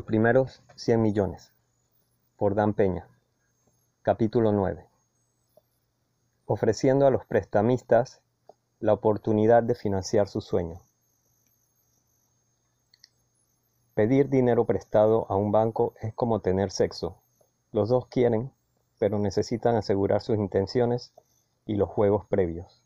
Sus 0.00 0.06
primeros 0.06 0.62
100 0.76 1.02
millones. 1.02 1.52
Por 2.38 2.54
Dan 2.54 2.72
Peña. 2.72 3.06
Capítulo 4.00 4.50
9. 4.50 4.86
Ofreciendo 6.46 7.06
a 7.06 7.10
los 7.10 7.26
prestamistas 7.26 8.22
la 8.78 8.94
oportunidad 8.94 9.62
de 9.62 9.74
financiar 9.74 10.26
su 10.28 10.40
sueño. 10.40 10.80
Pedir 13.92 14.30
dinero 14.30 14.64
prestado 14.64 15.26
a 15.28 15.36
un 15.36 15.52
banco 15.52 15.92
es 16.00 16.14
como 16.14 16.40
tener 16.40 16.70
sexo. 16.70 17.20
Los 17.70 17.90
dos 17.90 18.06
quieren, 18.06 18.50
pero 18.98 19.18
necesitan 19.18 19.76
asegurar 19.76 20.22
sus 20.22 20.38
intenciones 20.38 21.12
y 21.66 21.74
los 21.74 21.90
juegos 21.90 22.24
previos. 22.24 22.82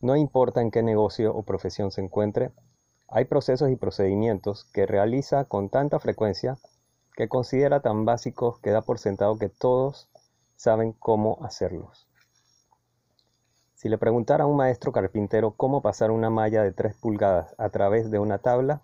No 0.00 0.16
importa 0.16 0.62
en 0.62 0.72
qué 0.72 0.82
negocio 0.82 1.32
o 1.32 1.44
profesión 1.44 1.92
se 1.92 2.00
encuentre, 2.00 2.50
hay 3.08 3.26
procesos 3.26 3.70
y 3.70 3.76
procedimientos 3.76 4.64
que 4.72 4.86
realiza 4.86 5.44
con 5.44 5.68
tanta 5.68 5.98
frecuencia 5.98 6.58
que 7.16 7.28
considera 7.28 7.80
tan 7.80 8.04
básicos 8.04 8.58
que 8.60 8.70
da 8.70 8.82
por 8.82 8.98
sentado 8.98 9.38
que 9.38 9.48
todos 9.48 10.08
saben 10.56 10.92
cómo 10.92 11.38
hacerlos. 11.44 12.08
Si 13.74 13.88
le 13.88 13.98
preguntara 13.98 14.44
a 14.44 14.46
un 14.46 14.56
maestro 14.56 14.92
carpintero 14.92 15.52
cómo 15.52 15.82
pasar 15.82 16.10
una 16.10 16.30
malla 16.30 16.62
de 16.62 16.72
3 16.72 16.96
pulgadas 16.96 17.54
a 17.58 17.68
través 17.68 18.10
de 18.10 18.18
una 18.18 18.38
tabla, 18.38 18.82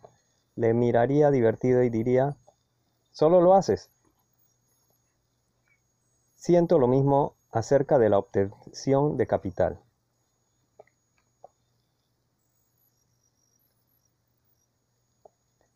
le 0.56 0.74
miraría 0.74 1.30
divertido 1.30 1.82
y 1.82 1.90
diría, 1.90 2.36
solo 3.10 3.40
lo 3.40 3.54
haces. 3.54 3.90
Siento 6.34 6.78
lo 6.78 6.86
mismo 6.86 7.34
acerca 7.50 7.98
de 7.98 8.10
la 8.10 8.18
obtención 8.18 9.16
de 9.16 9.26
capital. 9.26 9.80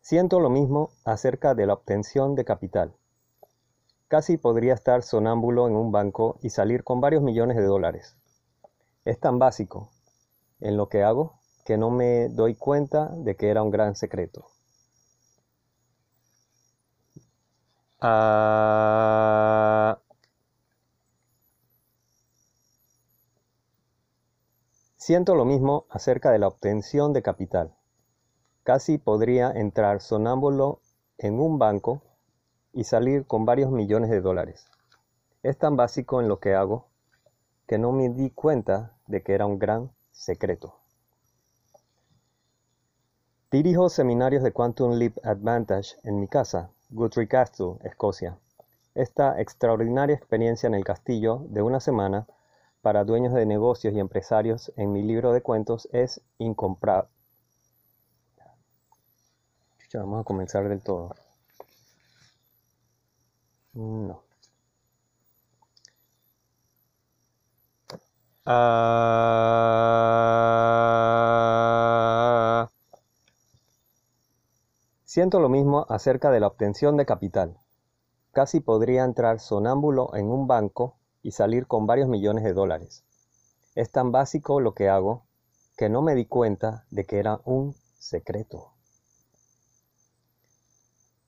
Siento 0.07 0.39
lo 0.39 0.51
mismo 0.51 0.91
acerca 1.03 1.55
de 1.55 1.65
la 1.65 1.73
obtención 1.73 2.35
de 2.35 2.45
capital. 2.45 2.93
Casi 4.07 4.37
podría 4.37 4.75
estar 4.75 5.01
sonámbulo 5.01 5.67
en 5.67 5.75
un 5.75 5.91
banco 5.91 6.37
y 6.43 6.51
salir 6.51 6.83
con 6.83 7.01
varios 7.01 7.23
millones 7.23 7.57
de 7.57 7.63
dólares. 7.63 8.15
Es 9.03 9.19
tan 9.19 9.39
básico 9.39 9.89
en 10.59 10.77
lo 10.77 10.89
que 10.89 11.01
hago 11.01 11.39
que 11.65 11.79
no 11.79 11.89
me 11.89 12.29
doy 12.29 12.53
cuenta 12.53 13.09
de 13.15 13.35
que 13.35 13.49
era 13.49 13.63
un 13.63 13.71
gran 13.71 13.95
secreto. 13.95 14.45
Ah, 17.99 19.97
siento 24.97 25.33
lo 25.33 25.45
mismo 25.45 25.87
acerca 25.89 26.29
de 26.29 26.37
la 26.37 26.47
obtención 26.47 27.11
de 27.11 27.23
capital. 27.23 27.73
Casi 28.65 28.97
podría 28.97 29.51
entrar 29.51 30.01
sonámbulo 30.01 30.79
en 31.19 31.39
un 31.39 31.59
banco 31.59 32.01
y 32.73 32.85
salir 32.85 33.27
con 33.27 33.45
varios 33.45 33.69
millones 33.69 34.09
de 34.09 34.21
dólares. 34.21 34.65
Es 35.43 35.59
tan 35.59 35.75
básico 35.75 36.19
en 36.19 36.27
lo 36.27 36.39
que 36.39 36.55
hago 36.55 36.87
que 37.67 37.77
no 37.77 37.91
me 37.91 38.09
di 38.09 38.31
cuenta 38.31 38.97
de 39.05 39.21
que 39.21 39.35
era 39.35 39.45
un 39.45 39.59
gran 39.59 39.91
secreto. 40.11 40.73
Dirijo 43.51 43.87
seminarios 43.87 44.41
de 44.41 44.51
Quantum 44.51 44.93
Leap 44.93 45.19
Advantage 45.23 45.97
en 46.03 46.19
mi 46.19 46.27
casa, 46.27 46.71
Guthrie 46.89 47.27
Castle, 47.27 47.75
Escocia. 47.83 48.39
Esta 48.95 49.39
extraordinaria 49.39 50.15
experiencia 50.15 50.65
en 50.65 50.73
el 50.73 50.83
castillo 50.83 51.45
de 51.49 51.61
una 51.61 51.79
semana 51.79 52.25
para 52.81 53.03
dueños 53.03 53.35
de 53.35 53.45
negocios 53.45 53.93
y 53.93 53.99
empresarios 53.99 54.73
en 54.75 54.91
mi 54.91 55.03
libro 55.03 55.33
de 55.33 55.43
cuentos 55.43 55.87
es 55.91 56.19
vamos 59.97 60.21
a 60.21 60.23
comenzar 60.23 60.67
del 60.69 60.81
todo. 60.81 61.15
No. 63.73 64.23
Ah. 68.47 69.05
siento 75.15 75.39
lo 75.39 75.47
mismo 75.47 75.85
acerca 75.87 76.29
de 76.29 76.41
la 76.41 76.47
obtención 76.47 76.97
de 76.97 77.05
capital. 77.05 77.57
Casi 78.33 78.59
podría 78.59 79.05
entrar 79.05 79.39
sonámbulo 79.39 80.13
en 80.13 80.29
un 80.29 80.45
banco 80.45 80.97
y 81.21 81.31
salir 81.31 81.67
con 81.67 81.87
varios 81.87 82.09
millones 82.09 82.43
de 82.43 82.51
dólares. 82.51 83.05
Es 83.75 83.91
tan 83.91 84.11
básico 84.11 84.59
lo 84.59 84.73
que 84.73 84.89
hago 84.89 85.25
que 85.77 85.87
no 85.87 86.01
me 86.01 86.15
di 86.15 86.25
cuenta 86.25 86.85
de 86.91 87.05
que 87.05 87.19
era 87.19 87.39
un 87.45 87.73
secreto. 87.97 88.74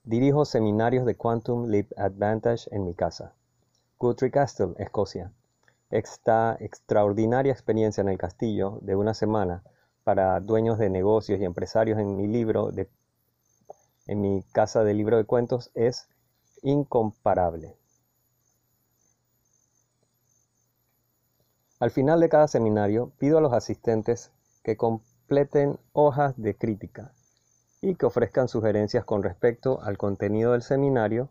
Dirijo 0.08 0.46
seminarios 0.46 1.04
de 1.04 1.16
Quantum 1.16 1.66
Leap 1.66 1.92
Advantage 1.98 2.74
en 2.74 2.86
mi 2.86 2.94
casa. 2.94 3.34
Guthrie 3.98 4.30
Castle, 4.30 4.72
Escocia. 4.78 5.34
Esta 5.90 6.56
extraordinaria 6.60 7.52
experiencia 7.52 8.00
en 8.00 8.08
el 8.08 8.16
castillo 8.16 8.78
de 8.80 8.96
una 8.96 9.12
semana 9.12 9.62
para 10.04 10.40
dueños 10.40 10.78
de 10.78 10.88
negocios 10.88 11.38
y 11.40 11.44
empresarios 11.44 11.98
en 11.98 12.16
mi 12.16 12.26
libro 12.26 12.70
de 12.70 12.88
en 14.06 14.22
mi 14.22 14.42
casa 14.50 14.82
de 14.82 14.94
libro 14.94 15.18
de 15.18 15.24
cuentos 15.24 15.70
es 15.74 16.08
incomparable. 16.62 17.76
Al 21.80 21.90
final 21.90 22.20
de 22.20 22.30
cada 22.30 22.48
seminario 22.48 23.12
pido 23.18 23.36
a 23.36 23.42
los 23.42 23.52
asistentes 23.52 24.30
que 24.62 24.78
completen 24.78 25.78
hojas 25.92 26.32
de 26.38 26.56
crítica 26.56 27.12
y 27.80 27.94
que 27.94 28.06
ofrezcan 28.06 28.48
sugerencias 28.48 29.04
con 29.04 29.22
respecto 29.22 29.80
al 29.82 29.98
contenido 29.98 30.52
del 30.52 30.62
seminario, 30.62 31.30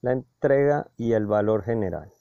la 0.00 0.12
entrega 0.12 0.88
y 0.96 1.12
el 1.12 1.26
valor 1.26 1.62
general. 1.62 2.12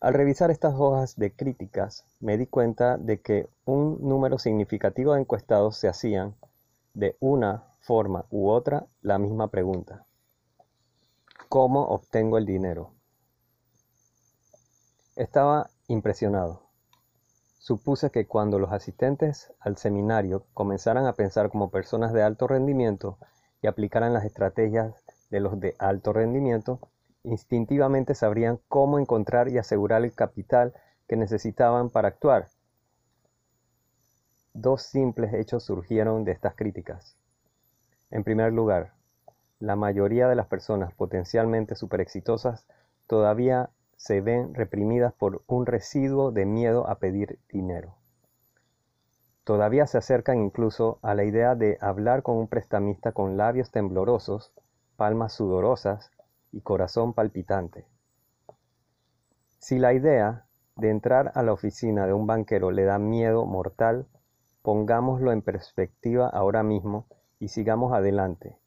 Al 0.00 0.14
revisar 0.14 0.50
estas 0.50 0.74
hojas 0.76 1.16
de 1.16 1.34
críticas, 1.34 2.04
me 2.20 2.36
di 2.36 2.46
cuenta 2.46 2.98
de 2.98 3.20
que 3.20 3.48
un 3.64 3.98
número 4.06 4.38
significativo 4.38 5.14
de 5.14 5.20
encuestados 5.20 5.78
se 5.78 5.88
hacían, 5.88 6.34
de 6.92 7.16
una 7.20 7.64
forma 7.80 8.26
u 8.30 8.50
otra, 8.50 8.86
la 9.00 9.18
misma 9.18 9.48
pregunta. 9.48 10.04
¿Cómo 11.48 11.84
obtengo 11.86 12.36
el 12.36 12.46
dinero? 12.46 12.92
Estaba 15.16 15.70
impresionado. 15.88 16.63
Supuse 17.64 18.10
que 18.10 18.26
cuando 18.26 18.58
los 18.58 18.72
asistentes 18.72 19.50
al 19.58 19.78
seminario 19.78 20.44
comenzaran 20.52 21.06
a 21.06 21.14
pensar 21.14 21.48
como 21.48 21.70
personas 21.70 22.12
de 22.12 22.22
alto 22.22 22.46
rendimiento 22.46 23.16
y 23.62 23.68
aplicaran 23.68 24.12
las 24.12 24.26
estrategias 24.26 25.02
de 25.30 25.40
los 25.40 25.58
de 25.58 25.74
alto 25.78 26.12
rendimiento, 26.12 26.78
instintivamente 27.22 28.14
sabrían 28.14 28.60
cómo 28.68 28.98
encontrar 28.98 29.48
y 29.48 29.56
asegurar 29.56 30.04
el 30.04 30.12
capital 30.12 30.74
que 31.08 31.16
necesitaban 31.16 31.88
para 31.88 32.08
actuar. 32.08 32.48
Dos 34.52 34.82
simples 34.82 35.32
hechos 35.32 35.64
surgieron 35.64 36.24
de 36.26 36.32
estas 36.32 36.54
críticas. 36.56 37.16
En 38.10 38.24
primer 38.24 38.52
lugar, 38.52 38.92
la 39.58 39.74
mayoría 39.74 40.28
de 40.28 40.34
las 40.34 40.48
personas 40.48 40.92
potencialmente 40.92 41.76
superexitosas 41.76 42.66
todavía 43.06 43.70
se 44.04 44.20
ven 44.20 44.52
reprimidas 44.52 45.14
por 45.14 45.42
un 45.46 45.64
residuo 45.64 46.30
de 46.30 46.44
miedo 46.44 46.86
a 46.90 46.96
pedir 46.98 47.38
dinero. 47.48 47.94
Todavía 49.44 49.86
se 49.86 49.96
acercan 49.96 50.42
incluso 50.42 50.98
a 51.00 51.14
la 51.14 51.24
idea 51.24 51.54
de 51.54 51.78
hablar 51.80 52.22
con 52.22 52.36
un 52.36 52.46
prestamista 52.46 53.12
con 53.12 53.38
labios 53.38 53.70
temblorosos, 53.70 54.52
palmas 54.96 55.32
sudorosas 55.32 56.10
y 56.52 56.60
corazón 56.60 57.14
palpitante. 57.14 57.86
Si 59.58 59.78
la 59.78 59.94
idea 59.94 60.44
de 60.76 60.90
entrar 60.90 61.32
a 61.34 61.42
la 61.42 61.54
oficina 61.54 62.06
de 62.06 62.12
un 62.12 62.26
banquero 62.26 62.72
le 62.72 62.84
da 62.84 62.98
miedo 62.98 63.46
mortal, 63.46 64.06
pongámoslo 64.60 65.32
en 65.32 65.40
perspectiva 65.40 66.28
ahora 66.28 66.62
mismo 66.62 67.06
y 67.38 67.48
sigamos 67.48 67.94
adelante. 67.94 68.58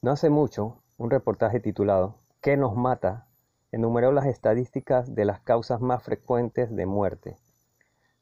No 0.00 0.12
hace 0.12 0.30
mucho, 0.30 0.82
un 0.96 1.10
reportaje 1.10 1.60
titulado 1.60 2.14
¿Qué 2.40 2.56
nos 2.56 2.74
mata? 2.74 3.26
Enumeró 3.72 4.12
las 4.12 4.26
estadísticas 4.26 5.14
de 5.14 5.24
las 5.24 5.40
causas 5.40 5.80
más 5.80 6.02
frecuentes 6.02 6.74
de 6.76 6.84
muerte. 6.84 7.38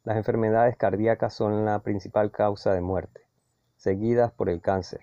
Las 0.04 0.16
enfermedades 0.16 0.76
cardíacas 0.76 1.34
son 1.34 1.64
la 1.64 1.80
principal 1.80 2.30
causa 2.30 2.72
de 2.72 2.80
muerte, 2.80 3.22
seguidas 3.76 4.32
por 4.32 4.48
el 4.48 4.62
cáncer, 4.62 5.00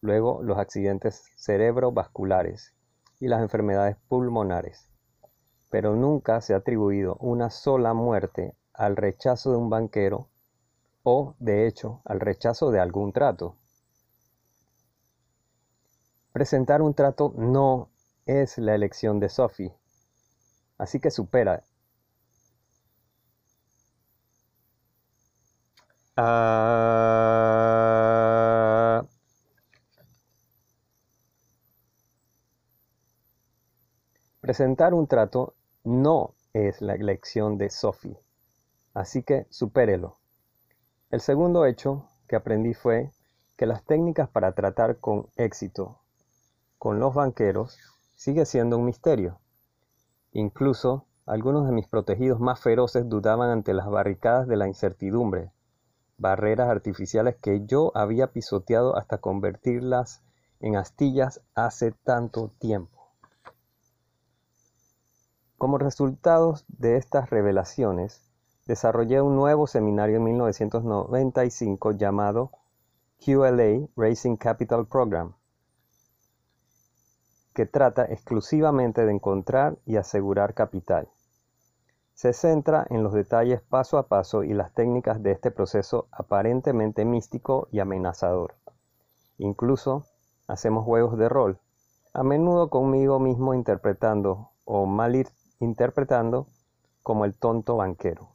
luego 0.00 0.42
los 0.42 0.58
accidentes 0.58 1.24
cerebrovasculares 1.36 2.72
y 3.18 3.26
las 3.26 3.42
enfermedades 3.42 3.96
pulmonares. 4.08 4.88
Pero 5.70 5.96
nunca 5.96 6.40
se 6.40 6.54
ha 6.54 6.58
atribuido 6.58 7.16
una 7.16 7.50
sola 7.50 7.92
muerte 7.92 8.56
al 8.72 8.96
rechazo 8.96 9.50
de 9.50 9.56
un 9.56 9.70
banquero 9.70 10.28
o, 11.02 11.34
de 11.38 11.66
hecho, 11.66 12.00
al 12.04 12.20
rechazo 12.20 12.70
de 12.70 12.78
algún 12.78 13.12
trato. 13.12 13.56
Presentar 16.32 16.80
un 16.80 16.94
trato 16.94 17.34
no 17.36 17.90
es 18.24 18.56
la 18.58 18.74
elección 18.74 19.18
de 19.18 19.28
Sophie, 19.28 19.74
Así 20.80 20.98
que 20.98 21.10
supera. 21.10 21.62
Ah. 26.16 26.80
Presentar 34.40 34.94
un 34.94 35.06
trato 35.06 35.54
no 35.84 36.34
es 36.54 36.80
la 36.80 36.94
elección 36.94 37.58
de 37.58 37.68
Sophie, 37.68 38.18
así 38.94 39.22
que 39.22 39.46
supérelo. 39.50 40.18
El 41.10 41.20
segundo 41.20 41.66
hecho 41.66 42.08
que 42.26 42.36
aprendí 42.36 42.72
fue 42.72 43.12
que 43.58 43.66
las 43.66 43.84
técnicas 43.84 44.30
para 44.30 44.52
tratar 44.54 44.98
con 44.98 45.28
éxito 45.36 46.00
con 46.78 46.98
los 46.98 47.12
banqueros 47.14 47.78
sigue 48.16 48.46
siendo 48.46 48.78
un 48.78 48.86
misterio. 48.86 49.40
Incluso 50.32 51.06
algunos 51.26 51.66
de 51.66 51.72
mis 51.72 51.88
protegidos 51.88 52.40
más 52.40 52.60
feroces 52.60 53.08
dudaban 53.08 53.50
ante 53.50 53.74
las 53.74 53.88
barricadas 53.88 54.46
de 54.46 54.56
la 54.56 54.68
incertidumbre, 54.68 55.50
barreras 56.18 56.68
artificiales 56.68 57.36
que 57.36 57.64
yo 57.66 57.92
había 57.94 58.28
pisoteado 58.28 58.96
hasta 58.96 59.18
convertirlas 59.18 60.22
en 60.60 60.76
astillas 60.76 61.40
hace 61.54 61.92
tanto 61.92 62.52
tiempo. 62.58 63.00
Como 65.56 65.78
resultado 65.78 66.54
de 66.68 66.96
estas 66.96 67.30
revelaciones, 67.30 68.22
desarrollé 68.66 69.20
un 69.20 69.36
nuevo 69.36 69.66
seminario 69.66 70.16
en 70.16 70.24
1995 70.24 71.92
llamado 71.92 72.50
QLA 73.24 73.88
Racing 73.96 74.36
Capital 74.36 74.86
Program, 74.86 75.34
que 77.60 77.66
trata 77.66 78.06
exclusivamente 78.06 79.04
de 79.04 79.12
encontrar 79.12 79.76
y 79.84 79.96
asegurar 79.96 80.54
capital. 80.54 81.10
Se 82.14 82.32
centra 82.32 82.86
en 82.88 83.02
los 83.02 83.12
detalles 83.12 83.60
paso 83.60 83.98
a 83.98 84.08
paso 84.08 84.44
y 84.44 84.54
las 84.54 84.72
técnicas 84.72 85.22
de 85.22 85.32
este 85.32 85.50
proceso 85.50 86.08
aparentemente 86.10 87.04
místico 87.04 87.68
y 87.70 87.80
amenazador. 87.80 88.54
Incluso 89.36 90.06
hacemos 90.48 90.86
juegos 90.86 91.18
de 91.18 91.28
rol, 91.28 91.58
a 92.14 92.22
menudo 92.22 92.70
conmigo 92.70 93.18
mismo 93.18 93.52
interpretando 93.52 94.52
o 94.64 94.86
mal 94.86 95.26
interpretando 95.58 96.46
como 97.02 97.26
el 97.26 97.34
tonto 97.34 97.76
banquero. 97.76 98.30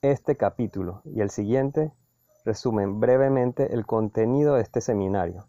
Este 0.00 0.38
capítulo 0.38 1.02
y 1.04 1.20
el 1.20 1.28
siguiente 1.28 1.92
resumen 2.46 2.98
brevemente 2.98 3.74
el 3.74 3.84
contenido 3.84 4.54
de 4.54 4.62
este 4.62 4.80
seminario, 4.80 5.48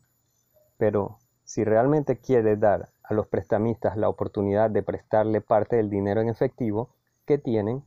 pero 0.77 1.19
si 1.50 1.63
realmente 1.63 2.19
quiere 2.19 2.57
dar 2.57 2.92
a 3.01 3.16
los 3.16 3.25
prestamistas 3.25 3.98
la 3.98 4.07
oportunidad 4.07 4.69
de 4.69 4.84
prestarle 4.84 5.42
parte 5.42 5.78
del 5.78 5.90
dinero 5.90 6.22
en 6.22 6.30
efectivo 6.30 6.92
que 7.25 7.40
tienen, 7.40 7.84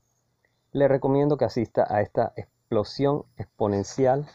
le 0.73 0.89
recomiendo 0.89 1.37
que 1.37 1.45
asista 1.45 1.87
a 1.89 2.01
esta 2.01 2.33
explosión 2.35 3.25
exponencial 3.37 4.27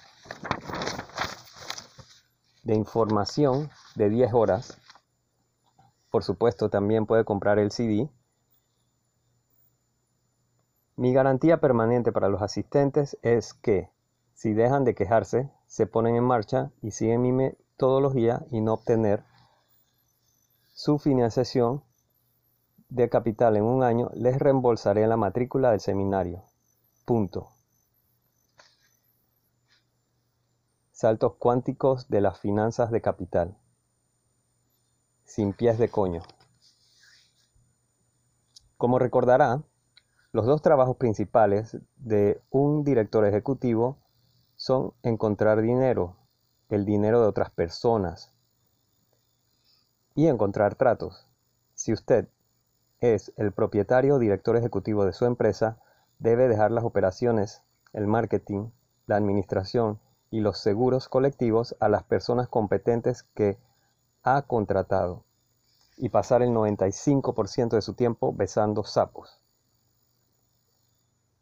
de 2.63 2.75
información 2.75 3.69
de 3.95 4.09
10 4.09 4.33
horas 4.33 4.77
por 6.09 6.23
supuesto, 6.23 6.69
también 6.69 7.05
puede 7.05 7.25
comprar 7.25 7.59
el 7.59 7.71
CD. 7.71 8.09
Mi 10.95 11.13
garantía 11.13 11.59
permanente 11.59 12.11
para 12.11 12.29
los 12.29 12.41
asistentes 12.41 13.17
es 13.21 13.53
que 13.53 13.91
si 14.33 14.53
dejan 14.53 14.85
de 14.85 14.95
quejarse, 14.95 15.51
se 15.65 15.85
ponen 15.85 16.15
en 16.15 16.23
marcha 16.23 16.71
y 16.81 16.91
siguen 16.91 17.21
mi 17.21 17.51
metodología 17.77 18.43
y 18.49 18.59
no 18.59 18.73
obtener 18.73 19.23
su 20.73 20.97
financiación 20.97 21.83
de 22.89 23.07
capital 23.07 23.55
en 23.55 23.65
un 23.65 23.83
año, 23.83 24.09
les 24.15 24.39
reembolsaré 24.39 25.05
la 25.05 25.15
matrícula 25.15 25.69
del 25.69 25.79
seminario. 25.79 26.43
Punto. 27.05 27.51
Saltos 30.91 31.35
cuánticos 31.35 32.09
de 32.09 32.21
las 32.21 32.39
finanzas 32.39 32.89
de 32.89 33.01
capital 33.01 33.55
sin 35.23 35.53
pies 35.53 35.77
de 35.77 35.89
coño. 35.89 36.23
Como 38.77 38.97
recordará, 38.97 39.61
los 40.31 40.47
dos 40.47 40.63
trabajos 40.63 40.97
principales 40.97 41.77
de 41.97 42.41
un 42.49 42.83
director 42.83 43.23
ejecutivo 43.23 43.99
son 44.55 44.93
encontrar 45.03 45.61
dinero, 45.61 46.15
el 46.69 46.85
dinero 46.85 47.21
de 47.21 47.27
otras 47.27 47.51
personas, 47.51 48.31
y 50.17 50.27
encontrar 50.27 50.75
tratos. 50.75 51.27
Si 51.75 51.93
usted 51.93 52.27
es 52.99 53.31
el 53.37 53.51
propietario 53.51 54.15
o 54.15 54.19
director 54.19 54.57
ejecutivo 54.57 55.05
de 55.05 55.13
su 55.13 55.25
empresa, 55.25 55.77
debe 56.17 56.47
dejar 56.47 56.71
las 56.71 56.83
operaciones, 56.83 57.61
el 57.93 58.07
marketing, 58.07 58.71
la 59.05 59.15
administración 59.15 59.99
y 60.31 60.41
los 60.41 60.57
seguros 60.57 61.07
colectivos 61.07 61.75
a 61.79 61.87
las 61.87 62.03
personas 62.03 62.49
competentes 62.49 63.23
que 63.35 63.59
ha 64.23 64.41
contratado 64.41 65.23
y 65.97 66.09
pasar 66.09 66.41
el 66.41 66.49
95% 66.49 67.69
de 67.69 67.81
su 67.81 67.93
tiempo 67.93 68.33
besando 68.33 68.83
sapos. 68.83 69.39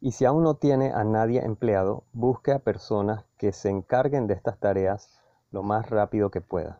Y 0.05 0.11
si 0.11 0.23
aún 0.23 0.43
no 0.43 0.53
tiene 0.53 0.91
a 0.91 1.03
nadie 1.03 1.43
empleado, 1.43 2.03
busque 2.13 2.51
a 2.51 2.59
personas 2.59 3.25
que 3.37 3.51
se 3.51 3.71
encarguen 3.71 4.27
de 4.27 4.35
estas 4.35 4.59
tareas 4.59 5.19
lo 5.49 5.63
más 5.63 5.89
rápido 5.89 6.29
que 6.29 6.41
pueda. 6.41 6.79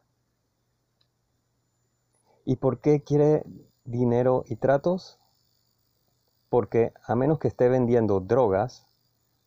¿Y 2.44 2.57
por 2.57 2.81
qué 2.81 3.01
quiere 3.01 3.44
dinero 3.83 4.44
y 4.45 4.57
tratos? 4.57 5.19
Porque 6.50 6.94
a 7.04 7.16
menos 7.16 7.39
que 7.39 7.48
esté 7.48 7.68
vendiendo 7.68 8.19
drogas, 8.19 8.86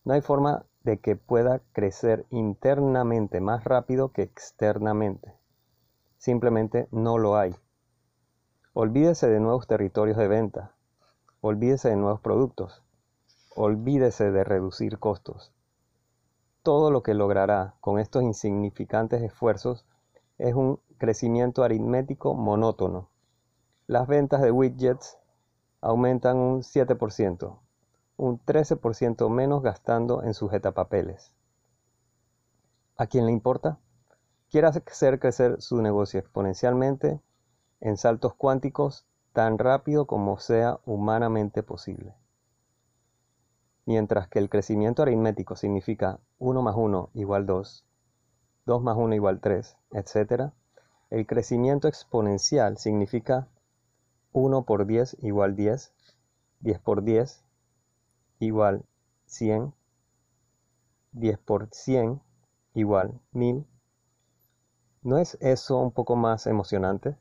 no 0.03 0.15
hay 0.15 0.23
forma 0.23 0.67
de 0.83 0.99
que 0.99 1.15
pueda 1.15 1.61
crecer 1.71 2.27
internamente 2.31 3.41
más 3.41 3.63
rápido 3.63 4.11
que 4.11 4.23
externamente. 4.23 5.35
Simplemente 6.17 6.89
no 6.91 7.17
lo 7.17 7.37
hay. 7.37 7.55
Olvídese 8.73 9.29
de 9.29 9.39
nuevos 9.39 9.69
territorios 9.69 10.17
de 10.17 10.27
venta. 10.27 10.75
Olvídese 11.41 11.91
de 11.91 11.97
nuevos 11.97 12.21
productos. 12.21 12.83
Olvídese 13.61 14.31
de 14.31 14.45
reducir 14.45 15.01
costos. 15.01 15.53
Todo 16.63 16.93
lo 16.93 17.03
que 17.03 17.13
logrará 17.13 17.75
con 17.81 17.99
estos 17.99 18.23
insignificantes 18.23 19.21
esfuerzos 19.21 19.85
es 20.39 20.55
un 20.55 20.79
crecimiento 20.97 21.65
aritmético 21.65 22.35
monótono. 22.35 23.09
Las 23.89 24.07
ventas 24.07 24.43
de 24.43 24.53
widgets 24.53 25.19
aumentan 25.81 26.37
un 26.37 26.63
7%, 26.63 27.59
un 28.17 28.39
13% 28.39 29.29
menos 29.29 29.61
gastando 29.65 30.23
en 30.23 30.35
sujetapapeles. 30.35 31.33
¿A 32.97 33.09
quién 33.09 33.27
le 33.27 33.33
importa? 33.33 33.81
quiere 34.53 34.69
hacer 34.69 35.19
crecer 35.19 35.61
su 35.61 35.83
negocio 35.83 36.21
exponencialmente 36.21 37.21
en 37.81 37.97
saltos 37.97 38.35
cuánticos 38.35 39.05
tan 39.33 39.59
rápido 39.59 40.07
como 40.07 40.39
sea 40.39 40.79
humanamente 40.85 41.65
posible. 41.65 42.15
Mientras 43.89 44.29
que 44.29 44.39
el 44.39 44.51
crecimiento 44.51 45.01
aritmético 45.01 45.57
significa 45.57 46.21
1 46.41 46.61
más 46.61 46.77
1 46.77 47.09
igual 47.15 47.47
2, 47.47 47.87
2 48.67 48.83
más 48.83 48.99
1 48.99 49.15
igual 49.15 49.41
3, 49.41 49.79
etc., 49.93 50.53
el 51.09 51.27
crecimiento 51.27 51.89
exponencial 51.89 52.77
significa 52.77 53.49
1 54.33 54.67
por 54.67 54.85
10 54.85 55.17
igual 55.23 55.57
10, 55.57 55.95
10 56.61 56.79
por 56.81 57.03
10 57.03 57.43
igual 58.41 58.85
100, 59.25 59.73
10 61.13 61.39
por 61.39 61.71
100 61.73 62.21
igual 62.75 63.19
1000, 63.33 63.67
¿No 65.01 65.17
es 65.17 65.39
eso 65.41 65.79
un 65.79 65.93
poco 65.93 66.15
más 66.15 66.47
emocionante? 66.47 67.17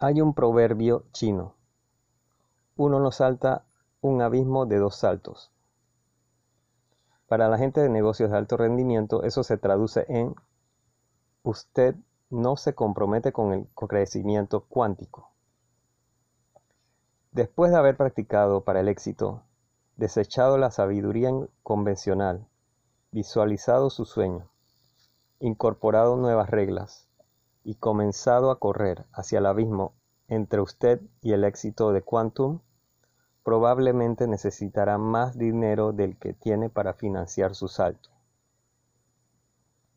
Hay 0.00 0.20
un 0.20 0.34
proverbio 0.34 1.06
chino. 1.12 1.55
Uno 2.76 3.00
no 3.00 3.10
salta 3.10 3.64
un 4.00 4.22
abismo 4.22 4.66
de 4.66 4.78
dos 4.78 4.96
saltos. 4.96 5.50
Para 7.26 7.48
la 7.48 7.58
gente 7.58 7.80
de 7.80 7.88
negocios 7.88 8.30
de 8.30 8.36
alto 8.36 8.56
rendimiento, 8.56 9.22
eso 9.24 9.42
se 9.42 9.56
traduce 9.56 10.04
en 10.08 10.34
usted 11.42 11.96
no 12.30 12.56
se 12.56 12.74
compromete 12.74 13.32
con 13.32 13.52
el 13.52 13.66
crecimiento 13.74 14.64
cuántico. 14.64 15.30
Después 17.32 17.70
de 17.70 17.78
haber 17.78 17.96
practicado 17.96 18.64
para 18.64 18.80
el 18.80 18.88
éxito, 18.88 19.42
desechado 19.96 20.58
la 20.58 20.70
sabiduría 20.70 21.30
convencional 21.62 22.46
visualizado 23.10 23.90
su 23.90 24.04
sueño, 24.04 24.50
incorporado 25.40 26.16
nuevas 26.16 26.50
reglas 26.50 27.08
y 27.64 27.76
comenzado 27.76 28.50
a 28.50 28.58
correr 28.58 29.06
hacia 29.12 29.38
el 29.38 29.46
abismo 29.46 29.94
entre 30.28 30.60
usted 30.60 31.00
y 31.22 31.32
el 31.32 31.44
éxito 31.44 31.92
de 31.92 32.02
Quantum, 32.02 32.60
probablemente 33.44 34.26
necesitará 34.26 34.98
más 34.98 35.38
dinero 35.38 35.92
del 35.92 36.18
que 36.18 36.32
tiene 36.32 36.68
para 36.68 36.94
financiar 36.94 37.54
su 37.54 37.68
salto. 37.68 38.10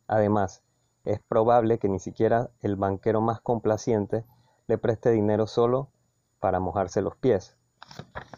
Además, 0.06 0.62
es 1.04 1.20
probable 1.20 1.78
que 1.78 1.88
ni 1.88 1.98
siquiera 1.98 2.50
el 2.60 2.76
banquero 2.76 3.20
más 3.20 3.40
complaciente 3.40 4.24
le 4.66 4.78
preste 4.78 5.10
dinero 5.10 5.46
solo 5.46 5.88
para 6.38 6.60
mojarse 6.60 7.02
los 7.02 7.16
pies. 7.16 7.56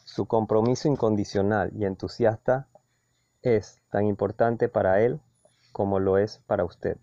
Su 0.04 0.26
compromiso 0.26 0.88
incondicional 0.88 1.72
y 1.74 1.84
entusiasta 1.84 2.68
es 3.42 3.82
tan 3.90 4.06
importante 4.06 4.68
para 4.68 5.00
él 5.00 5.20
como 5.72 6.00
lo 6.00 6.18
es 6.18 6.38
para 6.46 6.64
usted. 6.64 6.98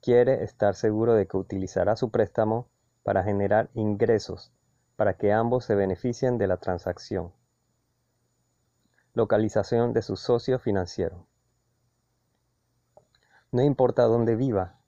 quiere 0.00 0.42
estar 0.42 0.74
seguro 0.74 1.14
de 1.14 1.26
que 1.28 1.36
utilizará 1.36 1.94
su 1.96 2.10
préstamo 2.10 2.68
para 3.02 3.24
generar 3.24 3.70
ingresos 3.74 4.52
para 4.96 5.14
que 5.14 5.32
ambos 5.32 5.64
se 5.64 5.74
beneficien 5.74 6.38
de 6.38 6.46
la 6.46 6.58
transacción. 6.58 7.32
Localización 9.14 9.92
de 9.92 10.02
su 10.02 10.16
socio 10.16 10.58
financiero. 10.58 11.26
No 13.50 13.62
importa 13.62 14.04
dónde 14.04 14.36
viva, 14.36 14.78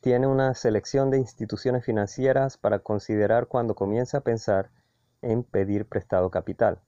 tiene 0.00 0.26
una 0.26 0.54
selección 0.54 1.10
de 1.10 1.18
instituciones 1.18 1.84
financieras 1.84 2.56
para 2.56 2.78
considerar 2.78 3.46
cuando 3.46 3.74
comienza 3.74 4.18
a 4.18 4.20
pensar 4.22 4.70
en 5.22 5.44
pedir 5.44 5.86
prestado 5.86 6.30
capital. 6.30 6.80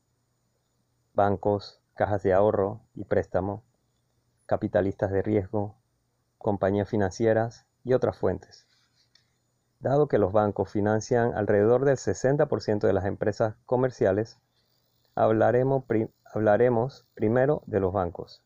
Bancos, 1.15 1.81
cajas 1.95 2.23
de 2.23 2.33
ahorro 2.33 2.81
y 2.95 3.05
préstamo, 3.05 3.63
capitalistas 4.47 5.11
de 5.11 5.23
riesgo, 5.23 5.77
compañías 6.39 6.89
financieras 6.89 7.67
y 7.85 7.95
otras 7.95 8.19
fuentes. 8.19 8.66
Dado 9.81 10.09
que 10.09 10.19
los 10.19 10.33
bancos 10.33 10.71
financian 10.71 11.35
alrededor 11.35 11.85
del 11.85 11.97
60% 11.97 12.87
de 12.87 12.93
las 12.93 13.05
empresas 13.05 13.57
comerciales, 13.67 14.39
hablaremos, 15.15 15.85
hablaremos 16.25 17.07
primero 17.15 17.63
de 17.67 17.81
los 17.81 17.93
bancos. 17.93 18.43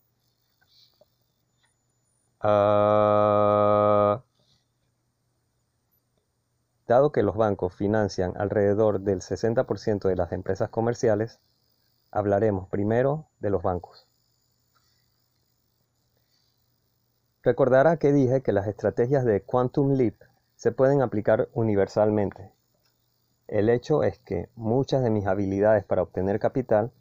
Ah, 2.41 4.23
dado 6.87 7.13
que 7.13 7.23
los 7.23 7.37
bancos 7.37 7.75
financian 7.75 8.33
alrededor 8.37 9.01
del 9.01 9.21
60% 9.21 10.09
de 10.09 10.17
las 10.17 10.33
empresas 10.33 10.71
comerciales, 10.71 11.39
hablaremos 12.11 12.69
primero 12.69 13.29
de 13.39 13.51
los 13.51 13.63
bancos. 13.63 14.09
Recordará 17.43 17.97
que 17.99 18.13
dije 18.13 18.43
que 18.43 18.53
las 18.53 18.67
estrategias 18.67 19.25
de 19.25 19.43
Quantum 19.43 19.93
Leap 19.93 20.30
se 20.61 20.73
pueden 20.73 21.01
aplicar 21.01 21.49
universalmente. 21.55 22.53
El 23.49 23.71
hecho 23.71 24.03
es 24.03 24.19
que 24.19 24.51
muchas 24.57 25.03
de 25.03 25.09
mis 25.09 25.27
habilidades 25.27 25.87
para 25.87 26.03
obtener 26.03 26.39
capital 26.39 26.93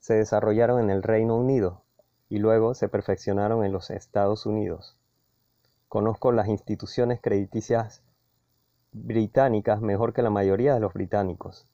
se 0.00 0.14
desarrollaron 0.14 0.80
en 0.80 0.90
el 0.90 1.04
Reino 1.04 1.36
Unido 1.36 1.84
y 2.28 2.40
luego 2.40 2.74
se 2.74 2.88
perfeccionaron 2.88 3.64
en 3.64 3.70
los 3.70 3.90
Estados 3.90 4.46
Unidos. 4.46 4.98
Conozco 5.86 6.32
las 6.32 6.48
instituciones 6.48 7.20
crediticias 7.20 8.02
británicas 8.90 9.80
mejor 9.80 10.12
que 10.12 10.22
la 10.22 10.30
mayoría 10.30 10.74
de 10.74 10.80
los 10.80 10.92
británicos. 10.92 11.68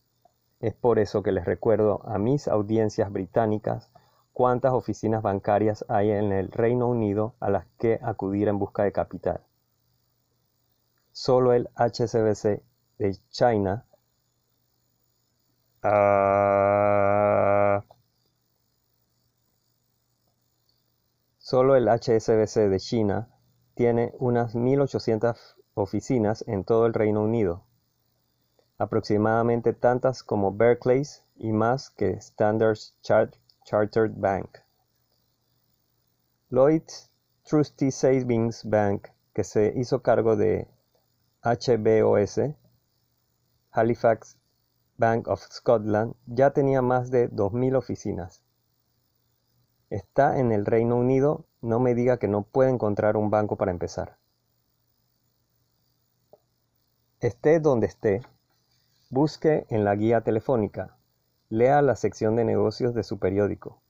Es 0.60 0.74
por 0.74 0.98
eso 0.98 1.22
que 1.22 1.32
les 1.32 1.46
recuerdo 1.46 2.02
a 2.06 2.18
mis 2.18 2.48
audiencias 2.48 3.10
británicas 3.10 3.90
cuántas 4.34 4.74
oficinas 4.74 5.22
bancarias 5.22 5.86
hay 5.88 6.10
en 6.10 6.32
el 6.32 6.52
Reino 6.52 6.86
Unido 6.86 7.34
a 7.40 7.48
las 7.48 7.64
que 7.78 7.98
acudir 8.02 8.48
en 8.48 8.58
busca 8.58 8.82
de 8.82 8.92
capital. 8.92 9.40
Solo 11.12 11.52
el 11.52 11.68
HSBC 11.76 12.62
de 12.98 13.16
China 13.30 13.84
ah, 15.82 17.84
solo 21.38 21.76
el 21.76 21.88
HSBC 21.88 22.68
de 22.68 22.78
China 22.78 23.28
tiene 23.74 24.12
unas 24.18 24.54
1.800 24.54 25.36
oficinas 25.74 26.44
en 26.46 26.64
todo 26.64 26.86
el 26.86 26.94
Reino 26.94 27.22
Unido, 27.22 27.64
aproximadamente 28.78 29.72
tantas 29.72 30.22
como 30.22 30.52
Berkeley's 30.52 31.24
y 31.36 31.52
más 31.52 31.90
que 31.90 32.10
Standard 32.10 32.78
Chartered 33.02 34.12
Bank. 34.16 34.58
Lloyd's 36.50 37.10
Trustee 37.44 37.90
Savings 37.90 38.64
Bank, 38.64 39.08
que 39.32 39.44
se 39.44 39.72
hizo 39.76 40.02
cargo 40.02 40.36
de 40.36 40.68
HBOS, 41.42 42.54
Halifax 43.70 44.36
Bank 44.98 45.26
of 45.26 45.40
Scotland, 45.40 46.14
ya 46.26 46.50
tenía 46.50 46.82
más 46.82 47.10
de 47.10 47.30
2.000 47.30 47.76
oficinas. 47.78 48.42
Está 49.88 50.38
en 50.38 50.52
el 50.52 50.66
Reino 50.66 50.96
Unido, 50.96 51.46
no 51.62 51.80
me 51.80 51.94
diga 51.94 52.18
que 52.18 52.28
no 52.28 52.42
puede 52.42 52.68
encontrar 52.68 53.16
un 53.16 53.30
banco 53.30 53.56
para 53.56 53.70
empezar. 53.70 54.18
Esté 57.20 57.58
donde 57.58 57.86
esté, 57.86 58.20
busque 59.08 59.66
en 59.70 59.84
la 59.84 59.94
guía 59.94 60.20
telefónica, 60.20 60.98
lea 61.48 61.80
la 61.80 61.96
sección 61.96 62.36
de 62.36 62.44
negocios 62.44 62.92
de 62.92 63.02
su 63.02 63.18
periódico. 63.18 63.80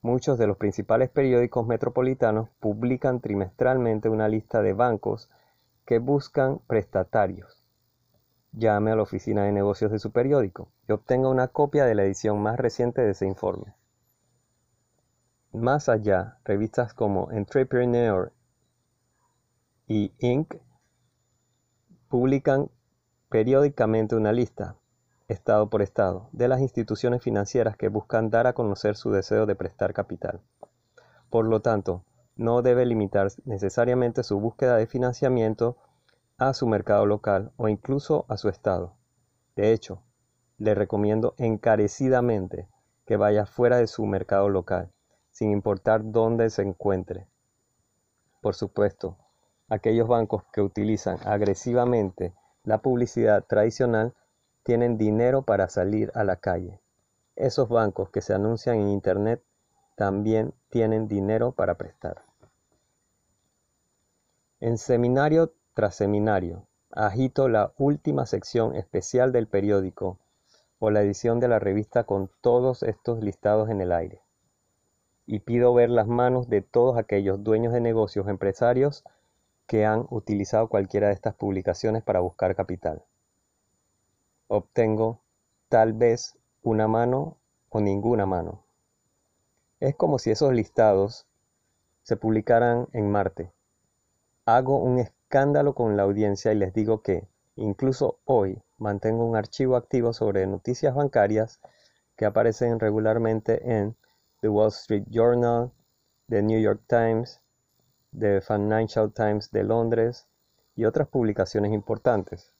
Muchos 0.00 0.38
de 0.38 0.46
los 0.46 0.56
principales 0.56 1.10
periódicos 1.10 1.66
metropolitanos 1.66 2.48
publican 2.60 3.20
trimestralmente 3.20 4.08
una 4.08 4.28
lista 4.28 4.62
de 4.62 4.72
bancos 4.72 5.28
que 5.88 6.00
buscan 6.00 6.58
prestatarios. 6.66 7.64
Llame 8.52 8.90
a 8.90 8.96
la 8.96 9.00
oficina 9.00 9.44
de 9.44 9.52
negocios 9.52 9.90
de 9.90 9.98
su 9.98 10.12
periódico 10.12 10.70
y 10.86 10.92
obtenga 10.92 11.30
una 11.30 11.48
copia 11.48 11.86
de 11.86 11.94
la 11.94 12.04
edición 12.04 12.42
más 12.42 12.58
reciente 12.58 13.00
de 13.00 13.12
ese 13.12 13.24
informe. 13.24 13.74
Más 15.50 15.88
allá, 15.88 16.40
revistas 16.44 16.92
como 16.92 17.32
Entrepreneur 17.32 18.34
y 19.86 20.12
Inc. 20.18 20.56
publican 22.10 22.70
periódicamente 23.30 24.14
una 24.14 24.32
lista, 24.32 24.76
estado 25.26 25.70
por 25.70 25.80
estado, 25.80 26.28
de 26.32 26.48
las 26.48 26.60
instituciones 26.60 27.22
financieras 27.22 27.78
que 27.78 27.88
buscan 27.88 28.28
dar 28.28 28.46
a 28.46 28.52
conocer 28.52 28.94
su 28.94 29.10
deseo 29.10 29.46
de 29.46 29.56
prestar 29.56 29.94
capital. 29.94 30.42
Por 31.30 31.46
lo 31.46 31.62
tanto, 31.62 32.04
no 32.38 32.62
debe 32.62 32.86
limitar 32.86 33.28
necesariamente 33.44 34.22
su 34.22 34.40
búsqueda 34.40 34.76
de 34.76 34.86
financiamiento 34.86 35.76
a 36.38 36.54
su 36.54 36.68
mercado 36.68 37.04
local 37.04 37.52
o 37.56 37.68
incluso 37.68 38.24
a 38.28 38.36
su 38.36 38.48
estado. 38.48 38.94
De 39.56 39.72
hecho, 39.72 40.02
le 40.56 40.74
recomiendo 40.74 41.34
encarecidamente 41.36 42.68
que 43.04 43.16
vaya 43.16 43.44
fuera 43.44 43.78
de 43.78 43.88
su 43.88 44.06
mercado 44.06 44.48
local, 44.48 44.92
sin 45.30 45.50
importar 45.50 46.02
dónde 46.04 46.48
se 46.50 46.62
encuentre. 46.62 47.26
Por 48.40 48.54
supuesto, 48.54 49.18
aquellos 49.68 50.06
bancos 50.06 50.44
que 50.52 50.62
utilizan 50.62 51.18
agresivamente 51.26 52.34
la 52.62 52.78
publicidad 52.78 53.44
tradicional 53.44 54.14
tienen 54.62 54.96
dinero 54.96 55.42
para 55.42 55.68
salir 55.68 56.12
a 56.14 56.22
la 56.22 56.36
calle. 56.36 56.80
Esos 57.34 57.68
bancos 57.68 58.10
que 58.10 58.20
se 58.20 58.34
anuncian 58.34 58.76
en 58.76 58.90
Internet 58.90 59.42
también 59.96 60.54
tienen 60.70 61.08
dinero 61.08 61.50
para 61.52 61.76
prestar. 61.76 62.27
En 64.60 64.76
seminario 64.76 65.52
tras 65.72 65.94
seminario, 65.94 66.66
agito 66.90 67.48
la 67.48 67.72
última 67.78 68.26
sección 68.26 68.74
especial 68.74 69.30
del 69.30 69.46
periódico 69.46 70.18
o 70.80 70.90
la 70.90 71.00
edición 71.00 71.38
de 71.38 71.46
la 71.46 71.60
revista 71.60 72.02
con 72.02 72.28
todos 72.40 72.82
estos 72.82 73.22
listados 73.22 73.70
en 73.70 73.80
el 73.80 73.92
aire. 73.92 74.20
Y 75.26 75.40
pido 75.40 75.72
ver 75.74 75.90
las 75.90 76.08
manos 76.08 76.48
de 76.48 76.60
todos 76.60 76.98
aquellos 76.98 77.44
dueños 77.44 77.72
de 77.72 77.80
negocios 77.80 78.26
empresarios 78.26 79.04
que 79.68 79.86
han 79.86 80.08
utilizado 80.10 80.68
cualquiera 80.68 81.06
de 81.06 81.14
estas 81.14 81.36
publicaciones 81.36 82.02
para 82.02 82.18
buscar 82.18 82.56
capital. 82.56 83.04
Obtengo 84.48 85.20
tal 85.68 85.92
vez 85.92 86.36
una 86.64 86.88
mano 86.88 87.36
o 87.68 87.80
ninguna 87.80 88.26
mano. 88.26 88.64
Es 89.78 89.94
como 89.94 90.18
si 90.18 90.32
esos 90.32 90.52
listados 90.52 91.28
se 92.02 92.16
publicaran 92.16 92.88
en 92.92 93.08
Marte. 93.08 93.52
Hago 94.50 94.78
un 94.78 94.98
escándalo 94.98 95.74
con 95.74 95.98
la 95.98 96.04
audiencia 96.04 96.54
y 96.54 96.54
les 96.54 96.72
digo 96.72 97.02
que, 97.02 97.28
incluso 97.54 98.18
hoy, 98.24 98.62
mantengo 98.78 99.26
un 99.26 99.36
archivo 99.36 99.76
activo 99.76 100.14
sobre 100.14 100.46
noticias 100.46 100.94
bancarias 100.94 101.60
que 102.16 102.24
aparecen 102.24 102.80
regularmente 102.80 103.76
en 103.76 103.94
The 104.40 104.48
Wall 104.48 104.68
Street 104.68 105.04
Journal, 105.10 105.70
The 106.30 106.40
New 106.40 106.58
York 106.58 106.80
Times, 106.86 107.42
The 108.18 108.40
Financial 108.40 109.12
Times 109.12 109.50
de 109.50 109.64
Londres 109.64 110.26
y 110.74 110.86
otras 110.86 111.08
publicaciones 111.08 111.74
importantes. 111.74 112.50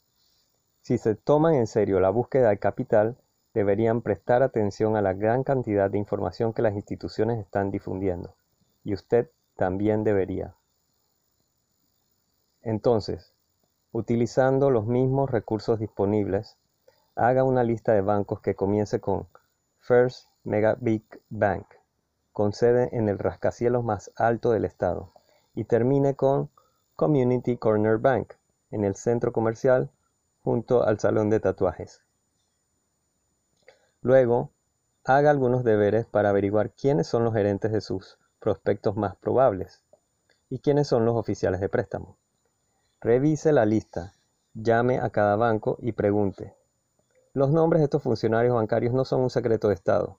Si 0.83 0.99
se 0.99 1.15
toman 1.15 1.55
en 1.55 1.67
serio 1.67 2.01
la 2.01 2.11
búsqueda 2.11 2.51
de 2.51 2.59
capital, 2.59 3.17
deberían 3.55 4.03
prestar 4.03 4.43
atención 4.43 4.95
a 4.95 5.01
la 5.01 5.15
gran 5.15 5.43
cantidad 5.43 5.91
de 5.91 5.97
información 5.97 6.53
que 6.53 6.61
las 6.61 6.75
instituciones 6.75 7.39
están 7.39 7.71
difundiendo. 7.71 8.37
Y 8.85 8.93
usted 8.93 9.31
también 9.57 10.05
debería. 10.05 10.55
Entonces, 12.63 13.33
utilizando 13.93 14.71
los 14.71 14.87
mismos 14.87 15.31
recursos 15.31 15.79
disponibles, 15.79 16.57
haga 17.15 17.45
una 17.45 17.65
lista 17.65 17.93
de 17.93 18.01
bancos 18.01 18.41
que 18.41 18.55
comience 18.55 19.01
con 19.01 19.27
First 19.81 20.29
Mega 20.45 20.77
Big 20.81 21.05
Bank, 21.31 21.67
con 22.33 22.53
sede 22.53 22.91
en 22.93 23.09
el 23.09 23.19
rascacielos 23.19 23.85
más 23.85 24.13
alto 24.17 24.51
del 24.51 24.65
estado, 24.65 25.13
y 25.55 25.65
termine 25.65 26.15
con 26.15 26.51
Community 26.95 27.57
Corner 27.57 27.99
Bank, 27.99 28.35
en 28.71 28.85
el 28.85 28.95
centro 28.95 29.33
comercial 29.33 29.91
junto 30.43 30.83
al 30.83 30.99
salón 31.01 31.31
de 31.31 31.41
tatuajes. 31.41 32.03
Luego, 34.01 34.51
haga 35.05 35.31
algunos 35.31 35.65
deberes 35.65 36.07
para 36.07 36.31
averiguar 36.31 36.71
quiénes 36.71 37.07
son 37.07 37.25
los 37.25 37.35
gerentes 37.35 37.73
de 37.73 37.81
sus 37.81 38.19
prospectos 38.39 38.97
más 38.97 39.17
probables 39.17 39.83
y 40.51 40.61
quiénes 40.61 40.87
son 40.87 41.05
los 41.05 41.17
oficiales 41.17 41.61
de 41.61 41.69
préstamo. 41.69 42.17
Revise 43.01 43.53
la 43.53 43.65
lista, 43.65 44.13
llame 44.55 44.99
a 44.99 45.11
cada 45.11 45.37
banco 45.37 45.79
y 45.81 45.93
pregunte. 45.93 46.57
Los 47.33 47.53
nombres 47.53 47.79
de 47.79 47.85
estos 47.85 48.03
funcionarios 48.03 48.57
bancarios 48.57 48.93
no 48.93 49.05
son 49.05 49.21
un 49.21 49.31
secreto 49.31 49.69
de 49.69 49.75
Estado. 49.75 50.19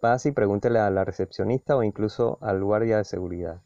Pase 0.00 0.30
y 0.30 0.32
pregúntele 0.32 0.78
a 0.78 0.88
la 0.88 1.04
recepcionista 1.04 1.76
o 1.76 1.82
incluso 1.82 2.38
al 2.40 2.64
guardia 2.64 2.96
de 2.96 3.04
seguridad. 3.04 3.60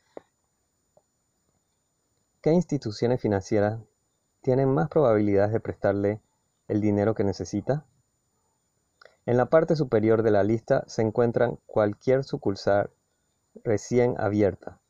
¿Qué 2.41 2.51
instituciones 2.51 3.21
financieras 3.21 3.79
tienen 4.41 4.71
más 4.71 4.89
probabilidades 4.89 5.53
de 5.53 5.61
prestarle 5.61 6.21
el 6.67 6.81
dinero 6.81 7.15
que 7.15 7.23
necesita? 7.23 7.85
En 9.25 9.37
la 9.37 9.47
parte 9.47 9.77
superior 9.77 10.25
de 10.25 10.33
la 10.33 10.43
lista 10.43 10.83
se 10.89 11.03
encuentran 11.03 11.61
cualquier 11.67 12.25
sucursal 12.25 12.91
recién 13.63 14.17
abierta. 14.19 14.81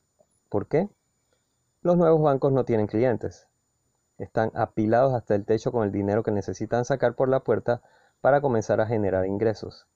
¿Por 0.49 0.69
qué? 0.69 0.89
Los 1.83 1.99
nuevos 1.99 2.23
bancos 2.23 2.51
no 2.53 2.65
tienen 2.65 2.87
clientes. 2.87 3.48
Están 4.19 4.51
apilados 4.55 5.15
hasta 5.15 5.35
el 5.35 5.45
techo 5.45 5.73
con 5.73 5.85
el 5.85 5.93
dinero 5.93 6.23
que 6.23 6.31
necesitan 6.31 6.85
sacar 6.85 7.15
por 7.15 7.29
la 7.29 7.41
puerta 7.41 7.81
para 8.21 8.41
comenzar 8.41 8.81
a 8.81 8.87
generar 8.87 9.27
ingresos. 9.27 9.87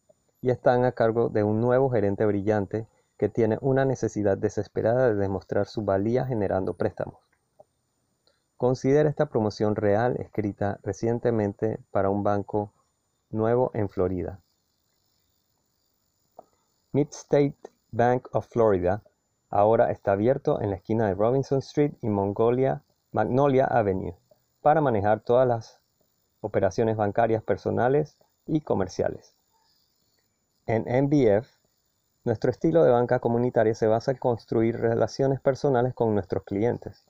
Y 0.40 0.50
están 0.50 0.84
a 0.84 0.92
cargo 0.92 1.28
de 1.28 1.42
un 1.42 1.60
nuevo 1.60 1.90
gerente 1.90 2.24
brillante 2.24 2.86
que 3.18 3.28
tiene 3.28 3.58
una 3.60 3.84
necesidad 3.84 4.38
desesperada 4.38 5.08
de 5.08 5.14
demostrar 5.14 5.66
su 5.66 5.84
valía 5.84 6.24
generando 6.24 6.74
préstamos. 6.74 7.18
Considera 8.56 9.08
esta 9.08 9.26
promoción 9.26 9.74
real 9.74 10.16
escrita 10.18 10.78
recientemente 10.82 11.80
para 11.90 12.10
un 12.10 12.22
banco 12.22 12.72
nuevo 13.30 13.70
en 13.74 13.88
Florida. 13.88 14.38
Mid-State 16.92 17.58
Bank 17.90 18.28
of 18.32 18.46
Florida 18.46 19.02
ahora 19.50 19.90
está 19.90 20.12
abierto 20.12 20.60
en 20.60 20.70
la 20.70 20.76
esquina 20.76 21.06
de 21.06 21.14
Robinson 21.14 21.58
Street 21.58 21.94
y 22.02 22.08
Mongolia, 22.08 22.82
Magnolia 23.12 23.66
Avenue 23.66 24.16
para 24.60 24.80
manejar 24.80 25.20
todas 25.20 25.46
las 25.46 25.80
operaciones 26.40 26.96
bancarias 26.96 27.42
personales 27.42 28.16
y 28.46 28.60
comerciales. 28.60 29.36
En 30.66 30.82
MBF, 30.82 31.48
nuestro 32.24 32.50
estilo 32.50 32.82
de 32.82 32.90
banca 32.90 33.20
comunitaria 33.20 33.74
se 33.74 33.86
basa 33.86 34.10
en 34.10 34.18
construir 34.18 34.78
relaciones 34.78 35.40
personales 35.40 35.94
con 35.94 36.14
nuestros 36.14 36.42
clientes 36.44 37.04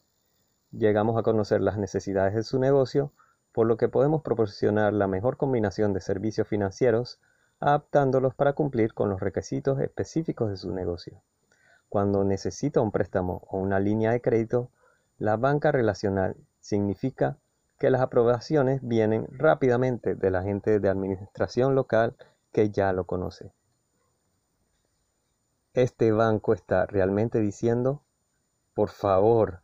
llegamos 0.72 1.18
a 1.18 1.22
conocer 1.22 1.60
las 1.60 1.76
necesidades 1.76 2.34
de 2.34 2.42
su 2.42 2.58
negocio, 2.58 3.12
por 3.52 3.66
lo 3.66 3.76
que 3.76 3.88
podemos 3.88 4.22
proporcionar 4.22 4.92
la 4.94 5.06
mejor 5.06 5.36
combinación 5.36 5.92
de 5.92 6.00
servicios 6.00 6.48
financieros, 6.48 7.20
adaptándolos 7.60 8.34
para 8.34 8.54
cumplir 8.54 8.94
con 8.94 9.10
los 9.10 9.20
requisitos 9.20 9.78
específicos 9.80 10.50
de 10.50 10.56
su 10.56 10.72
negocio. 10.72 11.22
Cuando 11.88 12.24
necesita 12.24 12.80
un 12.80 12.90
préstamo 12.90 13.42
o 13.48 13.58
una 13.58 13.78
línea 13.78 14.12
de 14.12 14.22
crédito, 14.22 14.70
la 15.18 15.36
banca 15.36 15.72
relacional 15.72 16.36
significa 16.60 17.38
que 17.78 17.90
las 17.90 18.00
aprobaciones 18.00 18.80
vienen 18.82 19.26
rápidamente 19.30 20.14
de 20.14 20.30
la 20.30 20.42
gente 20.42 20.78
de 20.78 20.88
administración 20.88 21.74
local 21.74 22.16
que 22.52 22.70
ya 22.70 22.92
lo 22.92 23.04
conoce. 23.04 23.52
Este 25.74 26.12
banco 26.12 26.52
está 26.52 26.86
realmente 26.86 27.40
diciendo, 27.40 28.02
por 28.74 28.90
favor, 28.90 29.62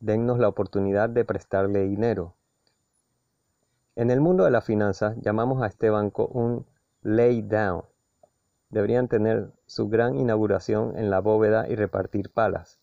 dennos 0.00 0.38
la 0.38 0.48
oportunidad 0.48 1.10
de 1.10 1.24
prestarle 1.24 1.82
dinero. 1.82 2.34
En 3.96 4.10
el 4.10 4.20
mundo 4.20 4.44
de 4.44 4.50
la 4.50 4.62
finanza 4.62 5.14
llamamos 5.20 5.62
a 5.62 5.66
este 5.66 5.90
banco 5.90 6.26
un 6.26 6.64
lay 7.02 7.42
down. 7.42 7.84
Deberían 8.70 9.08
tener 9.08 9.52
su 9.66 9.88
gran 9.88 10.16
inauguración 10.16 10.96
en 10.96 11.10
la 11.10 11.20
bóveda 11.20 11.68
y 11.68 11.76
repartir 11.76 12.30
palas. 12.30 12.81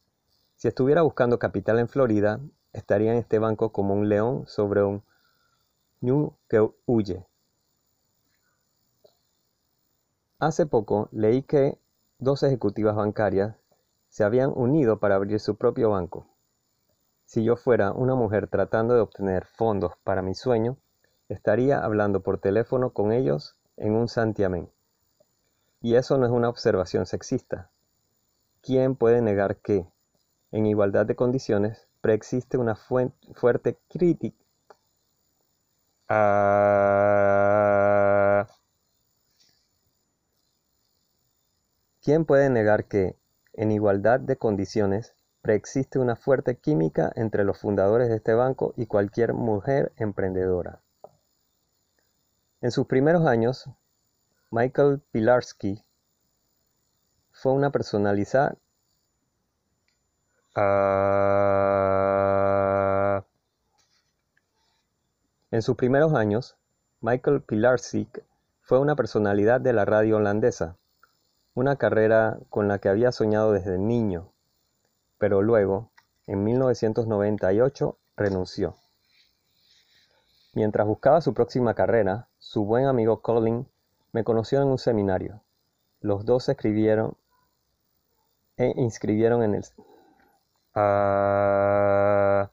Si 0.60 0.68
estuviera 0.68 1.04
buscando 1.04 1.40
capital 1.40 1.80
en 1.80 1.88
Florida, 1.88 2.42
estaría 2.74 3.14
en 3.14 3.20
este 3.20 3.40
banco 3.40 3.72
como 3.72 3.94
un 3.94 4.10
león 4.10 4.44
sobre 4.46 4.84
un 4.84 5.04
ñu 6.02 6.34
que 6.50 6.70
huye. 6.86 7.26
Hace 10.38 10.66
poco 10.66 11.08
leí 11.14 11.44
que 11.44 11.80
dos 12.18 12.44
ejecutivas 12.44 12.98
bancarias 12.98 13.56
se 14.10 14.26
habían 14.26 14.52
unido 14.54 15.00
para 15.00 15.16
abrir 15.16 15.40
su 15.40 15.56
propio 15.56 15.92
banco. 15.92 16.28
Si 17.24 17.42
yo 17.46 17.56
fuera 17.56 17.94
una 17.94 18.16
mujer 18.16 18.48
tratando 18.48 18.96
de 18.96 19.00
obtener 19.00 19.46
fondos 19.46 19.94
para 20.04 20.22
mi 20.22 20.36
sueño, 20.36 20.76
estaría 21.30 21.80
hablando 21.80 22.22
por 22.22 22.38
teléfono 22.38 22.90
con 22.90 23.14
ellos 23.14 23.56
en 23.78 23.94
un 23.94 24.10
santiamén. 24.10 24.70
Y 25.82 25.96
eso 25.96 26.18
no 26.18 26.26
es 26.26 26.34
una 26.34 26.50
observación 26.50 27.06
sexista. 27.06 27.72
¿Quién 28.62 28.98
puede 28.98 29.22
negar 29.22 29.56
que, 29.62 29.88
en 30.52 30.66
igualdad 30.66 31.06
de 31.06 31.16
condiciones, 31.16 31.88
preexiste 32.02 32.58
una 32.58 32.76
fuerte 32.76 33.78
crítica. 33.90 34.38
¿Quién 42.02 42.26
puede 42.26 42.50
negar 42.50 42.86
que, 42.86 43.16
en 43.54 43.72
igualdad 43.72 44.20
de 44.20 44.38
condiciones, 44.38 45.14
Preexiste 45.42 46.00
una 46.00 46.18
fuerte 46.18 46.58
química 46.58 47.14
entre 47.16 47.46
los 47.46 47.58
fundadores 47.58 48.10
de 48.10 48.18
este 48.18 48.34
banco 48.34 48.74
y 48.76 48.88
cualquier 48.88 49.34
mujer 49.34 49.94
emprendedora. 49.96 50.82
En 52.60 52.72
sus 52.72 52.88
primeros 52.88 53.26
años, 53.26 53.70
Michael 54.52 55.02
Pilarski 55.12 55.82
fue 57.32 57.54
una 57.54 57.72
personalidad 57.72 58.58
ah, 63.16 63.26
en 65.52 65.62
sus 65.62 65.76
primeros 65.76 66.14
años, 66.14 66.58
Michael 67.02 67.42
Pilarczyk 67.42 68.24
fue 68.62 68.80
una 68.80 68.96
personalidad 68.96 69.62
de 69.62 69.74
la 69.74 69.86
radio 69.86 70.18
holandesa, 70.18 70.78
una 71.54 71.76
carrera 71.76 72.40
con 72.50 72.68
la 72.68 72.80
que 72.80 72.90
había 72.90 73.12
soñado 73.12 73.52
desde 73.52 73.78
niño 73.78 74.32
pero 75.20 75.42
luego, 75.44 75.92
en 76.26 76.44
1998, 76.44 77.98
renunció. 78.16 78.76
Mientras 80.54 80.88
buscaba 80.88 81.22
su 81.22 81.34
próxima 81.36 81.76
carrera, 81.76 82.30
su 82.40 82.66
buen 82.66 82.86
amigo 82.86 83.22
Colin 83.22 83.68
me 84.14 84.24
conoció 84.24 84.62
en 84.62 84.70
un 84.70 84.80
seminario. 84.80 85.44
Los 86.00 86.26
dos 86.26 86.46
se 86.46 86.54
escribieron 86.54 87.16
e 88.58 88.74
inscribieron 88.78 89.44
en 89.44 89.56
el... 89.56 89.66
Ah, 90.76 92.52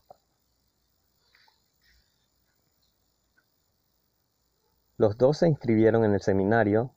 los 4.96 5.16
dos 5.18 5.38
se 5.38 5.48
inscribieron 5.48 6.04
en 6.04 6.14
el 6.14 6.20
seminario 6.20 6.94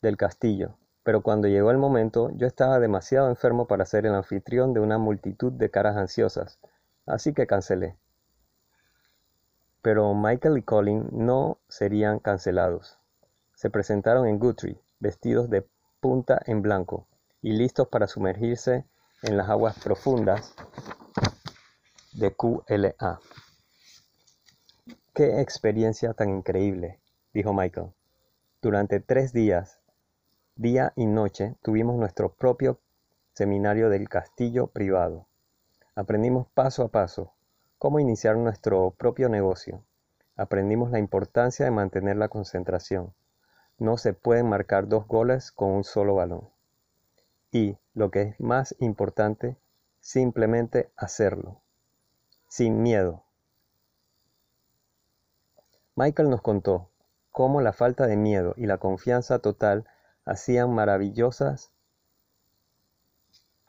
del 0.00 0.16
castillo 0.16 0.76
pero 1.04 1.22
cuando 1.22 1.46
llegó 1.46 1.70
el 1.70 1.78
momento 1.78 2.30
yo 2.34 2.46
estaba 2.46 2.80
demasiado 2.80 3.28
enfermo 3.28 3.66
para 3.68 3.84
ser 3.84 4.06
el 4.06 4.14
anfitrión 4.14 4.72
de 4.72 4.80
una 4.80 4.98
multitud 4.98 5.52
de 5.52 5.70
caras 5.70 5.96
ansiosas, 5.96 6.58
así 7.06 7.34
que 7.34 7.46
cancelé. 7.46 7.96
Pero 9.82 10.14
Michael 10.14 10.56
y 10.56 10.62
Colin 10.62 11.08
no 11.12 11.58
serían 11.68 12.18
cancelados. 12.18 12.98
Se 13.52 13.68
presentaron 13.68 14.26
en 14.26 14.38
Guthrie, 14.38 14.80
vestidos 14.98 15.50
de 15.50 15.66
punta 16.00 16.40
en 16.46 16.62
blanco 16.62 17.06
y 17.42 17.52
listos 17.52 17.88
para 17.88 18.06
sumergirse 18.06 18.86
en 19.24 19.36
las 19.36 19.48
aguas 19.48 19.78
profundas 19.82 20.54
de 22.12 22.34
QLA. 22.34 23.20
¡Qué 25.14 25.40
experiencia 25.40 26.12
tan 26.12 26.30
increíble! 26.30 27.00
dijo 27.32 27.52
Michael. 27.52 27.92
Durante 28.60 29.00
tres 29.00 29.32
días 29.32 29.80
Día 30.56 30.92
y 30.94 31.06
noche 31.06 31.56
tuvimos 31.62 31.96
nuestro 31.96 32.32
propio 32.32 32.78
seminario 33.32 33.90
del 33.90 34.08
castillo 34.08 34.68
privado. 34.68 35.26
Aprendimos 35.96 36.46
paso 36.54 36.84
a 36.84 36.88
paso 36.88 37.32
cómo 37.76 37.98
iniciar 37.98 38.36
nuestro 38.36 38.92
propio 38.92 39.28
negocio. 39.28 39.82
Aprendimos 40.36 40.92
la 40.92 41.00
importancia 41.00 41.64
de 41.64 41.72
mantener 41.72 42.18
la 42.18 42.28
concentración. 42.28 43.14
No 43.78 43.96
se 43.96 44.12
pueden 44.12 44.48
marcar 44.48 44.86
dos 44.86 45.08
goles 45.08 45.50
con 45.50 45.72
un 45.72 45.82
solo 45.82 46.14
balón. 46.14 46.53
Y, 47.54 47.78
lo 47.94 48.10
que 48.10 48.22
es 48.22 48.40
más 48.40 48.74
importante, 48.80 49.56
simplemente 50.00 50.90
hacerlo. 50.96 51.60
Sin 52.48 52.82
miedo. 52.82 53.22
Michael 55.94 56.30
nos 56.30 56.42
contó 56.42 56.90
cómo 57.30 57.60
la 57.60 57.72
falta 57.72 58.08
de 58.08 58.16
miedo 58.16 58.54
y 58.56 58.66
la 58.66 58.78
confianza 58.78 59.38
total 59.38 59.88
hacían 60.24 60.74
maravillosas. 60.74 61.70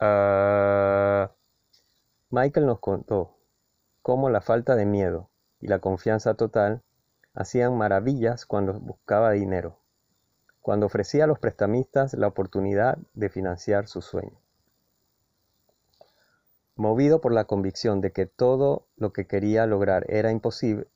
Ah, 0.00 1.30
Michael 2.30 2.66
nos 2.66 2.80
contó 2.80 3.38
cómo 4.02 4.30
la 4.30 4.40
falta 4.40 4.74
de 4.74 4.84
miedo 4.84 5.30
y 5.60 5.68
la 5.68 5.78
confianza 5.78 6.34
total 6.34 6.82
hacían 7.34 7.78
maravillas 7.78 8.46
cuando 8.46 8.72
buscaba 8.80 9.30
dinero, 9.30 9.78
cuando 10.66 10.86
ofrecía 10.86 11.22
a 11.22 11.26
los 11.28 11.38
prestamistas 11.38 12.14
la 12.14 12.26
oportunidad 12.26 12.98
de 13.14 13.28
financiar 13.28 13.86
su 13.86 14.02
sueño. 14.02 14.36
Movido 16.74 17.20
por 17.20 17.32
la 17.32 17.44
convicción 17.44 18.00
de 18.00 18.10
que 18.10 18.26
todo 18.26 18.88
lo 18.96 19.12
que 19.12 19.28
quería 19.28 19.64
lograr 19.66 20.06
era 20.08 20.32
imposible. 20.32 20.88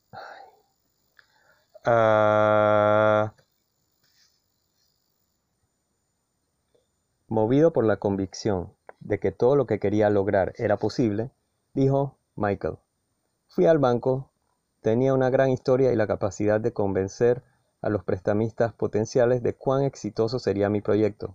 Ah. 1.84 3.32
Movido 7.28 7.72
por 7.72 7.84
la 7.84 7.98
convicción 7.98 8.74
de 8.98 9.20
que 9.20 9.30
todo 9.30 9.54
lo 9.54 9.68
que 9.68 9.78
quería 9.78 10.10
lograr 10.10 10.52
era 10.56 10.78
posible, 10.78 11.30
dijo 11.74 12.18
Michael. 12.34 12.78
Fui 13.46 13.66
al 13.66 13.78
banco, 13.78 14.32
tenía 14.80 15.14
una 15.14 15.30
gran 15.30 15.50
historia 15.50 15.92
y 15.92 15.96
la 15.96 16.08
capacidad 16.08 16.60
de 16.60 16.72
convencer 16.72 17.44
a 17.82 17.88
los 17.88 18.04
prestamistas 18.04 18.72
potenciales 18.72 19.42
de 19.42 19.54
cuán 19.54 19.82
exitoso 19.82 20.38
sería 20.38 20.68
mi 20.68 20.80
proyecto. 20.80 21.34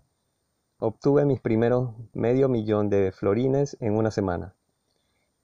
Obtuve 0.79 1.25
mis 1.25 1.39
primeros 1.39 1.91
medio 2.13 2.49
millón 2.49 2.89
de 2.89 3.11
florines 3.11 3.77
en 3.79 3.95
una 3.95 4.11
semana. 4.11 4.53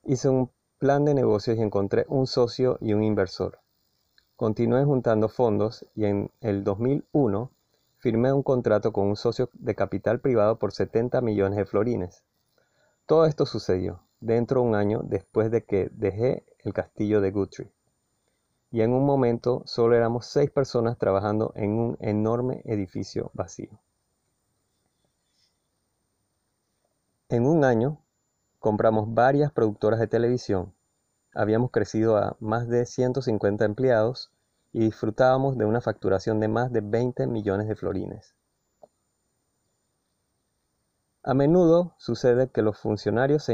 Hice 0.03 0.29
un 0.29 0.51
plan 0.77 1.05
de 1.05 1.13
negocios 1.13 1.57
y 1.57 1.61
encontré 1.61 2.05
un 2.07 2.27
socio 2.27 2.77
y 2.81 2.93
un 2.93 3.03
inversor. 3.03 3.59
Continué 4.35 4.83
juntando 4.83 5.29
fondos 5.29 5.85
y 5.95 6.05
en 6.05 6.31
el 6.41 6.63
2001 6.63 7.51
firmé 7.97 8.33
un 8.33 8.43
contrato 8.43 8.91
con 8.91 9.07
un 9.07 9.15
socio 9.15 9.49
de 9.53 9.75
capital 9.75 10.19
privado 10.19 10.57
por 10.57 10.71
70 10.71 11.21
millones 11.21 11.57
de 11.57 11.65
florines. 11.65 12.23
Todo 13.05 13.25
esto 13.25 13.45
sucedió 13.45 14.01
dentro 14.19 14.61
de 14.61 14.67
un 14.67 14.75
año 14.75 15.01
después 15.03 15.51
de 15.51 15.63
que 15.63 15.89
dejé 15.93 16.45
el 16.59 16.73
castillo 16.73 17.21
de 17.21 17.31
Guthrie 17.31 17.71
y 18.71 18.81
en 18.81 18.93
un 18.93 19.05
momento 19.05 19.63
solo 19.65 19.95
éramos 19.95 20.25
seis 20.25 20.49
personas 20.49 20.97
trabajando 20.97 21.51
en 21.55 21.71
un 21.71 21.97
enorme 21.99 22.61
edificio 22.65 23.29
vacío. 23.33 23.69
En 27.29 27.45
un 27.45 27.63
año 27.63 27.99
compramos 28.59 29.13
varias 29.13 29.51
productoras 29.51 29.99
de 29.99 30.07
televisión, 30.07 30.73
habíamos 31.33 31.71
crecido 31.71 32.17
a 32.17 32.35
más 32.39 32.67
de 32.67 32.85
150 32.85 33.63
empleados 33.65 34.31
y 34.73 34.79
disfrutábamos 34.79 35.57
de 35.57 35.65
una 35.65 35.81
facturación 35.81 36.39
de 36.39 36.47
más 36.47 36.71
de 36.71 36.81
20 36.81 37.27
millones 37.27 37.67
de 37.67 37.75
florines. 37.75 38.35
A 41.23 41.33
menudo 41.33 41.93
sucede 41.97 42.49
que 42.49 42.61
los 42.61 42.79
funcionarios 42.79 43.45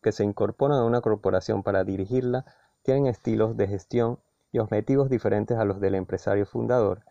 que 0.00 0.12
se 0.12 0.24
incorporan 0.24 0.78
a 0.78 0.84
una 0.84 1.00
corporación 1.00 1.62
para 1.62 1.84
dirigirla 1.84 2.44
tienen 2.82 3.06
estilos 3.06 3.56
de 3.56 3.68
gestión 3.68 4.18
y 4.52 4.58
objetivos 4.58 5.10
diferentes 5.10 5.58
a 5.58 5.64
los 5.64 5.80
del 5.80 5.94
empresario 5.94 6.46
fundador 6.46 7.02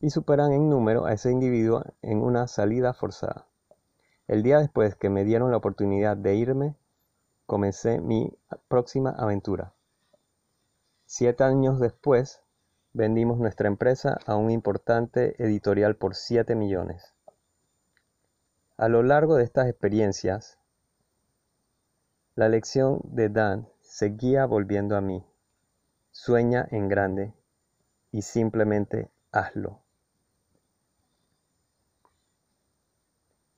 y 0.00 0.10
superan 0.10 0.52
en 0.52 0.68
número 0.68 1.04
a 1.04 1.12
ese 1.12 1.30
individuo 1.30 1.84
en 2.02 2.22
una 2.22 2.48
salida 2.48 2.92
forzada. 2.94 3.46
El 4.26 4.42
día 4.42 4.58
después 4.58 4.96
que 4.96 5.10
me 5.10 5.24
dieron 5.24 5.50
la 5.50 5.58
oportunidad 5.58 6.16
de 6.16 6.34
irme, 6.34 6.74
comencé 7.46 8.00
mi 8.00 8.36
próxima 8.68 9.10
aventura. 9.10 9.72
Siete 11.04 11.44
años 11.44 11.78
después, 11.78 12.42
vendimos 12.92 13.38
nuestra 13.38 13.68
empresa 13.68 14.18
a 14.26 14.34
un 14.34 14.50
importante 14.50 15.40
editorial 15.42 15.96
por 15.96 16.16
7 16.16 16.56
millones. 16.56 17.14
A 18.76 18.88
lo 18.88 19.02
largo 19.02 19.36
de 19.36 19.44
estas 19.44 19.68
experiencias, 19.68 20.58
la 22.34 22.48
lección 22.48 23.00
de 23.04 23.28
Dan 23.28 23.68
seguía 23.80 24.44
volviendo 24.46 24.96
a 24.96 25.00
mí. 25.00 25.24
Sueña 26.18 26.66
en 26.70 26.88
grande 26.88 27.34
y 28.10 28.22
simplemente 28.22 29.10
hazlo. 29.32 29.82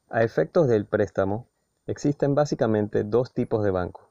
A 0.09 0.25
efectos 0.25 0.66
del 0.66 0.85
préstamo, 0.85 1.47
existen 1.87 2.35
básicamente 2.35 3.05
dos 3.05 3.33
tipos 3.33 3.62
de 3.62 3.71
bancos. 3.71 4.09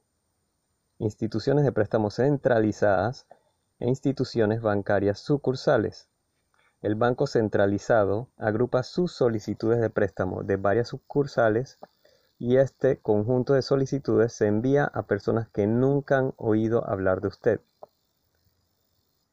Instituciones 0.98 1.66
de 1.66 1.74
préstamo 1.74 2.10
centralizadas 2.10 3.28
e 3.80 3.88
instituciones 3.90 4.62
bancarias 4.62 5.20
sucursales. 5.20 6.08
El 6.82 6.96
banco 6.96 7.28
centralizado 7.28 8.30
agrupa 8.38 8.82
sus 8.84 9.12
solicitudes 9.12 9.82
de 9.82 9.90
préstamo 9.90 10.44
de 10.44 10.56
varias 10.56 10.88
sucursales 10.88 11.80
y 12.40 12.56
este 12.56 12.98
conjunto 13.02 13.54
de 13.54 13.62
solicitudes 13.62 14.32
se 14.32 14.48
envía 14.48 14.86
a 14.86 15.04
personas 15.04 15.50
que 15.50 15.68
nunca 15.68 16.18
han 16.18 16.34
oído 16.38 16.90
hablar 16.90 17.20
de 17.20 17.28
usted. 17.28 17.62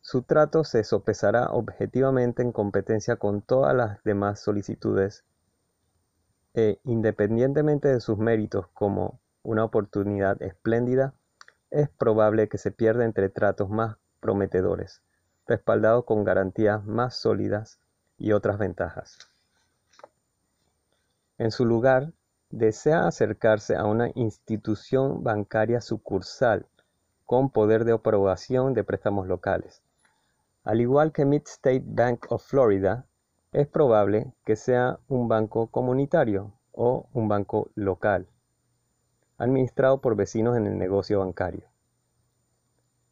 Su 0.06 0.20
trato 0.20 0.64
se 0.64 0.84
sopesará 0.84 1.46
objetivamente 1.46 2.42
en 2.42 2.52
competencia 2.52 3.16
con 3.16 3.40
todas 3.40 3.74
las 3.74 4.04
demás 4.04 4.38
solicitudes 4.38 5.24
e, 6.52 6.78
independientemente 6.84 7.88
de 7.88 8.00
sus 8.00 8.18
méritos 8.18 8.66
como 8.74 9.18
una 9.42 9.64
oportunidad 9.64 10.42
espléndida, 10.42 11.14
es 11.70 11.88
probable 11.88 12.50
que 12.50 12.58
se 12.58 12.70
pierda 12.70 13.06
entre 13.06 13.30
tratos 13.30 13.70
más 13.70 13.96
prometedores, 14.20 15.00
respaldados 15.46 16.04
con 16.04 16.22
garantías 16.22 16.84
más 16.84 17.16
sólidas 17.16 17.80
y 18.18 18.32
otras 18.32 18.58
ventajas. 18.58 19.16
En 21.38 21.50
su 21.50 21.64
lugar, 21.64 22.12
desea 22.50 23.06
acercarse 23.06 23.74
a 23.74 23.86
una 23.86 24.10
institución 24.14 25.24
bancaria 25.24 25.80
sucursal 25.80 26.66
con 27.24 27.48
poder 27.48 27.86
de 27.86 27.92
aprobación 27.92 28.74
de 28.74 28.84
préstamos 28.84 29.26
locales, 29.26 29.82
al 30.64 30.80
igual 30.80 31.12
que 31.12 31.26
Mid-State 31.26 31.84
Bank 31.86 32.26
of 32.30 32.42
Florida, 32.42 33.06
es 33.52 33.68
probable 33.68 34.32
que 34.44 34.56
sea 34.56 34.98
un 35.08 35.28
banco 35.28 35.68
comunitario 35.68 36.54
o 36.72 37.06
un 37.12 37.28
banco 37.28 37.70
local, 37.74 38.26
administrado 39.36 40.00
por 40.00 40.16
vecinos 40.16 40.56
en 40.56 40.66
el 40.66 40.78
negocio 40.78 41.20
bancario. 41.20 41.68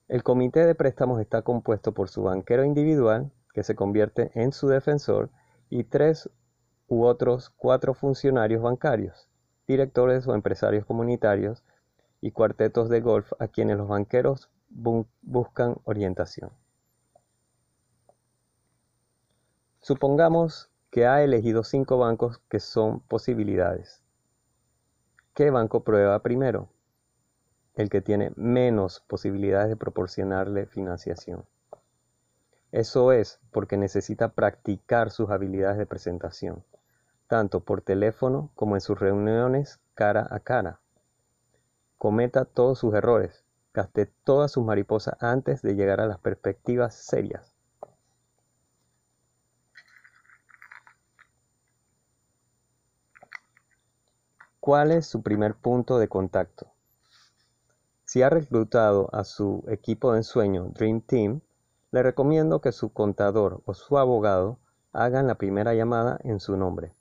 El 0.08 0.22
comité 0.22 0.66
de 0.66 0.74
préstamos 0.74 1.20
está 1.20 1.42
compuesto 1.42 1.92
por 1.92 2.08
su 2.08 2.22
banquero 2.22 2.64
individual, 2.64 3.30
que 3.52 3.62
se 3.62 3.74
convierte 3.74 4.30
en 4.34 4.52
su 4.52 4.68
defensor, 4.68 5.30
y 5.68 5.84
tres 5.84 6.28
u 6.88 7.04
otros 7.04 7.50
cuatro 7.50 7.94
funcionarios 7.94 8.62
bancarios, 8.62 9.28
directores 9.68 10.26
o 10.26 10.34
empresarios 10.34 10.84
comunitarios 10.86 11.62
y 12.20 12.32
cuartetos 12.32 12.88
de 12.88 13.00
golf 13.00 13.32
a 13.38 13.48
quienes 13.48 13.76
los 13.76 13.88
banqueros 13.88 14.50
buscan 14.70 15.76
orientación. 15.84 16.50
Supongamos 19.84 20.70
que 20.92 21.08
ha 21.08 21.24
elegido 21.24 21.64
cinco 21.64 21.98
bancos 21.98 22.38
que 22.48 22.60
son 22.60 23.00
posibilidades. 23.00 24.00
¿Qué 25.34 25.50
banco 25.50 25.82
prueba 25.82 26.22
primero? 26.22 26.68
El 27.74 27.90
que 27.90 28.00
tiene 28.00 28.30
menos 28.36 29.00
posibilidades 29.08 29.70
de 29.70 29.76
proporcionarle 29.76 30.66
financiación. 30.66 31.46
Eso 32.70 33.10
es 33.10 33.40
porque 33.50 33.76
necesita 33.76 34.28
practicar 34.28 35.10
sus 35.10 35.30
habilidades 35.30 35.78
de 35.78 35.86
presentación, 35.86 36.62
tanto 37.26 37.58
por 37.58 37.82
teléfono 37.82 38.52
como 38.54 38.76
en 38.76 38.80
sus 38.80 39.00
reuniones 39.00 39.80
cara 39.94 40.28
a 40.30 40.38
cara. 40.38 40.78
Cometa 41.98 42.44
todos 42.44 42.78
sus 42.78 42.94
errores, 42.94 43.44
gaste 43.74 44.06
todas 44.22 44.52
sus 44.52 44.64
mariposas 44.64 45.16
antes 45.18 45.60
de 45.60 45.74
llegar 45.74 46.00
a 46.00 46.06
las 46.06 46.20
perspectivas 46.20 46.94
serias. 46.94 47.51
¿Cuál 54.64 54.92
es 54.92 55.06
su 55.06 55.22
primer 55.22 55.56
punto 55.56 55.98
de 55.98 56.06
contacto? 56.06 56.68
Si 58.04 58.22
ha 58.22 58.30
reclutado 58.30 59.12
a 59.12 59.24
su 59.24 59.64
equipo 59.66 60.12
de 60.12 60.18
ensueño 60.18 60.66
Dream 60.66 61.00
Team, 61.00 61.40
le 61.90 62.04
recomiendo 62.04 62.60
que 62.60 62.70
su 62.70 62.92
contador 62.92 63.60
o 63.66 63.74
su 63.74 63.98
abogado 63.98 64.60
hagan 64.92 65.26
la 65.26 65.34
primera 65.34 65.74
llamada 65.74 66.20
en 66.22 66.38
su 66.38 66.56
nombre. 66.56 66.94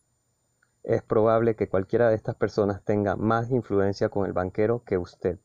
Es 0.81 1.03
probable 1.03 1.55
que 1.55 1.69
cualquiera 1.69 2.09
de 2.09 2.15
estas 2.15 2.33
personas 2.33 2.81
tenga 2.83 3.15
más 3.15 3.51
influencia 3.51 4.09
con 4.09 4.25
el 4.25 4.33
banquero 4.33 4.83
que 4.83 4.97
usted. 4.97 5.37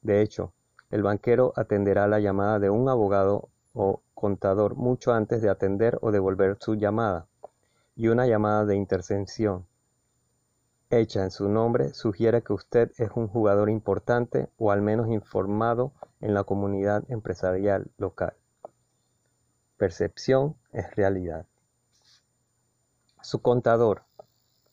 De 0.00 0.22
hecho, 0.22 0.52
el 0.90 1.02
banquero 1.02 1.54
atenderá 1.56 2.06
la 2.06 2.20
llamada 2.20 2.60
de 2.60 2.70
un 2.70 2.88
abogado 2.88 3.48
o 3.72 4.00
contador 4.14 4.76
mucho 4.76 5.12
antes 5.12 5.42
de 5.42 5.50
atender 5.50 5.98
o 6.02 6.12
devolver 6.12 6.56
su 6.60 6.76
llamada, 6.76 7.26
y 7.96 8.06
una 8.06 8.28
llamada 8.28 8.64
de 8.64 8.76
intercesión 8.76 9.66
hecha 10.92 11.22
en 11.22 11.30
su 11.30 11.48
nombre 11.48 11.94
sugiere 11.94 12.42
que 12.42 12.52
usted 12.52 12.92
es 12.98 13.10
un 13.14 13.28
jugador 13.28 13.70
importante 13.70 14.48
o 14.58 14.70
al 14.70 14.82
menos 14.82 15.08
informado 15.08 15.92
en 16.20 16.34
la 16.34 16.44
comunidad 16.44 17.04
empresarial 17.08 17.90
local. 17.96 18.34
Percepción 19.76 20.56
es 20.72 20.94
realidad. 20.94 21.46
Su 23.22 23.40
contador, 23.40 24.04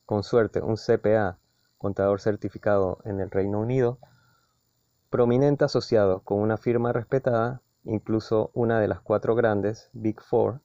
con 0.06 0.24
suerte 0.24 0.62
un 0.62 0.76
CPA, 0.76 1.40
contador 1.78 2.20
certificado 2.20 3.00
en 3.06 3.20
el 3.20 3.32
Reino 3.32 3.60
Unido, 3.60 4.00
prominente 5.10 5.66
asociado 5.66 6.22
con 6.22 6.40
una 6.40 6.58
firma 6.58 6.94
respetada, 6.94 7.62
incluso 7.84 8.52
una 8.54 8.80
de 8.80 8.88
las 8.88 9.02
cuatro 9.02 9.36
grandes, 9.36 9.90
Big 9.94 10.22
Four, 10.22 10.62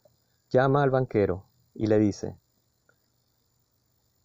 llama 0.50 0.82
al 0.82 0.90
banquero 0.90 1.46
y 1.74 1.86
le 1.86 1.98
dice, 1.98 2.36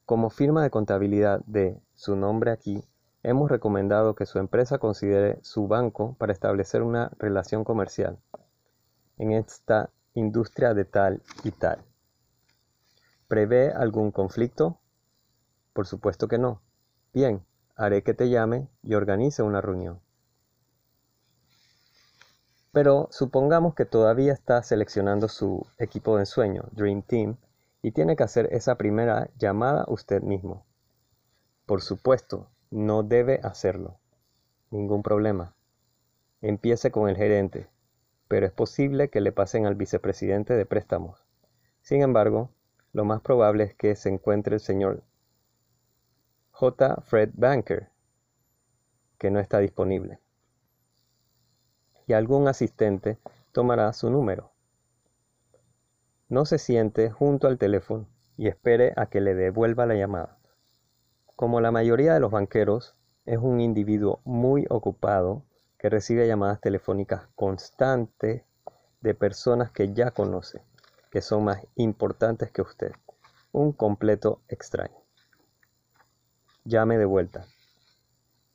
como 0.10 0.32
firma 0.32 0.64
de 0.64 0.72
contabilidad 0.72 1.42
de 1.46 1.80
su 1.94 2.16
nombre 2.16 2.50
aquí, 2.50 2.84
hemos 3.22 3.52
recomendado 3.52 4.16
que 4.16 4.26
su 4.26 4.40
empresa 4.40 4.80
considere 4.80 5.38
su 5.44 5.68
banco 5.68 6.16
para 6.18 6.34
establecer 6.34 6.82
una 6.82 7.12
relación 7.20 7.64
comercial 7.64 8.18
en 9.20 9.34
esta 9.34 9.92
industria 10.16 10.74
de 10.74 10.86
tal 10.86 11.22
y 11.44 11.52
tal. 11.52 11.86
¿Prevé 13.28 13.72
algún 13.72 14.10
conflicto? 14.10 14.80
Por 15.74 15.86
supuesto 15.86 16.28
que 16.28 16.40
no. 16.40 16.64
Bien, 17.14 17.46
haré 17.76 18.02
que 18.02 18.16
te 18.16 18.32
llame 18.32 18.68
y 18.82 18.96
organice 18.96 19.44
una 19.44 19.62
reunión. 19.62 20.00
Pero 22.72 23.10
supongamos 23.12 23.76
que 23.76 23.86
todavía 23.86 24.34
está 24.34 24.64
seleccionando 24.64 25.28
su 25.28 25.68
equipo 25.78 26.16
de 26.16 26.24
ensueño, 26.24 26.64
Dream 26.72 27.04
Team, 27.04 27.38
y 27.82 27.92
tiene 27.92 28.16
que 28.16 28.24
hacer 28.24 28.50
esa 28.52 28.76
primera 28.76 29.30
llamada 29.38 29.86
usted 29.88 30.22
mismo. 30.22 30.66
Por 31.66 31.82
supuesto, 31.82 32.50
no 32.72 33.04
debe 33.04 33.40
hacerlo. 33.44 34.00
Ningún 34.72 35.02
problema. 35.02 35.56
Empiece 36.42 36.92
con 36.92 37.10
el 37.10 37.16
gerente, 37.16 37.68
pero 38.28 38.46
es 38.46 38.52
posible 38.52 39.10
que 39.10 39.22
le 39.22 39.32
pasen 39.32 39.66
al 39.66 39.76
vicepresidente 39.76 40.56
de 40.56 40.66
préstamos. 40.66 41.26
Sin 41.82 42.02
embargo, 42.02 42.50
lo 42.94 43.06
más 43.06 43.22
probable 43.22 43.64
es 43.64 43.76
que 43.76 43.96
se 43.96 44.10
encuentre 44.10 44.56
el 44.56 44.62
señor 44.62 45.04
J. 46.52 47.02
Fred 47.02 47.32
Banker, 47.34 47.90
que 49.18 49.32
no 49.32 49.40
está 49.40 49.60
disponible. 49.60 50.20
Y 52.08 52.14
algún 52.14 52.48
asistente 52.48 53.18
tomará 53.52 53.94
su 53.94 54.10
número. 54.10 54.52
No 56.30 56.46
se 56.46 56.60
siente 56.60 57.10
junto 57.10 57.48
al 57.48 57.58
teléfono 57.58 58.08
y 58.38 58.50
espere 58.50 58.94
a 58.98 59.08
que 59.08 59.20
le 59.20 59.34
devuelva 59.34 59.88
la 59.88 59.96
llamada. 59.96 60.38
Como 61.36 61.60
la 61.60 61.72
mayoría 61.72 62.14
de 62.14 62.20
los 62.20 62.30
banqueros, 62.30 62.96
es 63.26 63.40
un 63.40 63.60
individuo 63.60 64.22
muy 64.26 64.68
ocupado 64.70 65.44
que 65.80 65.90
recibe 65.90 66.28
llamadas 66.28 66.62
telefónicas 66.62 67.28
constantes 67.34 68.44
de 69.02 69.16
personas 69.16 69.72
que 69.72 69.92
ya 69.92 70.12
conoce, 70.12 70.62
que 71.10 71.24
son 71.24 71.46
más 71.46 71.66
importantes 71.74 72.52
que 72.52 72.62
usted. 72.62 72.92
Un 73.52 73.72
completo 73.72 74.44
extraño. 74.50 74.98
Llame 76.64 77.00
de 77.00 77.06
vuelta. 77.06 77.48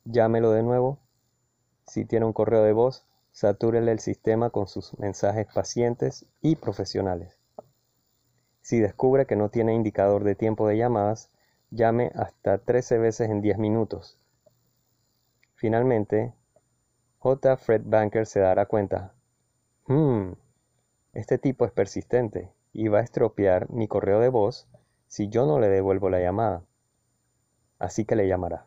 Llámelo 0.05 0.51
de 0.51 0.63
nuevo. 0.63 0.99
Si 1.85 2.05
tiene 2.05 2.25
un 2.25 2.31
correo 2.31 2.63
de 2.63 2.71
voz, 2.71 3.05
satúrele 3.33 3.91
el 3.91 3.99
sistema 3.99 4.49
con 4.49 4.67
sus 4.67 4.97
mensajes 4.97 5.47
pacientes 5.53 6.25
y 6.41 6.55
profesionales. 6.55 7.37
Si 8.65 8.79
descubre 8.79 9.27
que 9.27 9.35
no 9.35 9.49
tiene 9.49 9.75
indicador 9.75 10.23
de 10.23 10.33
tiempo 10.33 10.67
de 10.67 10.75
llamadas, 10.75 11.29
llame 11.69 12.11
hasta 12.15 12.57
13 12.57 12.97
veces 12.97 13.29
en 13.29 13.43
10 13.43 13.59
minutos. 13.59 14.17
Finalmente, 15.53 16.33
J. 17.19 17.57
Fred 17.57 17.83
Banker 17.85 18.25
se 18.25 18.39
dará 18.39 18.65
cuenta. 18.65 19.13
Hmm, 19.85 20.31
este 21.13 21.37
tipo 21.37 21.65
es 21.65 21.73
persistente 21.73 22.51
y 22.73 22.87
va 22.87 23.01
a 23.01 23.03
estropear 23.03 23.69
mi 23.69 23.87
correo 23.87 24.19
de 24.19 24.29
voz 24.29 24.67
si 25.05 25.29
yo 25.29 25.45
no 25.45 25.59
le 25.59 25.69
devuelvo 25.69 26.09
la 26.09 26.19
llamada. 26.19 26.63
Así 27.77 28.03
que 28.03 28.15
le 28.15 28.27
llamará. 28.27 28.65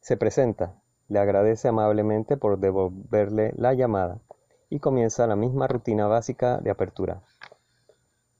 Se 0.00 0.16
presenta, 0.16 0.74
le 1.06 1.20
agradece 1.20 1.68
amablemente 1.68 2.36
por 2.36 2.58
devolverle 2.58 3.52
la 3.54 3.74
llamada 3.74 4.20
y 4.70 4.78
comienza 4.78 5.26
la 5.26 5.34
misma 5.34 5.66
rutina 5.66 6.06
básica 6.06 6.58
de 6.58 6.70
apertura. 6.70 7.20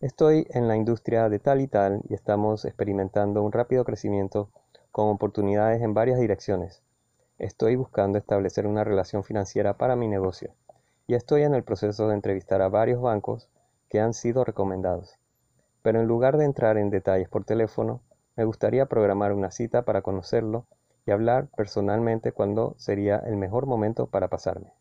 Estoy 0.00 0.46
en 0.50 0.68
la 0.68 0.76
industria 0.76 1.28
de 1.28 1.40
tal 1.40 1.60
y 1.60 1.66
tal 1.66 2.00
y 2.08 2.14
estamos 2.14 2.64
experimentando 2.64 3.42
un 3.42 3.52
rápido 3.52 3.84
crecimiento 3.84 4.48
con 4.92 5.08
oportunidades 5.08 5.82
en 5.82 5.92
varias 5.92 6.20
direcciones. 6.20 6.82
Estoy 7.38 7.74
buscando 7.74 8.16
establecer 8.16 8.66
una 8.66 8.84
relación 8.84 9.24
financiera 9.24 9.76
para 9.76 9.96
mi 9.96 10.06
negocio 10.06 10.54
y 11.06 11.14
estoy 11.14 11.42
en 11.42 11.54
el 11.54 11.64
proceso 11.64 12.06
de 12.08 12.14
entrevistar 12.14 12.62
a 12.62 12.68
varios 12.68 13.02
bancos 13.02 13.48
que 13.88 14.00
han 14.00 14.14
sido 14.14 14.44
recomendados. 14.44 15.18
Pero 15.82 16.00
en 16.00 16.06
lugar 16.06 16.36
de 16.36 16.44
entrar 16.44 16.78
en 16.78 16.90
detalles 16.90 17.28
por 17.28 17.44
teléfono, 17.44 18.02
me 18.36 18.44
gustaría 18.44 18.86
programar 18.86 19.32
una 19.32 19.50
cita 19.50 19.82
para 19.82 20.02
conocerlo 20.02 20.66
y 21.04 21.10
hablar 21.10 21.48
personalmente 21.56 22.32
cuándo 22.32 22.74
sería 22.78 23.16
el 23.16 23.36
mejor 23.36 23.66
momento 23.66 24.06
para 24.06 24.28
pasarme. 24.28 24.72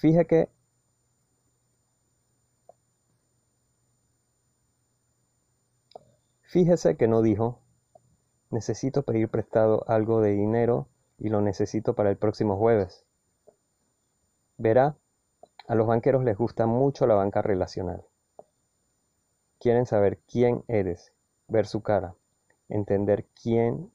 Que 0.00 0.48
Fíjese 6.42 6.96
que 6.96 7.08
no 7.08 7.20
dijo, 7.20 7.60
necesito 8.50 9.02
pedir 9.02 9.28
prestado 9.28 9.84
algo 9.88 10.20
de 10.20 10.30
dinero 10.30 10.88
y 11.18 11.30
lo 11.30 11.40
necesito 11.40 11.94
para 11.94 12.10
el 12.10 12.16
próximo 12.16 12.56
jueves. 12.56 13.04
Verá, 14.56 14.96
a 15.66 15.74
los 15.74 15.88
banqueros 15.88 16.22
les 16.22 16.38
gusta 16.38 16.66
mucho 16.66 17.06
la 17.06 17.14
banca 17.14 17.42
relacional. 17.42 18.04
Quieren 19.58 19.84
saber 19.84 20.20
quién 20.30 20.64
eres, 20.68 21.12
ver 21.48 21.66
su 21.66 21.82
cara, 21.82 22.14
entender 22.68 23.26
quién, 23.34 23.90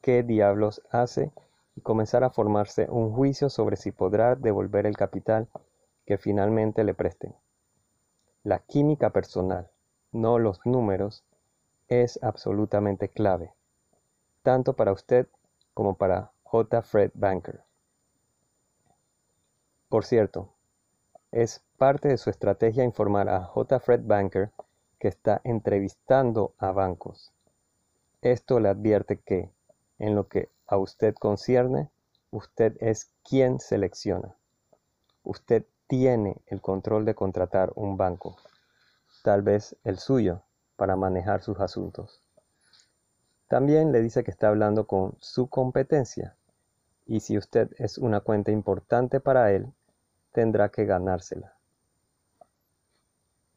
qué 0.00 0.24
diablos 0.24 0.82
hace 0.90 1.32
y 1.76 1.82
comenzar 1.82 2.24
a 2.24 2.30
formarse 2.30 2.88
un 2.90 3.12
juicio 3.14 3.50
sobre 3.50 3.76
si 3.76 3.92
podrá 3.92 4.34
devolver 4.34 4.86
el 4.86 4.96
capital 4.96 5.48
que 6.06 6.18
finalmente 6.18 6.82
le 6.82 6.94
presten. 6.94 7.34
La 8.42 8.60
química 8.60 9.10
personal, 9.10 9.70
no 10.10 10.38
los 10.38 10.64
números, 10.64 11.24
es 11.88 12.18
absolutamente 12.22 13.08
clave, 13.08 13.52
tanto 14.42 14.74
para 14.74 14.92
usted 14.92 15.28
como 15.74 15.96
para 15.96 16.32
J. 16.42 16.82
Fred 16.82 17.10
Banker. 17.14 17.62
Por 19.88 20.04
cierto, 20.04 20.48
es 21.30 21.62
parte 21.76 22.08
de 22.08 22.16
su 22.16 22.30
estrategia 22.30 22.84
informar 22.84 23.28
a 23.28 23.44
J. 23.44 23.78
Fred 23.78 24.00
Banker 24.04 24.50
que 24.98 25.08
está 25.08 25.40
entrevistando 25.44 26.54
a 26.58 26.72
bancos. 26.72 27.32
Esto 28.22 28.58
le 28.58 28.70
advierte 28.70 29.18
que, 29.18 29.50
en 29.98 30.14
lo 30.14 30.28
que 30.28 30.48
a 30.66 30.78
usted 30.78 31.14
concierne, 31.14 31.90
usted 32.30 32.76
es 32.80 33.12
quien 33.22 33.60
selecciona. 33.60 34.36
Usted 35.22 35.64
tiene 35.86 36.42
el 36.46 36.60
control 36.60 37.04
de 37.04 37.14
contratar 37.14 37.72
un 37.76 37.96
banco, 37.96 38.36
tal 39.22 39.42
vez 39.42 39.76
el 39.84 39.98
suyo, 39.98 40.42
para 40.76 40.96
manejar 40.96 41.42
sus 41.42 41.60
asuntos. 41.60 42.22
También 43.48 43.92
le 43.92 44.00
dice 44.00 44.24
que 44.24 44.30
está 44.30 44.48
hablando 44.48 44.86
con 44.86 45.16
su 45.20 45.48
competencia 45.48 46.36
y 47.06 47.20
si 47.20 47.38
usted 47.38 47.70
es 47.78 47.98
una 47.98 48.20
cuenta 48.20 48.50
importante 48.50 49.20
para 49.20 49.52
él, 49.52 49.72
tendrá 50.32 50.70
que 50.70 50.84
ganársela. 50.84 51.54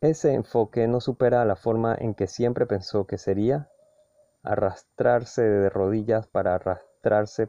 Ese 0.01 0.33
enfoque 0.33 0.87
no 0.87 1.01
supera 1.01 1.43
la 1.43 1.55
forma 1.55 1.95
en 1.99 2.13
que 2.13 2.27
siempre 2.27 2.65
pensó 2.67 3.05
que 3.05 3.17
sería 3.17 3.69
arrastrarse 4.43 5.41
de 5.41 5.69
rodillas 5.69 6.27
para 6.27 6.55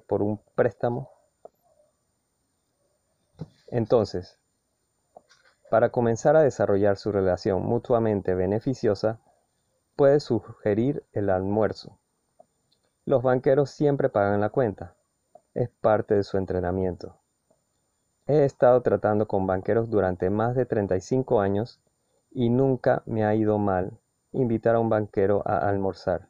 por 0.06 0.22
un 0.22 0.40
préstamo. 0.54 1.10
Entonces, 3.68 4.38
para 5.70 5.90
comenzar 5.90 6.36
a 6.36 6.42
desarrollar 6.42 6.96
su 6.96 7.12
relación 7.12 7.62
mutuamente 7.62 8.34
beneficiosa, 8.34 9.20
puede 9.96 10.20
sugerir 10.20 11.04
el 11.12 11.30
almuerzo. 11.30 11.98
Los 13.04 13.22
banqueros 13.22 13.70
siempre 13.70 14.08
pagan 14.08 14.40
la 14.40 14.50
cuenta. 14.50 14.94
Es 15.54 15.68
parte 15.68 16.14
de 16.14 16.24
su 16.24 16.38
entrenamiento. 16.38 17.16
He 18.26 18.44
estado 18.44 18.80
tratando 18.82 19.26
con 19.26 19.46
banqueros 19.46 19.90
durante 19.90 20.30
más 20.30 20.54
de 20.54 20.64
35 20.64 21.40
años 21.40 21.80
y 22.30 22.50
nunca 22.50 23.02
me 23.06 23.24
ha 23.24 23.34
ido 23.34 23.58
mal 23.58 23.98
invitar 24.32 24.76
a 24.76 24.78
un 24.78 24.88
banquero 24.88 25.42
a 25.44 25.68
almorzar, 25.68 26.28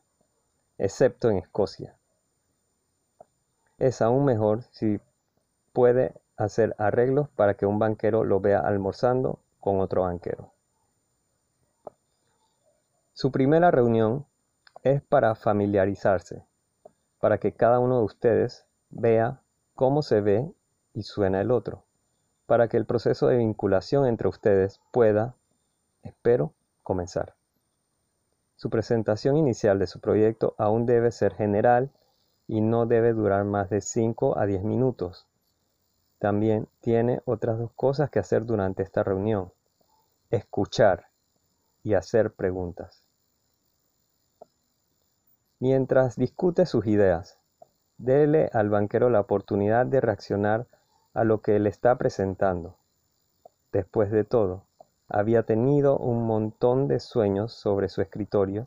excepto 0.78 1.30
en 1.30 1.38
Escocia. 1.38 1.99
Es 3.80 4.02
aún 4.02 4.26
mejor 4.26 4.62
si 4.72 5.00
puede 5.72 6.14
hacer 6.36 6.76
arreglos 6.76 7.30
para 7.30 7.54
que 7.54 7.64
un 7.64 7.78
banquero 7.78 8.24
lo 8.24 8.38
vea 8.38 8.60
almorzando 8.60 9.38
con 9.58 9.80
otro 9.80 10.02
banquero. 10.02 10.52
Su 13.14 13.32
primera 13.32 13.70
reunión 13.70 14.26
es 14.82 15.00
para 15.02 15.34
familiarizarse, 15.34 16.44
para 17.20 17.38
que 17.38 17.52
cada 17.52 17.78
uno 17.78 17.98
de 17.98 18.04
ustedes 18.04 18.66
vea 18.90 19.40
cómo 19.74 20.02
se 20.02 20.20
ve 20.20 20.52
y 20.92 21.02
suena 21.02 21.40
el 21.40 21.50
otro, 21.50 21.82
para 22.44 22.68
que 22.68 22.76
el 22.76 22.84
proceso 22.84 23.28
de 23.28 23.38
vinculación 23.38 24.06
entre 24.06 24.28
ustedes 24.28 24.78
pueda, 24.92 25.34
espero, 26.02 26.52
comenzar. 26.82 27.34
Su 28.56 28.68
presentación 28.68 29.38
inicial 29.38 29.78
de 29.78 29.86
su 29.86 30.00
proyecto 30.00 30.54
aún 30.58 30.84
debe 30.84 31.12
ser 31.12 31.34
general 31.34 31.90
y 32.50 32.62
no 32.62 32.84
debe 32.84 33.12
durar 33.12 33.44
más 33.44 33.70
de 33.70 33.80
5 33.80 34.36
a 34.36 34.44
10 34.44 34.64
minutos. 34.64 35.24
También 36.18 36.66
tiene 36.80 37.22
otras 37.24 37.60
dos 37.60 37.70
cosas 37.76 38.10
que 38.10 38.18
hacer 38.18 38.44
durante 38.44 38.82
esta 38.82 39.04
reunión. 39.04 39.52
Escuchar 40.30 41.06
y 41.84 41.94
hacer 41.94 42.32
preguntas. 42.32 43.04
Mientras 45.60 46.16
discute 46.16 46.66
sus 46.66 46.86
ideas, 46.86 47.38
dele 47.98 48.50
al 48.52 48.68
banquero 48.68 49.10
la 49.10 49.20
oportunidad 49.20 49.86
de 49.86 50.00
reaccionar 50.00 50.66
a 51.14 51.22
lo 51.22 51.42
que 51.42 51.56
le 51.60 51.68
está 51.68 51.98
presentando. 51.98 52.74
Después 53.70 54.10
de 54.10 54.24
todo, 54.24 54.64
había 55.08 55.44
tenido 55.44 55.96
un 55.98 56.26
montón 56.26 56.88
de 56.88 56.98
sueños 56.98 57.52
sobre 57.52 57.88
su 57.88 58.02
escritorio, 58.02 58.66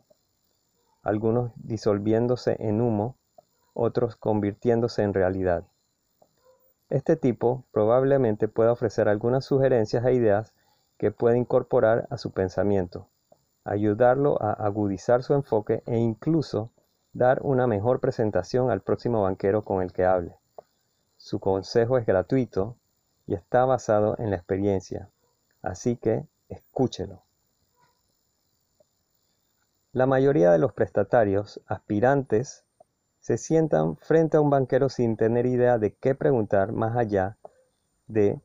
algunos 1.02 1.52
disolviéndose 1.56 2.56
en 2.60 2.80
humo, 2.80 3.18
otros 3.74 4.16
convirtiéndose 4.16 5.04
en 5.04 5.14
realidad. 5.14 5.64
Este 6.90 7.16
tipo 7.16 7.66
probablemente 7.72 8.48
pueda 8.48 8.72
ofrecer 8.72 9.10
algunas 9.10 9.46
sugerencias 9.46 10.06
e 10.06 10.14
ideas 10.14 10.54
que 10.98 11.12
puede 11.12 11.38
incorporar 11.38 12.08
a 12.10 12.18
su 12.18 12.32
pensamiento, 12.32 13.08
ayudarlo 13.64 14.42
a 14.42 14.54
agudizar 14.54 15.24
su 15.24 15.34
enfoque 15.34 15.84
e 15.86 15.98
incluso 15.98 16.72
dar 17.14 17.42
una 17.44 17.68
mejor 17.68 18.00
presentación 18.00 18.70
al 18.70 18.82
próximo 18.82 19.24
banquero 19.24 19.64
con 19.64 19.82
el 19.82 19.92
que 19.92 20.06
hable. 20.06 20.36
Su 21.18 21.40
consejo 21.40 21.98
es 21.98 22.06
gratuito 22.06 22.76
y 23.26 23.34
está 23.34 23.66
basado 23.66 24.16
en 24.20 24.30
la 24.30 24.36
experiencia, 24.36 25.10
así 25.62 25.96
que 25.96 26.28
escúchelo. 26.50 27.24
La 29.94 30.08
mayoría 30.08 30.52
de 30.52 30.58
los 30.58 30.74
prestatarios 30.74 31.62
aspirantes 31.68 32.66
se 33.24 33.38
sientan 33.38 33.96
frente 33.96 34.36
a 34.36 34.42
un 34.42 34.50
banquero 34.50 34.90
sin 34.90 35.16
tener 35.16 35.46
idea 35.46 35.78
de 35.78 35.94
qué 35.94 36.14
preguntar 36.14 36.74
más 36.74 36.98
allá 36.98 37.38
de 38.08 38.42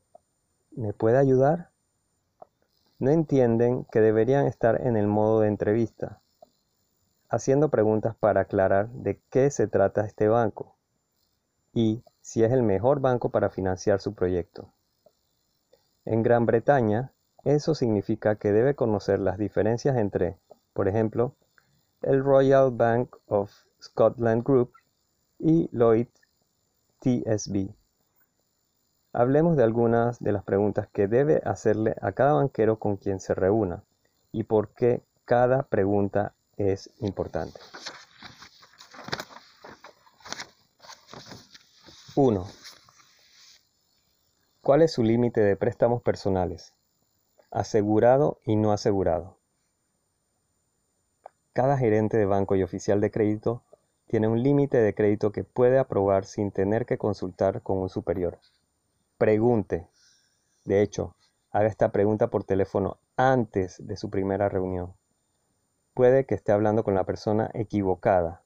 ¿me 0.71 0.93
puede 0.93 1.17
ayudar? 1.17 1.69
No 2.97 3.11
entienden 3.11 3.83
que 3.91 3.99
deberían 3.99 4.47
estar 4.47 4.79
en 4.79 4.95
el 4.95 5.05
modo 5.05 5.41
de 5.41 5.49
entrevista, 5.49 6.21
haciendo 7.27 7.67
preguntas 7.67 8.15
para 8.15 8.41
aclarar 8.41 8.87
de 8.91 9.19
qué 9.29 9.51
se 9.51 9.67
trata 9.67 10.05
este 10.05 10.29
banco 10.29 10.77
y 11.73 12.01
si 12.21 12.45
es 12.45 12.51
el 12.53 12.63
mejor 12.63 13.01
banco 13.01 13.31
para 13.31 13.49
financiar 13.49 13.99
su 13.99 14.13
proyecto. 14.13 14.71
En 16.05 16.23
Gran 16.23 16.45
Bretaña, 16.45 17.11
eso 17.43 17.75
significa 17.75 18.37
que 18.37 18.53
debe 18.53 18.75
conocer 18.75 19.19
las 19.19 19.37
diferencias 19.37 19.97
entre, 19.97 20.37
por 20.71 20.87
ejemplo, 20.87 21.35
el 22.01 22.23
Royal 22.23 22.71
Bank 22.71 23.17
of 23.27 23.51
Scotland 23.81 24.43
Group 24.43 24.73
y 25.37 25.69
Lloyd 25.71 26.07
TSB. 26.99 27.73
Hablemos 29.13 29.57
de 29.57 29.63
algunas 29.63 30.19
de 30.19 30.31
las 30.31 30.43
preguntas 30.43 30.87
que 30.91 31.07
debe 31.07 31.41
hacerle 31.45 31.95
a 32.01 32.11
cada 32.11 32.33
banquero 32.33 32.77
con 32.77 32.97
quien 32.97 33.19
se 33.19 33.33
reúna 33.33 33.83
y 34.31 34.43
por 34.43 34.69
qué 34.69 35.03
cada 35.25 35.63
pregunta 35.63 36.33
es 36.57 36.91
importante. 36.99 37.59
1. 42.15 42.47
¿Cuál 44.61 44.81
es 44.81 44.91
su 44.91 45.03
límite 45.03 45.41
de 45.41 45.55
préstamos 45.55 46.01
personales? 46.01 46.73
Asegurado 47.49 48.39
y 48.45 48.57
no 48.57 48.73
asegurado. 48.73 49.37
Cada 51.53 51.77
gerente 51.77 52.17
de 52.17 52.25
banco 52.25 52.55
y 52.55 52.63
oficial 52.63 52.99
de 53.01 53.09
crédito 53.09 53.63
tiene 54.09 54.27
un 54.27 54.41
límite 54.41 54.79
de 54.79 54.95
crédito 54.95 55.31
que 55.31 55.43
puede 55.43 55.77
aprobar 55.77 56.25
sin 56.25 56.49
tener 56.49 56.87
que 56.87 56.97
consultar 56.97 57.61
con 57.61 57.77
un 57.77 57.89
superior. 57.89 58.39
Pregunte. 59.19 59.87
De 60.65 60.81
hecho, 60.81 61.15
haga 61.51 61.67
esta 61.67 61.91
pregunta 61.91 62.31
por 62.31 62.43
teléfono 62.43 62.97
antes 63.17 63.85
de 63.85 63.95
su 63.97 64.09
primera 64.09 64.49
reunión. 64.49 64.95
Puede 65.93 66.25
que 66.25 66.33
esté 66.33 66.51
hablando 66.51 66.83
con 66.83 66.95
la 66.95 67.03
persona 67.03 67.51
equivocada 67.53 68.41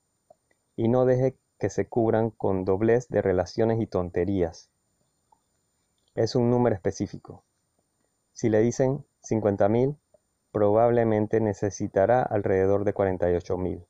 y 0.75 0.89
no 0.89 1.05
deje 1.05 1.37
que 1.57 1.69
se 1.69 1.87
cubran 1.87 2.29
con 2.29 2.65
doblez 2.65 3.07
de 3.07 3.21
relaciones 3.21 3.79
y 3.79 3.87
tonterías. 3.87 4.69
Es 6.13 6.35
un 6.35 6.49
número 6.49 6.75
específico. 6.75 7.45
Si 8.33 8.49
le 8.49 8.59
dicen 8.59 9.05
50.000, 9.29 9.95
probablemente 10.51 11.39
necesitará 11.39 12.21
alrededor 12.21 12.83
de 12.83 12.93
48.000. 12.93 13.85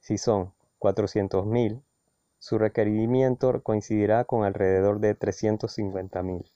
Si 0.00 0.16
son 0.16 0.54
400.000, 0.78 1.82
su 2.38 2.58
requerimiento 2.58 3.62
coincidirá 3.62 4.24
con 4.24 4.44
alrededor 4.44 5.00
de 5.00 5.18
350.000. 5.18 6.50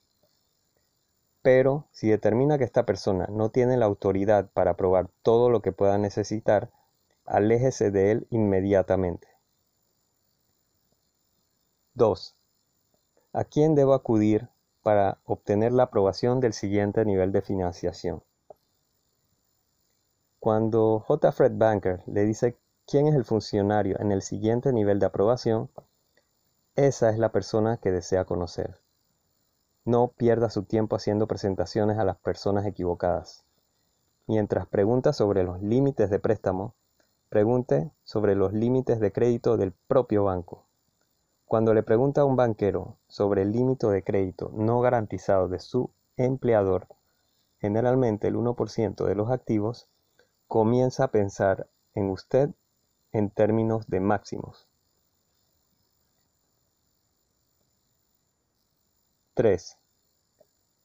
Pero 1.41 1.87
si 1.91 2.09
determina 2.09 2.57
que 2.57 2.63
esta 2.63 2.85
persona 2.85 3.27
no 3.29 3.49
tiene 3.49 3.75
la 3.75 3.85
autoridad 3.85 4.49
para 4.53 4.71
aprobar 4.71 5.09
todo 5.23 5.49
lo 5.49 5.61
que 5.61 5.73
pueda 5.73 5.97
necesitar, 5.97 6.71
aléjese 7.25 7.91
de 7.91 8.11
él 8.11 8.27
inmediatamente. 8.29 9.27
2. 11.95 12.35
¿A 13.33 13.43
quién 13.43 13.75
debo 13.75 13.93
acudir 13.93 14.49
para 14.81 15.19
obtener 15.25 15.73
la 15.73 15.83
aprobación 15.83 16.39
del 16.39 16.53
siguiente 16.53 17.03
nivel 17.05 17.31
de 17.31 17.41
financiación? 17.41 18.23
Cuando 20.39 20.99
J. 20.99 21.31
Fred 21.31 21.53
Banker 21.55 22.03
le 22.05 22.23
dice 22.23 22.57
quién 22.85 23.07
es 23.07 23.15
el 23.15 23.25
funcionario 23.25 23.99
en 23.99 24.11
el 24.11 24.21
siguiente 24.21 24.73
nivel 24.73 24.99
de 24.99 25.05
aprobación, 25.05 25.69
esa 26.75 27.09
es 27.09 27.19
la 27.19 27.31
persona 27.31 27.77
que 27.77 27.91
desea 27.91 28.25
conocer. 28.25 28.79
No 29.85 30.09
pierda 30.09 30.49
su 30.49 30.63
tiempo 30.63 30.95
haciendo 30.95 31.27
presentaciones 31.27 31.97
a 31.97 32.03
las 32.03 32.17
personas 32.17 32.65
equivocadas. 32.65 33.45
Mientras 34.27 34.67
pregunta 34.67 35.13
sobre 35.13 35.43
los 35.43 35.61
límites 35.61 36.09
de 36.09 36.19
préstamo, 36.19 36.73
pregunte 37.29 37.91
sobre 38.03 38.35
los 38.35 38.53
límites 38.53 38.99
de 38.99 39.11
crédito 39.11 39.57
del 39.57 39.73
propio 39.73 40.23
banco. 40.23 40.65
Cuando 41.45 41.73
le 41.73 41.83
pregunta 41.83 42.21
a 42.21 42.25
un 42.25 42.35
banquero 42.35 42.97
sobre 43.07 43.41
el 43.43 43.51
límite 43.51 43.87
de 43.87 44.03
crédito 44.03 44.51
no 44.53 44.81
garantizado 44.81 45.47
de 45.47 45.59
su 45.59 45.91
empleador, 46.17 46.87
generalmente 47.59 48.27
el 48.27 48.35
1% 48.35 49.05
de 49.05 49.15
los 49.15 49.29
activos, 49.29 49.87
comienza 50.47 51.05
a 51.05 51.11
pensar 51.11 51.67
en 51.93 52.09
usted 52.09 52.49
en 53.13 53.29
términos 53.29 53.87
de 53.87 53.99
máximos. 53.99 54.67
3. 59.35 59.79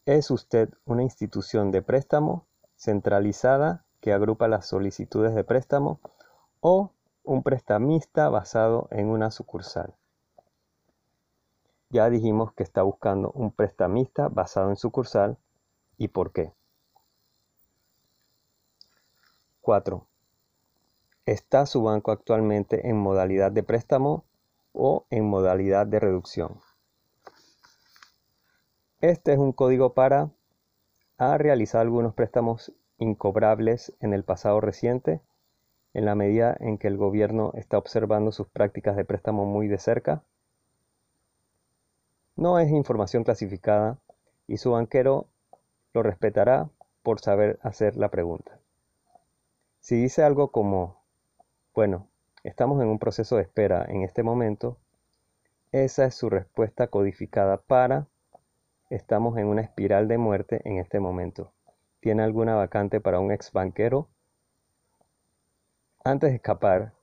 ¿Es 0.07 0.31
usted 0.31 0.71
una 0.87 1.03
institución 1.03 1.71
de 1.71 1.83
préstamo 1.83 2.47
centralizada 2.77 3.85
que 4.01 4.13
agrupa 4.13 4.49
las 4.49 4.67
solicitudes 4.67 5.35
de 5.35 5.45
préstamo 5.45 6.01
o 6.61 6.93
un 7.25 7.43
prestamista 7.43 8.29
basado 8.31 8.89
en 8.91 9.09
una 9.09 9.31
sucursal? 9.31 9.95
Ya 11.91 12.09
dijimos 12.09 12.53
que 12.53 12.63
está 12.63 12.83
buscando 12.83 13.33
un 13.33 13.51
prestamista 13.51 14.29
basado 14.29 14.71
en 14.71 14.77
sucursal 14.77 15.37
y 15.99 16.09
por 16.09 16.33
qué. 16.33 16.55
4. 19.61 20.08
¿Está 21.29 21.67
su 21.67 21.83
banco 21.83 22.11
actualmente 22.11 22.89
en 22.89 22.97
modalidad 22.97 23.53
de 23.53 23.63
préstamo 23.63 24.25
o 24.73 25.05
en 25.11 25.27
modalidad 25.27 25.87
de 25.87 26.01
reducción? 26.01 26.59
Este 29.03 29.35
es 29.35 29.39
un 29.39 29.53
código 29.53 29.93
para 29.93 30.31
ha 31.19 31.37
realizado 31.37 31.83
algunos 31.83 32.15
préstamos 32.15 32.73
incobrables 32.97 33.93
en 34.01 34.15
el 34.15 34.25
pasado 34.25 34.63
reciente, 34.63 35.21
en 35.93 36.07
la 36.07 36.15
medida 36.15 36.57
en 36.61 36.79
que 36.79 36.89
el 36.89 36.97
gobierno 36.97 37.53
está 37.57 37.77
observando 37.77 38.33
sus 38.33 38.49
prácticas 38.49 38.97
de 38.97 39.05
préstamo 39.05 39.45
muy 39.45 39.69
de 39.69 39.77
cerca. 39.77 40.23
No 42.37 42.59
es 42.59 42.71
información 42.71 43.25
clasificada 43.25 43.99
y 44.47 44.57
su 44.57 44.71
banquero 44.71 45.27
lo 45.93 46.03
respetará 46.03 46.71
por 47.03 47.21
saber 47.21 47.59
hacer 47.63 47.99
la 47.99 48.09
pregunta. 48.09 48.59
Si 49.81 49.95
dice 50.01 50.23
algo 50.23 50.51
como 50.53 50.98
bueno, 51.79 52.09
estamos 52.43 52.83
en 52.83 52.89
un 52.89 52.99
proceso 52.99 53.37
de 53.37 53.43
espera 53.43 53.87
en 53.89 54.03
este 54.03 54.25
momento. 54.25 54.79
Esa 55.71 56.07
es 56.07 56.17
su 56.17 56.29
respuesta 56.29 56.89
codificada 56.89 57.59
para 57.59 58.09
estamos 58.91 59.39
en 59.39 59.47
una 59.47 59.63
espiral 59.63 60.09
de 60.09 60.19
muerte 60.19 60.61
en 60.65 60.79
este 60.79 60.99
momento. 60.99 61.53
¿Tiene 62.01 62.25
alguna 62.25 62.57
vacante 62.57 63.01
para 63.01 63.21
un 63.21 63.31
ex 63.31 63.53
banquero? 63.53 64.09
Antes 66.03 66.31
de 66.31 66.35
escapar, 66.39 66.95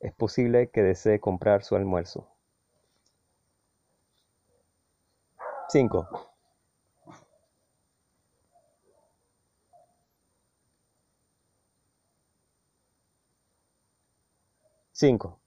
es 0.00 0.12
posible 0.12 0.68
que 0.68 0.82
desee 0.82 1.20
comprar 1.20 1.62
su 1.62 1.76
almuerzo. 1.76 2.26
5. 5.68 6.33
5. 14.94 15.40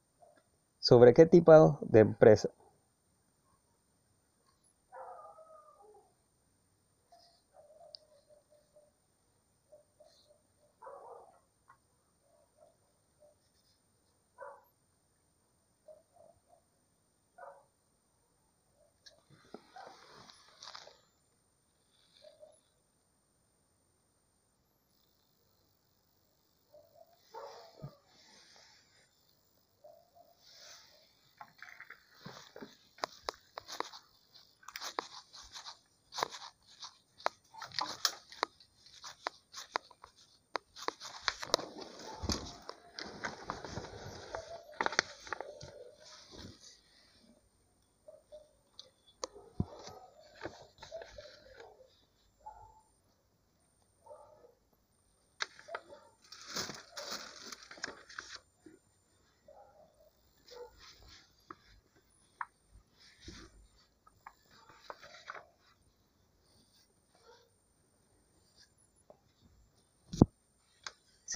¿Sobre 0.80 1.14
qué 1.14 1.26
tipo 1.26 1.80
de 1.82 2.02
empresa? 2.02 2.50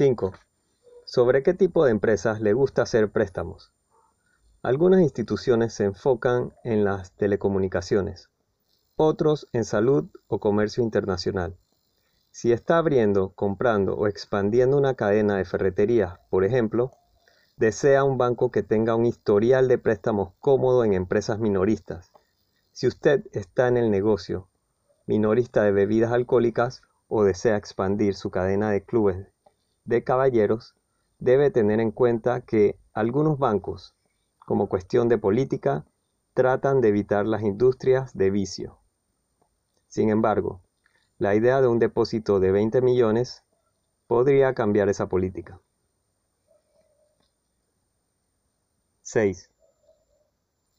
5. 0.02 0.34
¿Sobre 1.06 1.43
qué 1.43 1.54
tipo 1.54 1.86
de 1.86 1.91
empresas 1.91 2.41
le 2.41 2.54
gusta 2.54 2.82
hacer 2.82 3.12
préstamos? 3.12 3.72
Algunas 4.64 4.99
instituciones 5.02 5.76
se 5.76 5.84
enfocan 5.84 6.56
en 6.64 6.84
las 6.84 7.12
telecomunicaciones, 7.12 8.32
otros 8.95 9.47
en 9.54 9.64
salud 9.64 10.10
o 10.26 10.39
comercio 10.39 10.82
internacional. 10.82 11.56
Si 12.32 12.52
está 12.52 12.80
abriendo, 12.80 13.30
comprando 13.36 13.93
o 13.93 14.08
expandiendo 14.08 14.76
una 14.76 14.95
cadena 14.95 15.38
de 15.38 15.45
ferreterías, 15.45 16.18
por 16.32 16.45
ejemplo, 16.45 16.93
desea 17.58 18.04
un 18.04 18.18
banco 18.18 18.49
que 18.49 18.64
tenga 18.64 18.95
un 18.95 19.06
historial 19.06 19.68
de 19.68 19.78
préstamos 19.78 20.34
cómodo 20.39 20.84
en 20.84 20.93
empresas 20.93 21.38
minoristas. 21.38 22.12
Si 22.72 22.88
usted 22.88 23.28
está 23.34 23.68
en 23.68 23.78
el 23.78 23.91
negocio 23.91 24.47
minorista 25.06 25.62
de 25.62 25.72
bebidas 25.72 26.12
alcohólicas 26.12 26.82
o 27.08 27.24
desea 27.24 27.56
expandir 27.56 28.16
su 28.16 28.32
cadena 28.32 28.72
de 28.72 28.84
clubes 28.84 29.28
de 29.86 30.04
caballeros, 30.04 30.76
debe 31.20 31.52
tener 31.52 31.80
en 31.80 31.92
cuenta 31.92 32.42
que 32.42 32.78
algunos 32.94 33.38
bancos, 33.38 33.96
como 34.40 34.68
cuestión 34.68 35.08
de 35.08 35.18
política, 35.18 35.86
tratan 36.34 36.82
de 36.82 36.90
evitar 36.90 37.26
las 37.26 37.44
industrias 37.44 38.16
de 38.18 38.32
vicio. 38.32 38.78
Sin 39.88 40.10
embargo, 40.10 40.62
la 41.18 41.36
idea 41.36 41.62
de 41.62 41.68
un 41.68 41.80
depósito 41.80 42.40
de 42.40 42.52
20 42.52 42.82
millones 42.82 43.44
podría 44.08 44.54
cambiar 44.54 44.90
esa 44.90 45.08
política. 45.08 45.60
6. 49.04 49.50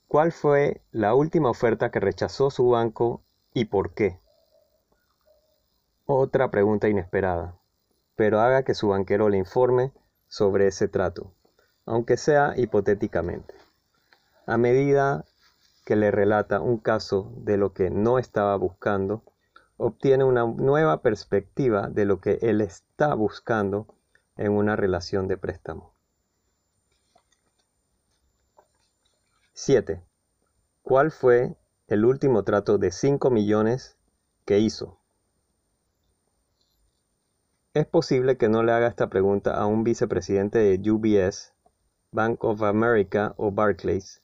¿Cuál 0.09 0.33
fue 0.33 0.83
la 0.91 1.15
última 1.15 1.51
oferta 1.51 1.91
que 1.91 2.01
rechazó 2.01 2.51
su 2.51 2.69
banco 2.69 3.23
y 3.55 3.67
por 3.67 3.95
qué? 3.95 4.21
Otra 6.07 6.51
pregunta 6.51 6.89
inesperada, 6.89 7.57
pero 8.23 8.41
haga 8.41 8.63
que 8.63 8.75
su 8.75 8.87
banquero 8.87 9.29
le 9.31 9.37
informe 9.37 9.93
sobre 10.29 10.69
ese 10.69 10.87
trato, 10.87 11.35
aunque 11.87 12.17
sea 12.17 12.55
hipotéticamente. 12.57 13.53
A 14.47 14.57
medida 14.59 15.25
que 15.85 15.97
le 15.97 16.13
relata 16.13 16.61
un 16.61 16.79
caso 16.79 17.33
de 17.39 17.57
lo 17.57 17.73
que 17.73 17.91
no 17.91 18.21
estaba 18.21 18.55
buscando, 18.55 19.25
obtiene 19.77 20.23
una 20.23 20.45
nueva 20.45 21.03
perspectiva 21.03 21.89
de 21.89 22.05
lo 22.05 22.21
que 22.21 22.39
él 22.43 22.61
está 22.61 23.13
buscando 23.15 23.89
en 24.37 24.53
una 24.53 24.77
relación 24.77 25.27
de 25.27 25.37
préstamo. 25.37 25.93
7. 29.55 30.01
¿Cuál 30.83 31.11
fue 31.11 31.57
el 31.89 32.05
último 32.05 32.45
trato 32.45 32.79
de 32.79 32.93
5 32.93 33.31
millones 33.31 33.99
que 34.45 34.61
hizo? 34.61 35.02
Es 37.75 37.87
posible 37.87 38.37
que 38.37 38.51
no 38.51 38.63
le 38.63 38.73
haga 38.73 38.87
esta 38.87 39.09
pregunta 39.09 39.55
a 39.55 39.65
un 39.65 39.83
vicepresidente 39.83 40.59
de 40.59 40.91
UBS, 40.91 41.55
Bank 42.11 42.45
of 42.45 42.63
America 42.63 43.33
o 43.39 43.51
Barclays, 43.51 44.21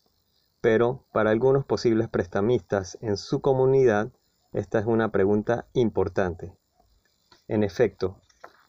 pero 0.61 1.07
para 1.15 1.31
algunos 1.31 1.65
posibles 1.65 2.11
prestamistas 2.11 2.99
en 3.01 3.17
su 3.17 3.41
comunidad 3.41 4.13
esta 4.53 4.79
es 4.79 4.85
una 4.85 5.11
pregunta 5.13 5.67
importante. 5.73 6.53
En 7.47 7.63
efecto, 7.63 8.21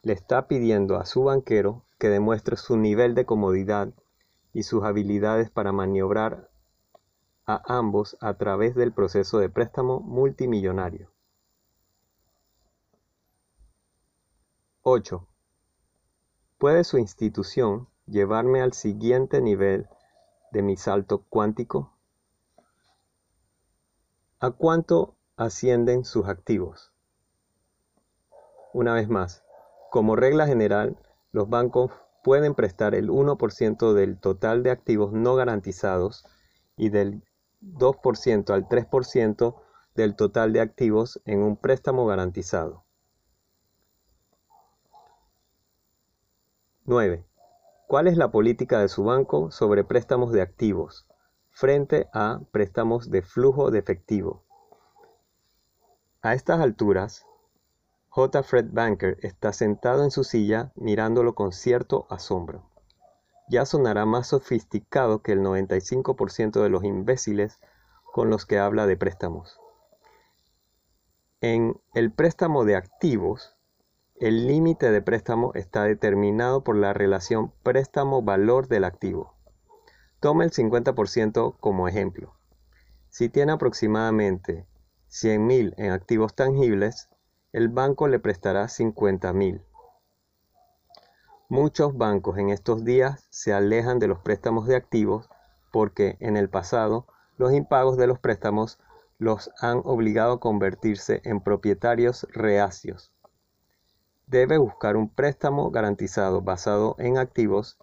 le 0.02 0.14
está 0.14 0.48
pidiendo 0.48 0.96
a 0.96 1.06
su 1.06 1.26
banquero 1.26 1.84
que 1.98 2.08
demuestre 2.08 2.56
su 2.56 2.78
nivel 2.78 3.16
de 3.16 3.26
comodidad 3.26 3.90
y 4.54 4.64
sus 4.64 4.86
habilidades 4.86 5.50
para 5.50 5.74
maniobrar 5.74 6.52
a 7.46 7.62
ambos 7.68 8.16
a 8.22 8.36
través 8.36 8.76
del 8.76 8.94
proceso 8.94 9.40
de 9.40 9.50
préstamo 9.50 10.00
multimillonario. 10.00 11.12
8. 14.84 15.28
¿Puede 16.58 16.84
su 16.84 16.98
institución 16.98 17.88
llevarme 18.06 18.62
al 18.62 18.74
siguiente 18.74 19.42
nivel 19.42 19.88
de 20.52 20.62
mi 20.62 20.78
salto 20.78 21.24
cuántico? 21.30 21.94
¿A 24.40 24.52
cuánto 24.52 25.16
ascienden 25.40 26.04
sus 26.04 26.28
activos. 26.28 26.92
Una 28.74 28.94
vez 28.94 29.08
más, 29.08 29.46
como 29.90 30.18
regla 30.18 30.46
general, 30.46 30.98
los 31.32 31.50
bancos 31.50 31.92
pueden 32.26 32.56
prestar 32.56 32.94
el 32.94 33.10
1% 33.10 33.94
del 33.94 34.20
total 34.20 34.64
de 34.64 34.72
activos 34.72 35.14
no 35.14 35.36
garantizados 35.36 36.26
y 36.76 36.90
del 36.90 37.24
2% 37.62 38.50
al 38.54 38.68
3% 38.68 39.56
del 39.96 40.18
total 40.18 40.52
de 40.52 40.60
activos 40.60 41.22
en 41.24 41.42
un 41.42 41.56
préstamo 41.56 42.06
garantizado. 42.06 42.84
9. 46.90 47.24
¿Cuál 47.88 48.08
es 48.08 48.18
la 48.18 48.32
política 48.32 48.80
de 48.80 48.88
su 48.88 49.04
banco 49.04 49.52
sobre 49.52 49.84
préstamos 49.84 50.32
de 50.32 50.42
activos 50.42 51.06
frente 51.52 52.10
a 52.14 52.40
préstamos 52.50 53.12
de 53.12 53.22
flujo 53.22 53.70
de 53.70 53.78
efectivo? 53.78 54.44
A 56.24 56.34
estas 56.34 56.62
alturas, 56.62 57.28
J. 58.08 58.42
Fred 58.42 58.70
Banker 58.72 59.20
está 59.22 59.54
sentado 59.54 60.04
en 60.04 60.10
su 60.10 60.24
silla 60.24 60.72
mirándolo 60.74 61.36
con 61.36 61.52
cierto 61.52 62.08
asombro. 62.10 62.68
Ya 63.50 63.68
sonará 63.68 64.08
más 64.08 64.26
sofisticado 64.26 65.22
que 65.22 65.34
el 65.34 65.42
95% 65.42 66.64
de 66.64 66.70
los 66.70 66.84
imbéciles 66.84 67.60
con 68.14 68.32
los 68.32 68.48
que 68.48 68.58
habla 68.58 68.88
de 68.88 68.98
préstamos. 68.98 69.60
En 71.40 71.80
el 71.94 72.12
préstamo 72.12 72.66
de 72.66 72.78
activos, 72.78 73.59
el 74.20 74.48
límite 74.48 74.92
de 74.92 75.02
préstamo 75.02 75.54
está 75.56 75.86
determinado 75.86 76.62
por 76.62 76.76
la 76.76 76.92
relación 76.92 77.54
préstamo-valor 77.64 78.68
del 78.68 78.84
activo. 78.84 79.34
Tome 80.20 80.44
el 80.44 80.52
50% 80.52 81.56
como 81.58 81.88
ejemplo. 81.88 82.36
Si 83.08 83.30
tiene 83.30 83.54
aproximadamente 83.54 84.68
100.000 85.10 85.74
en 85.78 85.92
activos 85.92 86.36
tangibles, 86.36 87.08
el 87.54 87.70
banco 87.70 88.10
le 88.10 88.20
prestará 88.20 88.66
50.000. 88.66 89.64
Muchos 91.48 91.98
bancos 91.98 92.38
en 92.38 92.50
estos 92.50 92.84
días 92.84 93.26
se 93.30 93.54
alejan 93.54 94.00
de 94.00 94.08
los 94.08 94.20
préstamos 94.20 94.68
de 94.68 94.76
activos 94.76 95.30
porque 95.72 96.18
en 96.20 96.36
el 96.36 96.50
pasado 96.50 97.08
los 97.38 97.54
impagos 97.54 97.96
de 97.96 98.08
los 98.08 98.20
préstamos 98.20 98.80
los 99.18 99.50
han 99.62 99.82
obligado 99.86 100.34
a 100.34 100.40
convertirse 100.42 101.22
en 101.24 101.40
propietarios 101.40 102.28
reacios. 102.34 103.14
Debe 104.30 104.60
buscar 104.60 104.96
un 104.96 105.10
préstamo 105.10 105.72
garantizado 105.72 106.44
basado 106.44 106.96
en 107.00 107.18
activos, 107.18 107.80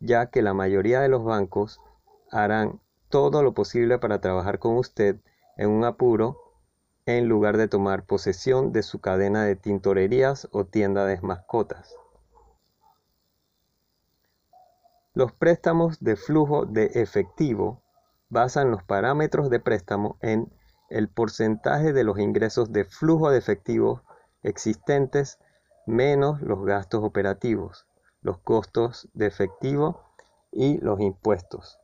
ya 0.00 0.30
que 0.30 0.40
la 0.40 0.54
mayoría 0.54 1.00
de 1.00 1.10
los 1.10 1.22
bancos 1.22 1.82
harán 2.30 2.80
todo 3.10 3.42
lo 3.42 3.52
posible 3.52 3.98
para 3.98 4.18
trabajar 4.18 4.58
con 4.58 4.78
usted 4.78 5.20
en 5.58 5.68
un 5.68 5.84
apuro 5.84 6.38
en 7.04 7.28
lugar 7.28 7.58
de 7.58 7.68
tomar 7.68 8.06
posesión 8.06 8.72
de 8.72 8.82
su 8.82 9.02
cadena 9.02 9.44
de 9.44 9.54
tintorerías 9.54 10.48
o 10.50 10.64
tienda 10.64 11.04
de 11.04 11.20
mascotas. 11.20 11.94
Los 15.12 15.30
préstamos 15.32 16.00
de 16.00 16.16
flujo 16.16 16.64
de 16.64 16.86
efectivo 16.94 17.82
basan 18.30 18.70
los 18.70 18.82
parámetros 18.82 19.50
de 19.50 19.60
préstamo 19.60 20.16
en 20.22 20.50
el 20.88 21.10
porcentaje 21.10 21.92
de 21.92 22.02
los 22.02 22.18
ingresos 22.18 22.72
de 22.72 22.86
flujo 22.86 23.28
de 23.28 23.36
efectivo 23.36 24.00
existentes 24.42 25.38
menos 25.86 26.40
los 26.42 26.64
gastos 26.64 27.02
operativos, 27.04 27.86
los 28.20 28.38
costos 28.38 29.08
de 29.14 29.26
efectivo 29.26 30.02
y 30.50 30.78
los 30.78 31.00
impuestos. 31.00 31.78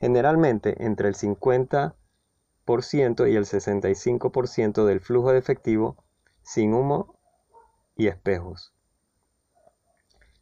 Generalmente 0.00 0.84
entre 0.84 1.08
el 1.08 1.14
50 1.14 1.94
y 2.68 3.34
el 3.36 3.46
65% 3.46 4.84
del 4.84 5.00
flujo 5.00 5.32
de 5.32 5.38
efectivo 5.38 5.96
sin 6.42 6.74
humo 6.74 7.18
y 7.96 8.08
espejos. 8.08 8.74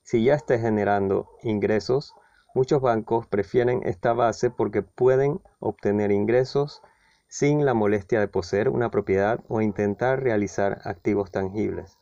Si 0.03 0.24
ya 0.24 0.34
está 0.34 0.59
generando 0.59 1.28
ingresos, 1.42 2.14
muchos 2.55 2.80
bancos 2.80 3.26
prefieren 3.28 3.82
esta 3.84 4.12
base 4.12 4.51
porque 4.51 4.82
pueden 4.82 5.40
obtener 5.61 6.11
ingresos 6.11 6.82
sin 7.28 7.64
la 7.64 7.74
molestia 7.74 8.18
de 8.18 8.28
poseer 8.28 8.68
una 8.68 8.90
propiedad 8.90 9.40
o 9.49 9.61
intentar 9.61 10.22
realizar 10.22 10.80
activos 10.84 11.30
tangibles. 11.30 11.97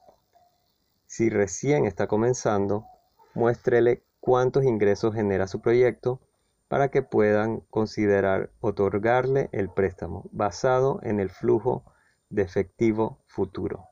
Si 1.17 1.31
recién 1.31 1.85
está 1.85 2.09
comenzando, 2.09 2.89
muéstrele 3.35 4.03
cuántos 4.19 4.65
ingresos 4.65 5.15
genera 5.15 5.47
su 5.47 5.61
proyecto 5.61 6.21
para 6.67 6.91
que 6.91 7.03
puedan 7.03 7.61
considerar 7.71 8.51
otorgarle 8.59 9.49
el 9.53 9.71
préstamo 9.71 10.29
basado 10.33 10.99
en 11.05 11.21
el 11.21 11.31
flujo 11.31 11.85
de 12.31 12.43
efectivo 12.43 13.21
futuro. 13.29 13.87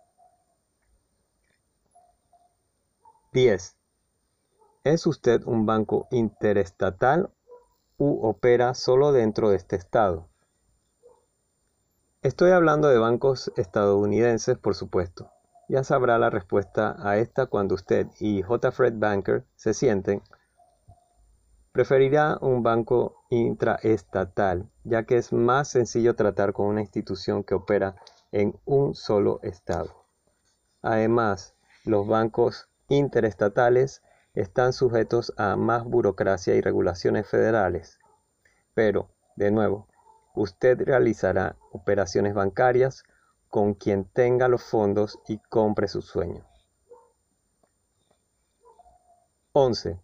10. 3.33 3.77
¿Es 4.83 5.07
usted 5.07 5.43
un 5.45 5.65
banco 5.65 6.09
interestatal 6.11 7.33
u 7.99 8.27
opera 8.27 8.75
solo 8.75 9.13
dentro 9.13 9.51
de 9.51 9.59
este 9.59 9.77
estado? 9.77 10.29
Estoy 12.21 12.51
hablando 12.51 12.89
de 12.89 12.99
bancos 12.99 13.53
estadounidenses, 13.55 14.59
por 14.59 14.75
supuesto. 14.75 15.32
Ya 15.69 15.85
sabrá 15.85 16.19
la 16.19 16.31
respuesta 16.31 16.97
a 16.99 17.17
esta 17.19 17.47
cuando 17.47 17.75
usted 17.75 18.07
y 18.21 18.43
J. 18.43 18.73
Fred 18.73 18.95
Banker 18.97 19.45
se 19.57 19.75
sienten. 19.75 20.23
Preferirá 21.73 22.37
un 22.41 22.63
banco 22.63 23.25
intraestatal, 23.31 24.69
ya 24.85 25.05
que 25.05 25.17
es 25.17 25.33
más 25.33 25.69
sencillo 25.69 26.15
tratar 26.15 26.53
con 26.53 26.67
una 26.67 26.83
institución 26.83 27.45
que 27.45 27.55
opera 27.55 27.97
en 28.31 28.59
un 28.67 28.95
solo 28.95 29.41
estado. 29.43 30.05
Además, 30.83 31.55
los 31.85 32.07
bancos 32.07 32.69
interestatales 32.89 34.03
están 34.35 34.73
sujetos 34.73 35.33
a 35.37 35.57
más 35.57 35.85
burocracia 35.85 36.55
y 36.55 36.61
regulaciones 36.61 37.27
federales. 37.27 37.99
Pero, 38.75 39.11
de 39.37 39.51
nuevo, 39.51 39.89
usted 40.35 40.81
realizará 40.83 41.57
operaciones 41.73 42.35
bancarias 42.35 43.05
con 43.53 43.75
quien 43.75 44.07
tenga 44.07 44.49
los 44.49 44.63
fondos 44.63 45.19
y 45.29 45.37
compre 45.37 45.87
su 45.87 46.01
sueño. 46.01 46.43
11. 49.53 50.01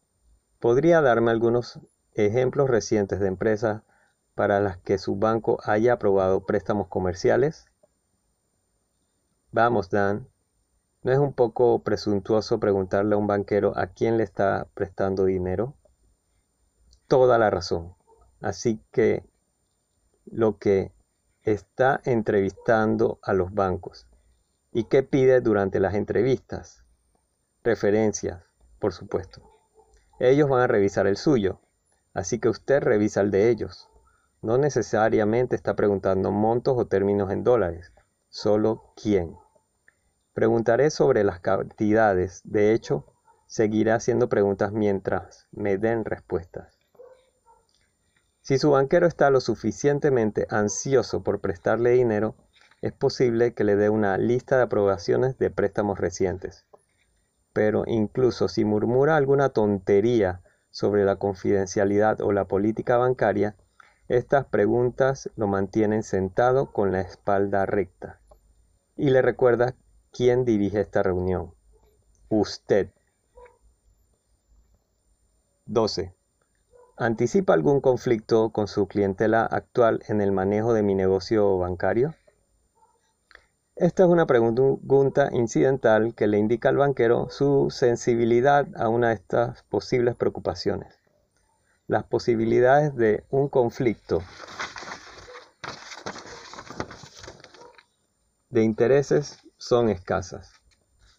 ¿Podría 0.61 1.01
darme 1.01 1.30
algunos 1.30 1.80
ejemplos 2.12 2.68
recientes 2.68 3.20
de 3.20 3.26
empresas 3.26 3.84
para 4.34 4.61
las 4.61 4.76
que 4.76 4.99
su 4.99 5.16
banco 5.16 5.61
haya 5.64 5.94
aprobado 5.94 6.44
préstamos 6.44 6.88
comerciales? 6.88 7.64
Vamos, 9.51 9.88
Dan. 9.88 10.28
¿No 11.03 11.12
es 11.12 11.18
un 11.18 11.32
poco 11.32 11.82
presuntuoso 11.82 12.61
preguntarle 12.61 13.14
a 13.14 13.18
un 13.18 13.26
banquero 13.26 13.72
a 13.78 13.86
quién 13.86 14.18
le 14.18 14.24
está 14.24 14.68
prestando 14.74 15.24
dinero? 15.24 15.74
Toda 17.07 17.38
la 17.38 17.49
razón. 17.49 17.94
Así 18.42 18.84
que 18.92 19.24
lo 20.26 20.59
que 20.59 20.92
está 21.43 22.01
entrevistando 22.05 23.18
a 23.22 23.32
los 23.32 23.53
bancos. 23.55 24.07
¿Y 24.72 24.84
qué 24.84 25.03
pide 25.03 25.41
durante 25.41 25.80
las 25.80 25.95
entrevistas? 25.95 26.84
Referencias, 27.64 28.43
por 28.78 28.93
supuesto. 28.93 29.43
Ellos 30.20 30.49
van 30.49 30.61
a 30.62 30.66
revisar 30.66 31.07
el 31.07 31.16
suyo, 31.16 31.61
así 32.12 32.39
que 32.39 32.49
usted 32.49 32.82
revisa 32.82 33.20
el 33.20 33.30
de 33.30 33.51
ellos. 33.51 33.89
No 34.43 34.59
necesariamente 34.59 35.57
está 35.57 35.74
preguntando 35.74 36.30
montos 36.30 36.74
o 36.76 36.86
términos 36.86 37.30
en 37.30 37.45
dólares, 37.45 37.93
solo 38.28 38.93
quién. 38.95 39.36
Preguntaré 40.34 40.91
sobre 40.91 41.24
las 41.24 41.41
cantidades, 41.41 42.43
de 42.45 42.72
hecho, 42.72 43.07
seguiré 43.47 43.93
haciendo 43.93 44.28
preguntas 44.28 44.72
mientras 44.72 45.49
me 45.51 45.78
den 45.78 46.05
respuestas. 46.05 46.78
Si 48.49 48.57
su 48.57 48.70
banquero 48.70 49.07
está 49.07 49.28
lo 49.28 49.42
suficientemente 49.42 50.46
ansioso 50.49 51.22
por 51.22 51.38
prestarle 51.38 51.90
dinero, 51.90 52.34
es 52.80 52.94
posible 52.94 53.53
que 53.53 53.62
le 53.62 53.76
dé 53.76 53.90
una 53.90 54.16
lista 54.16 54.57
de 54.57 54.62
aprobaciones 54.62 55.36
de 55.36 55.51
préstamos 55.51 55.99
recientes. 55.99 56.64
Pero 57.53 57.82
incluso 57.86 58.49
si 58.49 58.64
murmura 58.64 59.16
alguna 59.16 59.51
tontería 59.51 60.40
sobre 60.70 61.05
la 61.05 61.16
confidencialidad 61.16 62.22
o 62.22 62.32
la 62.32 62.46
política 62.46 62.96
bancaria, 62.96 63.55
estas 64.09 64.46
preguntas 64.46 65.28
lo 65.36 65.46
mantienen 65.46 66.03
sentado 66.03 66.72
con 66.72 66.90
la 66.90 67.03
espalda 67.03 67.66
recta. 67.66 68.22
Y 68.96 69.11
le 69.11 69.20
recuerda 69.20 69.74
quién 70.11 70.46
dirige 70.46 70.80
esta 70.80 71.03
reunión. 71.03 71.53
Usted. 72.30 72.88
12. 75.66 76.17
¿Anticipa 77.01 77.55
algún 77.55 77.80
conflicto 77.80 78.51
con 78.51 78.66
su 78.66 78.88
clientela 78.88 79.44
actual 79.44 80.03
en 80.09 80.20
el 80.20 80.32
manejo 80.32 80.72
de 80.72 80.82
mi 80.82 80.96
negocio 80.96 81.57
bancario? 81.57 82.16
Esta 83.76 84.03
es 84.03 84.09
una 84.09 84.26
pregunta 84.26 85.28
incidental 85.30 86.16
que 86.16 86.26
le 86.26 86.38
indica 86.38 86.70
al 86.70 86.76
banquero 86.76 87.30
su 87.30 87.70
sensibilidad 87.70 88.66
a 88.74 88.88
una 88.88 89.11
de 89.11 89.14
estas 89.14 89.62
posibles 89.62 90.16
preocupaciones. 90.16 90.99
Las 91.86 92.03
posibilidades 92.03 92.96
de 92.96 93.22
un 93.30 93.49
conflicto 93.49 94.20
de 98.51 98.64
intereses 98.64 99.38
son 99.57 99.88
escasas, 99.88 100.53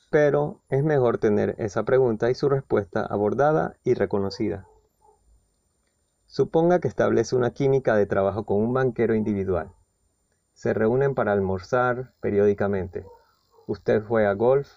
pero 0.09 0.61
es 0.67 0.83
mejor 0.83 1.19
tener 1.19 1.55
esa 1.57 1.83
pregunta 1.83 2.29
y 2.29 2.35
su 2.35 2.49
respuesta 2.49 3.05
abordada 3.05 3.77
y 3.85 3.93
reconocida. 3.93 4.67
Suponga 6.31 6.79
que 6.79 6.87
establece 6.87 7.35
una 7.35 7.49
química 7.49 7.95
de 7.95 8.05
trabajo 8.05 8.45
con 8.45 8.57
un 8.57 8.71
banquero 8.71 9.15
individual. 9.15 9.71
Se 10.53 10.75
reúnen 10.75 11.15
para 11.15 11.31
almorzar 11.31 12.13
periódicamente. 12.21 13.03
Usted 13.65 14.03
juega 14.05 14.33
golf, 14.33 14.69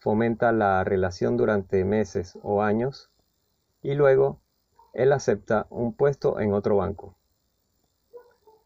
fomenta 0.00 0.50
la 0.50 0.82
relación 0.82 1.36
durante 1.36 1.84
meses 1.84 2.36
o 2.42 2.62
años 2.62 3.12
y 3.80 3.94
luego 3.94 4.40
él 4.92 5.12
acepta 5.12 5.68
un 5.70 5.92
puesto 5.92 6.40
en 6.40 6.52
otro 6.52 6.78
banco. 6.78 7.14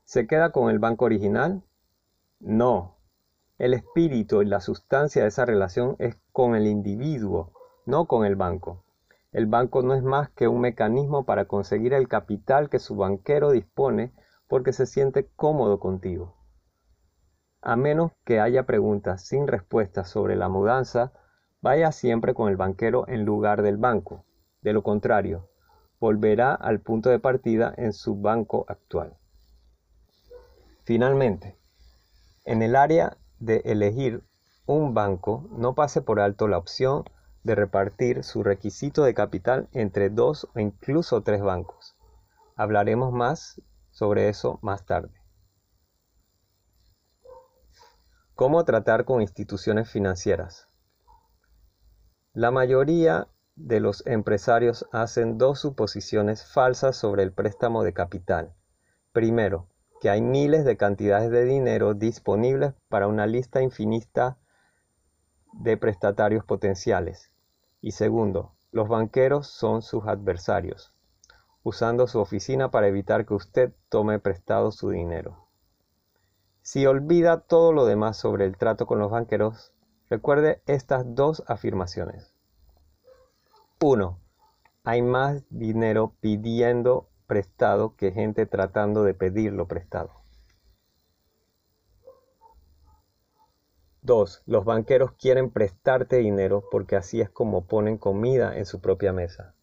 ¿Se 0.04 0.26
queda 0.26 0.52
con 0.52 0.70
el 0.70 0.78
banco 0.78 1.04
original? 1.04 1.62
No. 2.40 2.96
El 3.58 3.74
espíritu 3.74 4.40
y 4.40 4.46
la 4.46 4.60
sustancia 4.60 5.20
de 5.20 5.28
esa 5.28 5.44
relación 5.44 5.96
es 5.98 6.16
con 6.32 6.54
el 6.54 6.66
individuo, 6.66 7.52
no 7.84 8.06
con 8.06 8.24
el 8.24 8.36
banco. 8.36 8.82
El 9.32 9.46
banco 9.46 9.82
no 9.82 9.94
es 9.94 10.02
más 10.02 10.28
que 10.30 10.46
un 10.46 10.60
mecanismo 10.60 11.24
para 11.24 11.46
conseguir 11.46 11.94
el 11.94 12.06
capital 12.06 12.68
que 12.68 12.78
su 12.78 12.96
banquero 12.96 13.50
dispone 13.50 14.12
porque 14.46 14.74
se 14.74 14.84
siente 14.84 15.26
cómodo 15.34 15.80
contigo. 15.80 16.36
A 17.62 17.76
menos 17.76 18.12
que 18.24 18.40
haya 18.40 18.66
preguntas 18.66 19.26
sin 19.26 19.46
respuestas 19.46 20.10
sobre 20.10 20.36
la 20.36 20.50
mudanza, 20.50 21.12
vaya 21.62 21.92
siempre 21.92 22.34
con 22.34 22.50
el 22.50 22.56
banquero 22.56 23.08
en 23.08 23.24
lugar 23.24 23.62
del 23.62 23.78
banco. 23.78 24.26
De 24.60 24.74
lo 24.74 24.82
contrario, 24.82 25.48
volverá 25.98 26.54
al 26.54 26.80
punto 26.80 27.08
de 27.08 27.18
partida 27.18 27.72
en 27.78 27.94
su 27.94 28.20
banco 28.20 28.66
actual. 28.68 29.16
Finalmente, 30.84 31.56
en 32.44 32.60
el 32.60 32.76
área 32.76 33.16
de 33.38 33.62
elegir 33.64 34.22
un 34.66 34.92
banco, 34.92 35.48
no 35.52 35.74
pase 35.74 36.02
por 36.02 36.20
alto 36.20 36.48
la 36.48 36.58
opción 36.58 37.04
de 37.42 37.54
repartir 37.54 38.24
su 38.24 38.42
requisito 38.42 39.02
de 39.04 39.14
capital 39.14 39.68
entre 39.72 40.10
dos 40.10 40.48
o 40.54 40.60
incluso 40.60 41.22
tres 41.22 41.42
bancos. 41.42 41.96
Hablaremos 42.56 43.12
más 43.12 43.60
sobre 43.90 44.28
eso 44.28 44.58
más 44.62 44.84
tarde. 44.86 45.22
¿Cómo 48.34 48.64
tratar 48.64 49.04
con 49.04 49.20
instituciones 49.20 49.90
financieras? 49.90 50.68
La 52.32 52.50
mayoría 52.50 53.28
de 53.56 53.80
los 53.80 54.06
empresarios 54.06 54.88
hacen 54.92 55.36
dos 55.36 55.60
suposiciones 55.60 56.44
falsas 56.44 56.96
sobre 56.96 57.22
el 57.22 57.32
préstamo 57.32 57.82
de 57.82 57.92
capital. 57.92 58.54
Primero, 59.12 59.68
que 60.00 60.08
hay 60.08 60.22
miles 60.22 60.64
de 60.64 60.76
cantidades 60.76 61.30
de 61.30 61.44
dinero 61.44 61.94
disponibles 61.94 62.74
para 62.88 63.06
una 63.06 63.26
lista 63.26 63.62
infinita 63.62 64.38
de 65.52 65.76
prestatarios 65.76 66.44
potenciales. 66.44 67.31
Y 67.82 67.90
segundo, 67.90 68.52
los 68.70 68.88
banqueros 68.88 69.48
son 69.48 69.82
sus 69.82 70.06
adversarios, 70.06 70.94
usando 71.64 72.06
su 72.06 72.20
oficina 72.20 72.70
para 72.70 72.86
evitar 72.86 73.26
que 73.26 73.34
usted 73.34 73.72
tome 73.88 74.20
prestado 74.20 74.70
su 74.70 74.90
dinero. 74.90 75.48
Si 76.62 76.86
olvida 76.86 77.40
todo 77.40 77.72
lo 77.72 77.84
demás 77.84 78.16
sobre 78.16 78.46
el 78.46 78.56
trato 78.56 78.86
con 78.86 79.00
los 79.00 79.10
banqueros, 79.10 79.72
recuerde 80.08 80.62
estas 80.66 81.14
dos 81.16 81.42
afirmaciones. 81.48 82.32
1. 83.80 84.16
Hay 84.84 85.02
más 85.02 85.42
dinero 85.50 86.14
pidiendo 86.20 87.08
prestado 87.26 87.96
que 87.96 88.12
gente 88.12 88.46
tratando 88.46 89.02
de 89.02 89.14
pedirlo 89.14 89.66
prestado. 89.66 90.21
2. 94.02 94.42
Los 94.46 94.64
banqueros 94.64 95.12
quieren 95.12 95.50
prestarte 95.50 96.16
dinero 96.16 96.64
porque 96.72 96.96
así 96.96 97.20
es 97.20 97.30
como 97.30 97.66
ponen 97.66 97.98
comida 97.98 98.56
en 98.58 98.66
su 98.66 98.80
propia 98.80 99.12
mesa. 99.12 99.54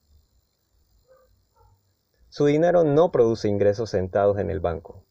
Su 2.29 2.45
dinero 2.45 2.85
no 2.85 3.11
produce 3.11 3.49
ingresos 3.49 3.89
sentados 3.89 4.37
en 4.37 4.49
el 4.49 4.61
banco. 4.61 5.03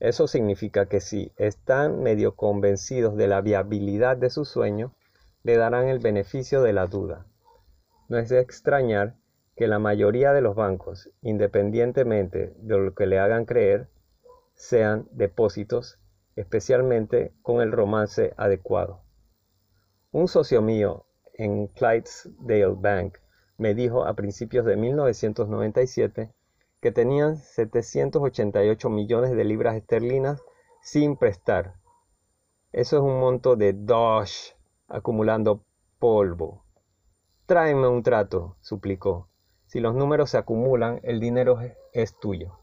Eso 0.00 0.26
significa 0.26 0.86
que 0.86 1.00
si 1.00 1.32
están 1.36 2.02
medio 2.02 2.34
convencidos 2.34 3.16
de 3.16 3.28
la 3.28 3.40
viabilidad 3.40 4.16
de 4.16 4.30
su 4.30 4.44
sueño, 4.44 4.96
le 5.44 5.56
darán 5.56 5.86
el 5.86 6.00
beneficio 6.00 6.60
de 6.60 6.72
la 6.72 6.88
duda. 6.88 7.26
No 8.08 8.18
es 8.18 8.28
de 8.30 8.40
extrañar 8.40 9.14
que 9.54 9.68
la 9.68 9.78
mayoría 9.78 10.32
de 10.32 10.40
los 10.40 10.56
bancos, 10.56 11.08
independientemente 11.20 12.54
de 12.56 12.78
lo 12.78 12.94
que 12.94 13.06
le 13.06 13.20
hagan 13.20 13.44
creer, 13.44 13.90
sean 14.54 15.06
depósitos 15.12 16.01
especialmente 16.36 17.32
con 17.42 17.60
el 17.60 17.72
romance 17.72 18.34
adecuado. 18.36 19.02
Un 20.12 20.28
socio 20.28 20.62
mío 20.62 21.06
en 21.34 21.68
Clydesdale 21.68 22.74
Bank 22.76 23.18
me 23.58 23.74
dijo 23.74 24.04
a 24.04 24.14
principios 24.14 24.64
de 24.64 24.76
1997 24.76 26.32
que 26.80 26.92
tenían 26.92 27.36
788 27.36 28.90
millones 28.90 29.36
de 29.36 29.44
libras 29.44 29.76
esterlinas 29.76 30.42
sin 30.82 31.16
prestar. 31.16 31.74
Eso 32.72 32.96
es 32.96 33.02
un 33.02 33.20
monto 33.20 33.54
de 33.54 33.72
dosh 33.72 34.52
acumulando 34.88 35.64
polvo. 35.98 36.64
Tráeme 37.46 37.86
un 37.86 38.02
trato, 38.02 38.56
suplicó. 38.60 39.28
Si 39.66 39.80
los 39.80 39.94
números 39.94 40.30
se 40.30 40.38
acumulan, 40.38 41.00
el 41.02 41.20
dinero 41.20 41.58
es 41.92 42.18
tuyo. 42.18 42.61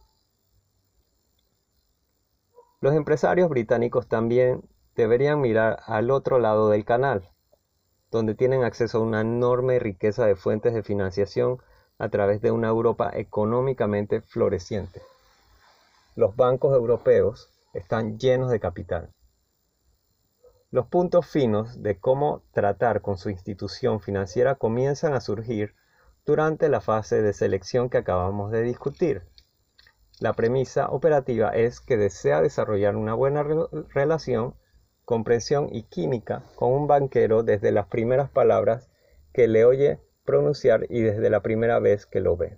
Los 2.81 2.93
empresarios 2.95 3.49
británicos 3.49 4.07
también 4.07 4.63
deberían 4.95 5.41
mirar 5.41 5.79
al 5.85 6.11
otro 6.11 6.39
lado 6.39 6.69
del 6.69 6.85
canal, 6.85 7.29
donde 8.09 8.35
tienen 8.35 8.63
acceso 8.63 8.99
a 8.99 9.01
una 9.01 9.21
enorme 9.21 9.79
riqueza 9.79 10.25
de 10.25 10.35
fuentes 10.35 10.73
de 10.73 10.83
financiación 10.83 11.57
a 11.97 12.07
través 12.09 12.41
de 12.41 12.51
una 12.51 12.69
Europa 12.69 13.11
económicamente 13.13 14.21
floreciente. 14.21 15.01
Los 16.15 16.35
bancos 16.35 16.73
europeos 16.73 17.49
están 17.73 18.17
llenos 18.17 18.49
de 18.49 18.59
capital. 18.59 19.13
Los 20.71 20.87
puntos 20.87 21.27
finos 21.27 21.81
de 21.83 21.99
cómo 21.99 22.43
tratar 22.51 23.01
con 23.01 23.17
su 23.17 23.29
institución 23.29 23.99
financiera 23.99 24.55
comienzan 24.55 25.13
a 25.13 25.21
surgir 25.21 25.75
durante 26.25 26.69
la 26.69 26.79
fase 26.79 27.21
de 27.21 27.33
selección 27.33 27.89
que 27.89 27.97
acabamos 27.97 28.51
de 28.51 28.61
discutir. 28.61 29.23
La 30.19 30.33
premisa 30.33 30.89
operativa 30.89 31.51
es 31.51 31.79
que 31.79 31.95
desea 31.95 32.41
desarrollar 32.41 32.97
una 32.97 33.13
buena 33.13 33.41
relación, 33.93 34.53
comprensión 35.05 35.69
y 35.71 35.83
química 35.83 36.43
con 36.55 36.73
un 36.73 36.87
banquero 36.87 37.41
desde 37.41 37.71
las 37.71 37.87
primeras 37.87 38.29
palabras 38.29 38.89
que 39.31 39.47
le 39.47 39.63
oye 39.63 40.01
pronunciar 40.25 40.87
y 40.89 41.01
desde 41.03 41.29
la 41.29 41.41
primera 41.41 41.79
vez 41.79 42.05
que 42.05 42.19
lo 42.19 42.35
ve. 42.35 42.57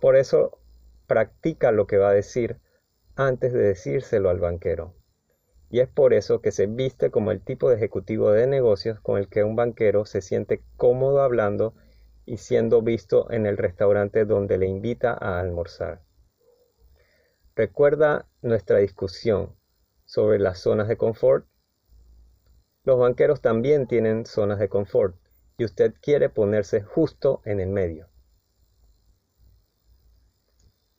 Por 0.00 0.16
eso 0.16 0.58
practica 1.06 1.70
lo 1.70 1.86
que 1.86 1.98
va 1.98 2.08
a 2.08 2.12
decir 2.12 2.58
antes 3.14 3.52
de 3.52 3.60
decírselo 3.60 4.28
al 4.28 4.40
banquero. 4.40 4.94
Y 5.70 5.78
es 5.78 5.88
por 5.88 6.12
eso 6.12 6.40
que 6.40 6.50
se 6.50 6.66
viste 6.66 7.12
como 7.12 7.30
el 7.30 7.40
tipo 7.40 7.70
de 7.70 7.76
ejecutivo 7.76 8.32
de 8.32 8.48
negocios 8.48 8.98
con 8.98 9.16
el 9.16 9.28
que 9.28 9.44
un 9.44 9.54
banquero 9.54 10.06
se 10.06 10.22
siente 10.22 10.64
cómodo 10.76 11.22
hablando 11.22 11.74
y 12.26 12.38
siendo 12.38 12.82
visto 12.82 13.30
en 13.30 13.46
el 13.46 13.56
restaurante 13.56 14.24
donde 14.24 14.58
le 14.58 14.66
invita 14.66 15.12
a 15.12 15.38
almorzar. 15.38 16.07
¿Recuerda 17.58 18.28
nuestra 18.40 18.78
discusión 18.78 19.56
sobre 20.04 20.38
las 20.38 20.60
zonas 20.60 20.86
de 20.86 20.96
confort? 20.96 21.44
Los 22.84 23.00
banqueros 23.00 23.40
también 23.40 23.88
tienen 23.88 24.26
zonas 24.26 24.60
de 24.60 24.68
confort 24.68 25.16
y 25.56 25.64
usted 25.64 25.92
quiere 26.00 26.28
ponerse 26.28 26.82
justo 26.82 27.42
en 27.44 27.58
el 27.58 27.70
medio. 27.70 28.06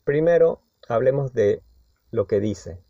Primero, 0.04 0.60
hablemos 0.86 1.32
de 1.32 1.62
lo 2.10 2.26
que 2.26 2.40
dice. 2.40 2.84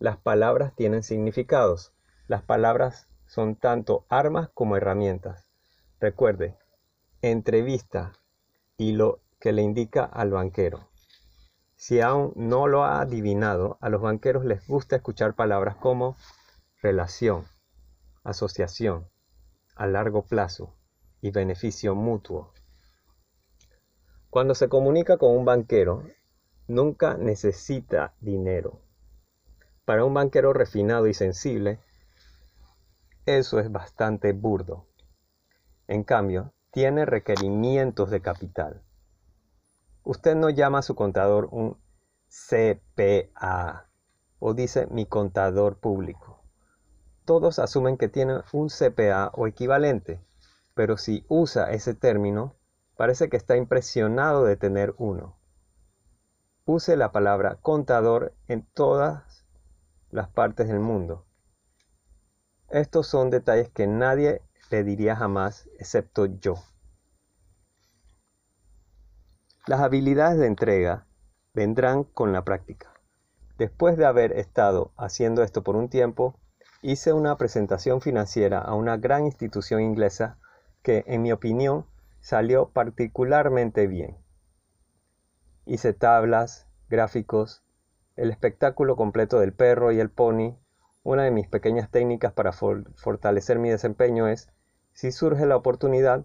Las 0.00 0.16
palabras 0.16 0.74
tienen 0.74 1.04
significados. 1.04 1.92
Las 2.26 2.42
palabras 2.42 3.06
son 3.26 3.54
tanto 3.54 4.04
armas 4.08 4.50
como 4.52 4.76
herramientas. 4.76 5.46
Recuerde, 6.00 6.58
entrevista 7.20 8.14
y 8.76 8.94
lo 8.94 9.20
que 9.38 9.52
le 9.52 9.62
indica 9.62 10.02
al 10.02 10.32
banquero. 10.32 10.91
Si 11.82 12.00
aún 12.00 12.32
no 12.36 12.68
lo 12.68 12.84
ha 12.84 13.00
adivinado, 13.00 13.76
a 13.80 13.88
los 13.88 14.00
banqueros 14.00 14.44
les 14.44 14.64
gusta 14.68 14.94
escuchar 14.94 15.34
palabras 15.34 15.74
como 15.74 16.14
relación, 16.80 17.44
asociación, 18.22 19.08
a 19.74 19.88
largo 19.88 20.22
plazo 20.22 20.76
y 21.20 21.32
beneficio 21.32 21.96
mutuo. 21.96 22.52
Cuando 24.30 24.54
se 24.54 24.68
comunica 24.68 25.16
con 25.16 25.36
un 25.36 25.44
banquero, 25.44 26.04
nunca 26.68 27.16
necesita 27.16 28.14
dinero. 28.20 28.80
Para 29.84 30.04
un 30.04 30.14
banquero 30.14 30.52
refinado 30.52 31.08
y 31.08 31.14
sensible, 31.14 31.80
eso 33.26 33.58
es 33.58 33.72
bastante 33.72 34.32
burdo. 34.32 34.86
En 35.88 36.04
cambio, 36.04 36.52
tiene 36.70 37.06
requerimientos 37.06 38.08
de 38.10 38.20
capital. 38.20 38.82
Usted 40.04 40.34
no 40.34 40.50
llama 40.50 40.78
a 40.78 40.82
su 40.82 40.94
contador 40.96 41.48
un 41.52 41.78
CPA 42.28 43.88
o 44.40 44.54
dice 44.54 44.88
mi 44.88 45.06
contador 45.06 45.78
público. 45.78 46.42
Todos 47.24 47.60
asumen 47.60 47.96
que 47.96 48.08
tiene 48.08 48.40
un 48.52 48.68
CPA 48.68 49.30
o 49.34 49.46
equivalente, 49.46 50.20
pero 50.74 50.96
si 50.96 51.24
usa 51.28 51.70
ese 51.70 51.94
término, 51.94 52.56
parece 52.96 53.28
que 53.28 53.36
está 53.36 53.56
impresionado 53.56 54.44
de 54.44 54.56
tener 54.56 54.94
uno. 54.98 55.38
Use 56.64 56.96
la 56.96 57.12
palabra 57.12 57.58
contador 57.62 58.34
en 58.48 58.66
todas 58.74 59.44
las 60.10 60.28
partes 60.28 60.66
del 60.66 60.80
mundo. 60.80 61.26
Estos 62.70 63.06
son 63.06 63.30
detalles 63.30 63.68
que 63.68 63.86
nadie 63.86 64.42
le 64.70 64.82
diría 64.82 65.14
jamás 65.14 65.68
excepto 65.78 66.26
yo. 66.26 66.56
Las 69.68 69.78
habilidades 69.78 70.40
de 70.40 70.48
entrega 70.48 71.06
vendrán 71.54 72.02
con 72.02 72.32
la 72.32 72.42
práctica. 72.42 72.92
Después 73.58 73.96
de 73.96 74.04
haber 74.04 74.32
estado 74.32 74.90
haciendo 74.96 75.44
esto 75.44 75.62
por 75.62 75.76
un 75.76 75.88
tiempo, 75.88 76.34
hice 76.80 77.12
una 77.12 77.36
presentación 77.36 78.00
financiera 78.00 78.58
a 78.58 78.74
una 78.74 78.96
gran 78.96 79.24
institución 79.24 79.80
inglesa 79.80 80.36
que, 80.82 81.04
en 81.06 81.22
mi 81.22 81.30
opinión, 81.30 81.86
salió 82.20 82.70
particularmente 82.70 83.86
bien. 83.86 84.16
Hice 85.64 85.92
tablas, 85.92 86.66
gráficos, 86.88 87.62
el 88.16 88.30
espectáculo 88.30 88.96
completo 88.96 89.38
del 89.38 89.52
perro 89.52 89.92
y 89.92 90.00
el 90.00 90.10
pony. 90.10 90.58
Una 91.04 91.22
de 91.22 91.30
mis 91.30 91.46
pequeñas 91.46 91.88
técnicas 91.88 92.32
para 92.32 92.50
fortalecer 92.50 93.60
mi 93.60 93.70
desempeño 93.70 94.26
es, 94.26 94.48
si 94.92 95.12
surge 95.12 95.46
la 95.46 95.54
oportunidad, 95.54 96.24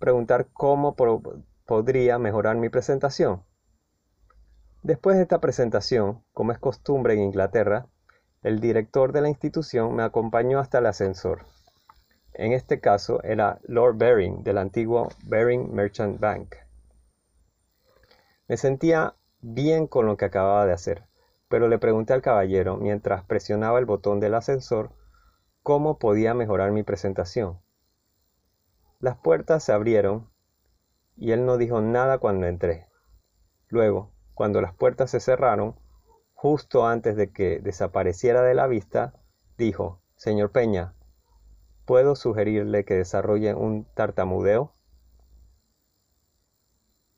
preguntar 0.00 0.48
cómo 0.52 0.96
podría 1.66 2.18
mejorar 2.18 2.56
mi 2.56 2.68
presentación. 2.68 3.44
Después 4.82 5.16
de 5.16 5.22
esta 5.22 5.40
presentación, 5.40 6.24
como 6.32 6.52
es 6.52 6.58
costumbre 6.58 7.14
en 7.14 7.20
Inglaterra, 7.20 7.86
el 8.42 8.60
director 8.60 9.12
de 9.12 9.20
la 9.20 9.28
institución 9.28 9.94
me 9.94 10.02
acompañó 10.02 10.58
hasta 10.58 10.78
el 10.78 10.86
ascensor. 10.86 11.46
En 12.34 12.52
este 12.52 12.80
caso 12.80 13.22
era 13.22 13.60
Lord 13.62 13.98
Baring 13.98 14.42
del 14.42 14.58
antiguo 14.58 15.08
Baring 15.24 15.72
Merchant 15.72 16.18
Bank. 16.18 16.56
Me 18.48 18.56
sentía 18.56 19.14
bien 19.40 19.86
con 19.86 20.06
lo 20.06 20.16
que 20.16 20.24
acababa 20.24 20.66
de 20.66 20.72
hacer, 20.72 21.06
pero 21.48 21.68
le 21.68 21.78
pregunté 21.78 22.14
al 22.14 22.22
caballero 22.22 22.76
mientras 22.76 23.24
presionaba 23.24 23.78
el 23.78 23.84
botón 23.84 24.18
del 24.18 24.34
ascensor 24.34 24.90
cómo 25.62 25.98
podía 25.98 26.34
mejorar 26.34 26.72
mi 26.72 26.82
presentación. 26.82 27.60
Las 28.98 29.16
puertas 29.16 29.62
se 29.62 29.72
abrieron 29.72 30.31
y 31.16 31.32
él 31.32 31.44
no 31.46 31.56
dijo 31.56 31.80
nada 31.80 32.18
cuando 32.18 32.46
entré. 32.46 32.86
Luego, 33.68 34.12
cuando 34.34 34.60
las 34.60 34.74
puertas 34.74 35.10
se 35.10 35.20
cerraron, 35.20 35.76
justo 36.32 36.86
antes 36.86 37.16
de 37.16 37.32
que 37.32 37.60
desapareciera 37.60 38.42
de 38.42 38.54
la 38.54 38.66
vista, 38.66 39.14
dijo, 39.56 40.02
Señor 40.16 40.52
Peña, 40.52 40.94
¿puedo 41.84 42.16
sugerirle 42.16 42.84
que 42.84 42.94
desarrolle 42.94 43.54
un 43.54 43.84
tartamudeo? 43.94 44.74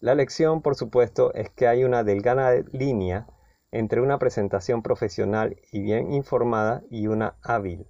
La 0.01 0.15
lección, 0.15 0.61
por 0.61 0.75
supuesto, 0.75 1.33
es 1.33 1.49
que 1.51 1.67
hay 1.67 1.85
una 1.85 2.05
delgada 2.05 2.53
línea 2.73 3.27
entre 3.71 4.03
una 4.03 4.19
presentación 4.19 4.83
profesional 4.83 5.57
y 5.73 5.81
bien 5.83 6.13
informada 6.13 6.83
y 6.91 7.07
una 7.07 7.37
hábil. 7.43 7.89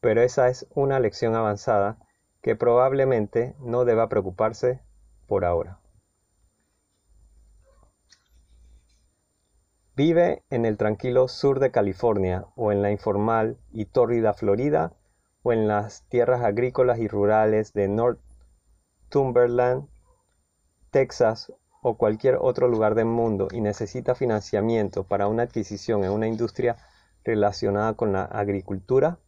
Pero 0.00 0.20
esa 0.20 0.48
es 0.48 0.66
una 0.74 1.00
lección 1.00 1.34
avanzada 1.34 1.98
que 2.42 2.56
probablemente 2.56 3.54
no 3.60 3.84
deba 3.84 4.08
preocuparse 4.08 4.82
por 5.28 5.44
ahora. 5.44 5.78
Vive 9.94 10.42
en 10.50 10.64
el 10.64 10.76
tranquilo 10.76 11.28
sur 11.28 11.60
de 11.60 11.70
California 11.70 12.46
o 12.56 12.72
en 12.72 12.82
la 12.82 12.90
informal 12.90 13.58
y 13.72 13.84
tórrida 13.84 14.32
Florida 14.32 14.92
o 15.42 15.52
en 15.52 15.68
las 15.68 16.08
tierras 16.08 16.42
agrícolas 16.42 16.98
y 17.00 17.08
rurales 17.08 17.72
de 17.72 17.88
Northumberland, 17.88 19.88
Texas 20.90 21.52
o 21.82 21.96
cualquier 21.96 22.38
otro 22.40 22.68
lugar 22.68 22.94
del 22.94 23.06
mundo 23.06 23.48
y 23.50 23.60
necesita 23.60 24.14
financiamiento 24.14 25.04
para 25.04 25.26
una 25.26 25.42
adquisición 25.42 26.04
en 26.04 26.12
una 26.12 26.28
industria 26.28 26.76
relacionada 27.24 27.94
con 27.94 28.12
la 28.12 28.24
agricultura, 28.24 29.18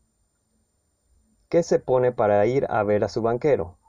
¿qué 1.49 1.65
se 1.65 1.81
pone 1.81 2.13
para 2.13 2.47
ir 2.47 2.67
a 2.71 2.85
ver 2.85 3.03
a 3.03 3.09
su 3.09 3.23
banquero? 3.23 3.80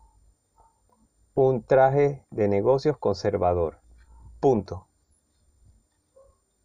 Un 1.48 1.64
traje 1.64 2.26
de 2.30 2.48
negocios 2.48 2.98
conservador. 2.98 3.80
Punto. 4.40 4.88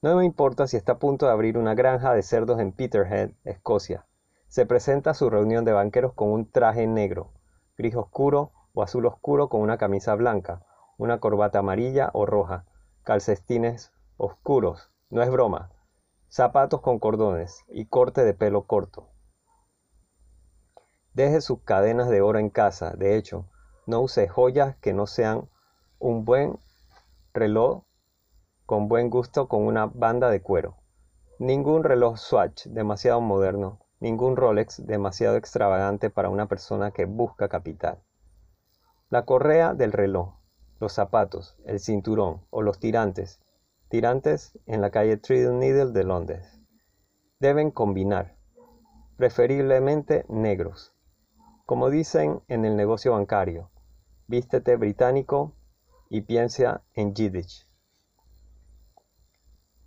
No 0.02 0.16
me 0.16 0.24
importa 0.24 0.66
si 0.66 0.76
está 0.76 0.92
a 0.92 0.98
punto 0.98 1.26
de 1.26 1.32
abrir 1.32 1.56
una 1.56 1.74
granja 1.74 2.12
de 2.12 2.22
cerdos 2.22 2.60
en 2.60 2.72
Peterhead, 2.72 3.30
Escocia. 3.44 4.06
Se 4.48 4.66
presenta 4.66 5.10
a 5.10 5.14
su 5.14 5.30
reunión 5.30 5.64
de 5.64 5.72
banqueros 5.72 6.12
con 6.12 6.30
un 6.30 6.50
traje 6.50 6.86
negro, 6.86 7.32
gris 7.76 7.96
oscuro 7.96 8.52
o 8.74 8.82
azul 8.82 9.06
oscuro 9.06 9.48
con 9.48 9.62
una 9.62 9.78
camisa 9.78 10.14
blanca, 10.14 10.66
una 10.98 11.20
corbata 11.20 11.60
amarilla 11.60 12.10
o 12.12 12.26
roja, 12.26 12.66
calcetines 13.02 13.92
oscuros, 14.18 14.90
no 15.08 15.22
es 15.22 15.30
broma, 15.30 15.72
zapatos 16.28 16.82
con 16.82 16.98
cordones 16.98 17.64
y 17.68 17.86
corte 17.86 18.24
de 18.24 18.34
pelo 18.34 18.66
corto. 18.66 19.08
Deje 21.14 21.40
sus 21.40 21.62
cadenas 21.62 22.10
de 22.10 22.20
oro 22.20 22.38
en 22.38 22.50
casa. 22.50 22.90
De 22.90 23.16
hecho, 23.16 23.48
no 23.86 24.00
use 24.00 24.28
joyas 24.28 24.76
que 24.76 24.92
no 24.92 25.06
sean 25.06 25.48
un 25.98 26.24
buen 26.24 26.58
reloj 27.32 27.82
con 28.66 28.88
buen 28.88 29.10
gusto 29.10 29.46
con 29.46 29.62
una 29.62 29.86
banda 29.86 30.28
de 30.28 30.42
cuero. 30.42 30.76
Ningún 31.38 31.84
reloj 31.84 32.18
Swatch 32.18 32.66
demasiado 32.66 33.20
moderno, 33.20 33.78
ningún 34.00 34.36
Rolex 34.36 34.84
demasiado 34.84 35.36
extravagante 35.36 36.10
para 36.10 36.30
una 36.30 36.46
persona 36.46 36.90
que 36.90 37.04
busca 37.04 37.48
capital. 37.48 38.02
La 39.08 39.24
correa 39.24 39.74
del 39.74 39.92
reloj, 39.92 40.34
los 40.80 40.92
zapatos, 40.92 41.56
el 41.64 41.78
cinturón 41.78 42.44
o 42.50 42.62
los 42.62 42.80
tirantes, 42.80 43.40
tirantes 43.88 44.58
en 44.66 44.80
la 44.80 44.90
calle 44.90 45.16
Trident 45.16 45.60
Needle 45.60 45.92
de 45.92 46.02
Londres, 46.02 46.60
deben 47.38 47.70
combinar, 47.70 48.36
preferiblemente 49.16 50.24
negros. 50.28 50.92
Como 51.66 51.88
dicen 51.88 52.42
en 52.48 52.64
el 52.64 52.76
negocio 52.76 53.12
bancario, 53.12 53.70
vístete 54.28 54.76
británico 54.76 55.54
y 56.08 56.22
piensa 56.22 56.82
en 56.94 57.14
Yiddish. 57.14 57.66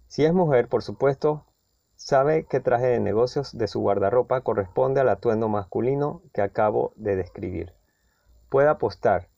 Si 0.07 0.25
es 0.25 0.33
mujer, 0.33 0.67
por 0.67 0.81
supuesto, 0.81 1.45
sabe 1.95 2.45
qué 2.45 2.59
traje 2.59 2.87
de 2.87 2.99
negocios 2.99 3.57
de 3.57 3.67
su 3.67 3.79
guardarropa 3.79 4.41
corresponde 4.41 5.01
al 5.01 5.09
atuendo 5.09 5.49
masculino 5.49 6.23
que 6.33 6.41
acabo 6.41 6.93
de 6.95 7.15
describir. 7.15 7.73
Puede 8.49 8.69
apostar 8.69 9.29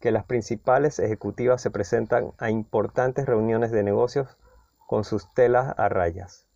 que 0.00 0.10
las 0.10 0.24
principales 0.24 0.98
ejecutivas 0.98 1.62
se 1.62 1.70
presentan 1.70 2.32
a 2.38 2.50
importantes 2.50 3.26
reuniones 3.26 3.70
de 3.70 3.82
negocios 3.82 4.36
con 4.86 5.04
sus 5.04 5.32
telas 5.34 5.74
a 5.78 5.88
rayas. 5.88 6.46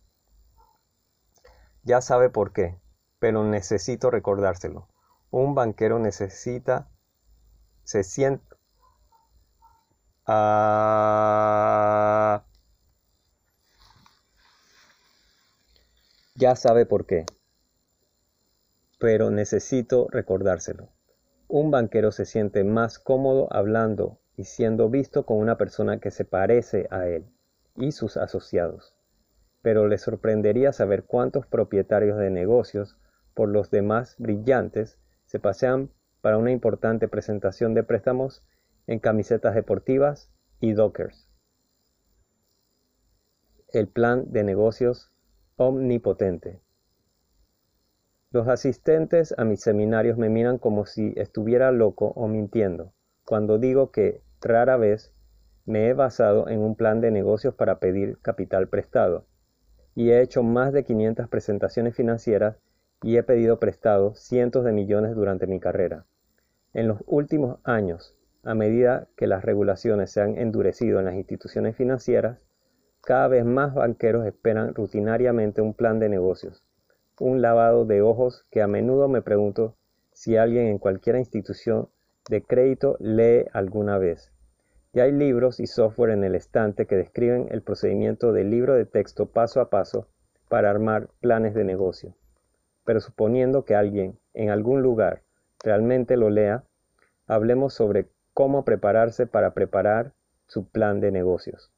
Ya 1.83 2.01
sabe 2.01 2.29
por 2.29 2.53
qué, 2.53 2.79
pero 3.19 3.43
necesito 3.43 4.11
recordárselo. 4.11 4.87
Un 5.31 5.55
banquero 5.55 5.99
necesita, 5.99 6.89
se 7.91 8.03
siente, 8.03 8.45
Ah, 10.33 10.85
ya 16.35 16.55
sabe 16.55 16.85
por 16.85 17.05
qué, 17.05 17.25
pero 18.97 19.29
necesito 19.29 20.07
recordárselo. 20.09 20.87
Un 21.49 21.69
banquero 21.69 22.13
se 22.13 22.23
siente 22.25 22.63
más 22.63 22.97
cómodo 22.97 23.49
hablando 23.51 24.21
y 24.37 24.45
siendo 24.45 24.89
visto 24.89 25.25
con 25.25 25.39
una 25.39 25.57
persona 25.57 25.99
que 25.99 26.11
se 26.11 26.23
parece 26.23 26.87
a 26.91 27.09
él 27.09 27.25
y 27.75 27.91
sus 27.91 28.15
asociados. 28.15 28.95
Pero 29.61 29.89
le 29.89 29.97
sorprendería 29.97 30.71
saber 30.71 31.03
cuántos 31.03 31.45
propietarios 31.45 32.17
de 32.17 32.29
negocios, 32.29 32.95
por 33.33 33.49
los 33.49 33.69
demás 33.69 34.15
brillantes, 34.17 34.97
se 35.25 35.39
pasean 35.39 35.91
para 36.21 36.37
una 36.37 36.51
importante 36.51 37.07
presentación 37.07 37.73
de 37.73 37.83
préstamos 37.83 38.43
en 38.87 38.99
camisetas 38.99 39.55
deportivas 39.55 40.31
y 40.59 40.73
dockers. 40.73 41.29
El 43.73 43.87
plan 43.87 44.31
de 44.31 44.43
negocios 44.43 45.11
omnipotente. 45.55 46.61
Los 48.31 48.47
asistentes 48.47 49.35
a 49.37 49.43
mis 49.43 49.61
seminarios 49.61 50.17
me 50.17 50.29
miran 50.29 50.57
como 50.57 50.85
si 50.85 51.13
estuviera 51.17 51.71
loco 51.71 52.13
o 52.15 52.27
mintiendo 52.27 52.93
cuando 53.25 53.59
digo 53.59 53.91
que 53.91 54.21
rara 54.41 54.77
vez 54.77 55.13
me 55.65 55.87
he 55.87 55.93
basado 55.93 56.49
en 56.49 56.59
un 56.59 56.75
plan 56.75 57.01
de 57.01 57.11
negocios 57.11 57.55
para 57.55 57.79
pedir 57.79 58.19
capital 58.21 58.67
prestado 58.67 59.25
y 59.95 60.11
he 60.11 60.21
hecho 60.21 60.43
más 60.43 60.73
de 60.73 60.83
500 60.83 61.29
presentaciones 61.29 61.95
financieras 61.95 62.57
y 63.03 63.17
he 63.17 63.23
pedido 63.23 63.59
prestado 63.59 64.15
cientos 64.15 64.63
de 64.63 64.71
millones 64.71 65.15
durante 65.15 65.47
mi 65.47 65.59
carrera. 65.59 66.05
En 66.73 66.87
los 66.87 66.99
últimos 67.05 67.59
años 67.63 68.15
a 68.43 68.55
medida 68.55 69.07
que 69.17 69.27
las 69.27 69.43
regulaciones 69.43 70.11
se 70.11 70.21
han 70.21 70.37
endurecido 70.37 70.99
en 70.99 71.05
las 71.05 71.15
instituciones 71.15 71.75
financieras, 71.75 72.39
cada 73.01 73.27
vez 73.27 73.45
más 73.45 73.73
banqueros 73.73 74.25
esperan 74.25 74.73
rutinariamente 74.73 75.61
un 75.61 75.73
plan 75.73 75.99
de 75.99 76.09
negocios, 76.09 76.63
un 77.19 77.41
lavado 77.41 77.85
de 77.85 78.01
ojos 78.01 78.45
que 78.49 78.61
a 78.61 78.67
menudo 78.67 79.07
me 79.07 79.21
pregunto 79.21 79.75
si 80.11 80.37
alguien 80.37 80.67
en 80.67 80.79
cualquier 80.79 81.17
institución 81.17 81.89
de 82.29 82.41
crédito 82.43 82.97
lee 82.99 83.45
alguna 83.53 83.97
vez. 83.97 84.31
Ya 84.93 85.03
hay 85.03 85.11
libros 85.11 85.59
y 85.59 85.67
software 85.67 86.11
en 86.11 86.23
el 86.23 86.35
estante 86.35 86.85
que 86.85 86.95
describen 86.95 87.47
el 87.51 87.61
procedimiento 87.61 88.33
del 88.33 88.49
libro 88.49 88.75
de 88.75 88.85
texto 88.85 89.27
paso 89.27 89.61
a 89.61 89.69
paso 89.69 90.07
para 90.49 90.69
armar 90.69 91.09
planes 91.21 91.53
de 91.53 91.63
negocio. 91.63 92.15
Pero 92.85 92.99
suponiendo 92.99 93.65
que 93.65 93.75
alguien 93.75 94.19
en 94.33 94.49
algún 94.49 94.81
lugar 94.81 95.23
realmente 95.63 96.17
lo 96.17 96.29
lea, 96.29 96.63
hablemos 97.27 97.73
sobre 97.73 98.09
cómo 98.33 98.65
prepararse 98.65 99.27
para 99.27 99.53
preparar 99.53 100.13
su 100.47 100.67
plan 100.67 100.99
de 100.99 101.11
negocios. 101.11 101.71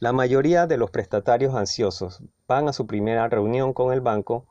La 0.00 0.12
mayoría 0.12 0.66
de 0.66 0.76
los 0.76 0.90
prestatarios 0.90 1.54
ansiosos 1.54 2.22
van 2.46 2.68
a 2.68 2.72
su 2.72 2.86
primera 2.86 3.28
reunión 3.28 3.72
con 3.72 3.92
el 3.92 4.00
banco 4.00 4.46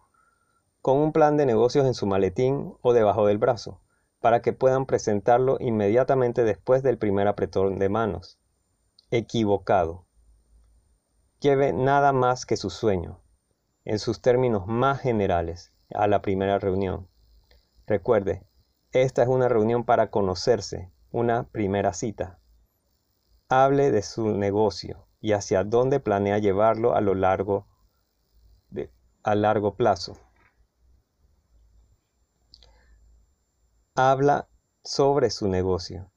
con 0.82 0.97
un 0.97 1.14
plan 1.14 1.38
de 1.38 1.45
negocios 1.45 1.86
en 1.86 1.93
su 1.93 2.06
maletín 2.06 2.76
o 2.82 2.91
debajo 2.93 3.28
del 3.28 3.38
brazo, 3.38 3.82
para 4.20 4.41
que 4.41 4.51
puedan 4.51 4.86
presentarlo 4.86 5.58
inmediatamente 5.60 6.43
después 6.43 6.84
del 6.84 6.97
primer 6.97 7.28
apretón 7.28 7.80
de 7.80 7.89
manos. 7.89 8.38
Equivocado. 9.12 10.06
Lleve 11.39 11.72
nada 11.72 12.14
más 12.14 12.45
que 12.45 12.58
su 12.58 12.70
sueño, 12.70 13.22
en 13.86 13.99
sus 13.99 14.22
términos 14.22 14.66
más 14.66 15.01
generales, 15.01 15.72
a 15.93 16.07
la 16.07 16.21
primera 16.21 16.59
reunión. 16.59 17.07
Recuerde, 17.85 18.43
esta 18.91 19.23
es 19.23 19.27
una 19.27 19.49
reunión 19.49 19.83
para 19.83 20.09
conocerse, 20.09 20.91
una 21.11 21.43
primera 21.49 21.93
cita. 21.93 22.39
Hable 23.49 23.91
de 23.91 24.01
su 24.01 24.29
negocio 24.37 25.07
y 25.19 25.33
hacia 25.33 25.63
dónde 25.63 25.99
planea 25.99 26.37
llevarlo 26.37 26.95
a 26.95 27.01
lo 27.01 27.15
largo 27.15 27.67
de, 28.69 28.91
a 29.23 29.35
largo 29.35 29.75
plazo. 29.75 30.17
Habla 33.95 34.47
sobre 34.83 35.29
su 35.29 35.47
negocio 35.47 36.11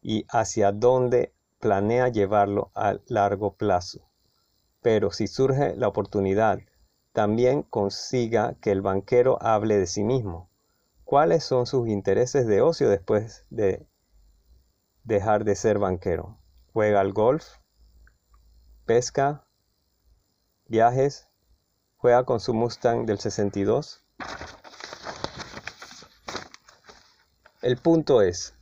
y 0.00 0.26
hacia 0.28 0.72
dónde 0.72 1.34
planea 1.60 2.08
llevarlo 2.08 2.70
a 2.74 2.96
largo 3.06 3.54
plazo. 3.54 4.10
Pero 4.80 5.12
si 5.12 5.26
surge 5.26 5.76
la 5.76 5.88
oportunidad, 5.88 6.60
también 7.12 7.62
consiga 7.62 8.54
que 8.60 8.72
el 8.72 8.82
banquero 8.82 9.38
hable 9.40 9.78
de 9.78 9.86
sí 9.86 10.04
mismo 10.04 10.52
¿Cuáles 11.12 11.44
son 11.44 11.66
sus 11.66 11.88
intereses 11.88 12.46
de 12.46 12.62
ocio 12.62 12.88
después 12.88 13.44
de 13.50 13.86
dejar 15.04 15.44
de 15.44 15.56
ser 15.56 15.78
banquero? 15.78 16.38
¿Juega 16.72 17.00
al 17.02 17.12
golf? 17.12 17.58
¿Pesca? 18.86 19.44
¿Viajes? 20.68 21.28
¿Juega 21.98 22.24
con 22.24 22.40
su 22.40 22.54
Mustang 22.54 23.04
del 23.04 23.18
62? 23.18 24.02
El 27.60 27.76
punto 27.76 28.22
es 28.22 28.54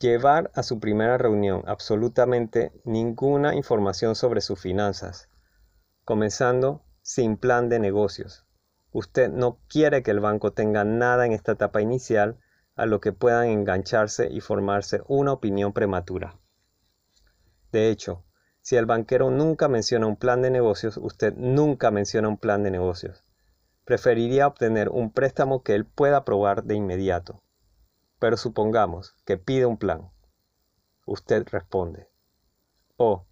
llevar 0.00 0.50
a 0.56 0.64
su 0.64 0.80
primera 0.80 1.16
reunión 1.16 1.62
absolutamente 1.68 2.72
ninguna 2.82 3.54
información 3.54 4.16
sobre 4.16 4.40
sus 4.40 4.60
finanzas, 4.60 5.28
comenzando 6.04 6.84
sin 7.02 7.36
plan 7.36 7.68
de 7.68 7.78
negocios. 7.78 8.46
Usted 8.92 9.30
no 9.30 9.58
quiere 9.68 10.02
que 10.02 10.10
el 10.10 10.20
banco 10.20 10.52
tenga 10.52 10.84
nada 10.84 11.26
en 11.26 11.32
esta 11.32 11.52
etapa 11.52 11.80
inicial 11.80 12.38
a 12.76 12.86
lo 12.86 13.00
que 13.00 13.12
puedan 13.12 13.48
engancharse 13.48 14.28
y 14.30 14.40
formarse 14.40 15.02
una 15.08 15.32
opinión 15.32 15.72
prematura. 15.72 16.38
De 17.72 17.90
hecho, 17.90 18.24
si 18.60 18.76
el 18.76 18.86
banquero 18.86 19.30
nunca 19.30 19.68
menciona 19.68 20.06
un 20.06 20.16
plan 20.16 20.42
de 20.42 20.50
negocios, 20.50 20.96
usted 20.96 21.34
nunca 21.36 21.90
menciona 21.90 22.28
un 22.28 22.38
plan 22.38 22.62
de 22.62 22.70
negocios. 22.70 23.24
Preferiría 23.84 24.46
obtener 24.46 24.88
un 24.88 25.12
préstamo 25.12 25.62
que 25.62 25.74
él 25.74 25.84
pueda 25.84 26.18
aprobar 26.18 26.64
de 26.64 26.74
inmediato. 26.74 27.42
Pero 28.18 28.36
supongamos 28.36 29.14
que 29.26 29.36
pide 29.36 29.66
un 29.66 29.76
plan. 29.76 30.10
Usted 31.04 31.46
responde. 31.50 32.08
Oh, 32.96 33.26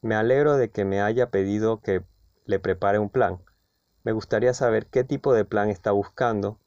me 0.00 0.14
alegro 0.14 0.56
de 0.56 0.70
que 0.70 0.84
me 0.86 1.02
haya 1.02 1.30
pedido 1.30 1.80
que 1.80 2.02
le 2.50 2.58
prepare 2.58 2.98
un 2.98 3.08
plan. 3.08 3.40
Me 4.02 4.10
gustaría 4.10 4.52
saber 4.54 4.86
qué 4.86 5.04
tipo 5.04 5.32
de 5.32 5.44
plan 5.44 5.70
está 5.70 5.92
buscando 5.92 6.58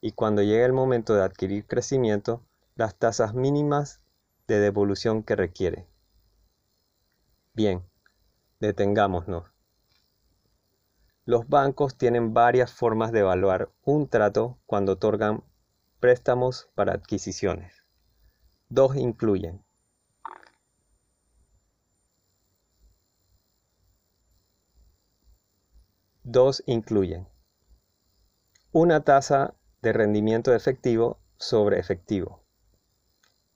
y 0.00 0.12
cuando 0.12 0.40
llegue 0.40 0.64
el 0.64 0.72
momento 0.72 1.14
de 1.14 1.22
adquirir 1.22 1.66
crecimiento, 1.66 2.42
las 2.74 2.96
tasas 2.96 3.34
mínimas 3.34 4.00
de 4.48 4.60
devolución 4.60 5.22
que 5.22 5.36
requiere. 5.36 5.86
Bien, 7.52 7.84
detengámonos. 8.60 9.52
Los 11.26 11.48
bancos 11.48 11.98
tienen 11.98 12.32
varias 12.32 12.72
formas 12.72 13.12
de 13.12 13.20
evaluar 13.20 13.70
un 13.82 14.08
trato 14.08 14.58
cuando 14.64 14.92
otorgan 14.92 15.44
préstamos 16.00 16.70
para 16.74 16.94
adquisiciones. 16.94 17.84
Dos 18.70 18.96
incluyen 18.96 19.65
Dos 26.28 26.64
incluyen 26.66 27.28
una 28.72 29.04
tasa 29.04 29.54
de 29.80 29.92
rendimiento 29.92 30.52
efectivo 30.52 31.20
sobre 31.38 31.78
efectivo. 31.78 32.42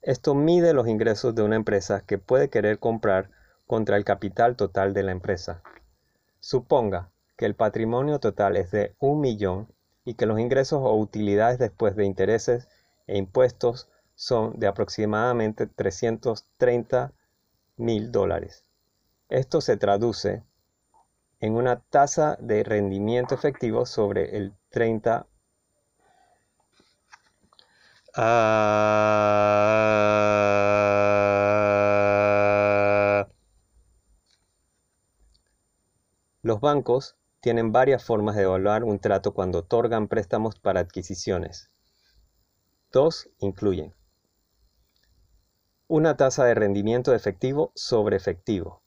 Esto 0.01 0.35
mide 0.35 0.71
los 0.71 0.87
ingresos 0.87 1.35
de 1.35 1.43
una 1.43 1.57
empresa 1.57 2.05
que 2.05 2.17
puede 2.17 2.49
querer 2.49 2.79
comprar 2.79 3.29
contra 3.67 3.97
el 3.97 4.05
capital 4.05 4.55
total 4.55 4.93
de 4.93 5.03
la 5.03 5.11
empresa. 5.11 5.61
Suponga 6.39 7.11
que 7.35 7.45
el 7.45 7.55
patrimonio 7.55 8.19
total 8.19 8.55
es 8.55 8.71
de 8.71 8.95
un 8.99 9.19
millón 9.19 9.67
y 10.05 10.13
que 10.13 10.25
los 10.25 10.39
ingresos 10.39 10.79
o 10.81 10.95
utilidades 10.95 11.59
después 11.59 11.97
de 11.97 12.05
intereses 12.05 12.69
e 13.05 13.17
impuestos 13.17 13.89
son 14.15 14.57
de 14.57 14.67
aproximadamente 14.67 15.67
330 15.67 17.11
mil 17.75 18.13
dólares. 18.13 18.63
Esto 19.27 19.59
se 19.59 19.75
traduce 19.75 20.45
en 21.41 21.55
una 21.55 21.81
tasa 21.81 22.37
de 22.39 22.63
rendimiento 22.63 23.35
efectivo 23.35 23.85
sobre 23.85 24.37
el 24.37 24.53
30 24.69 25.27
Los 36.43 36.59
bancos 36.59 37.15
tienen 37.39 37.71
varias 37.71 38.03
formas 38.03 38.35
de 38.35 38.43
evaluar 38.43 38.83
un 38.83 38.99
trato 38.99 39.33
cuando 39.33 39.59
otorgan 39.59 40.07
préstamos 40.07 40.59
para 40.59 40.79
adquisiciones. 40.81 41.71
Dos 42.91 43.29
incluyen 43.39 43.95
una 45.87 46.15
tasa 46.17 46.45
de 46.45 46.53
rendimiento 46.55 47.13
efectivo 47.13 47.71
sobre 47.75 48.15
efectivo. 48.15 48.80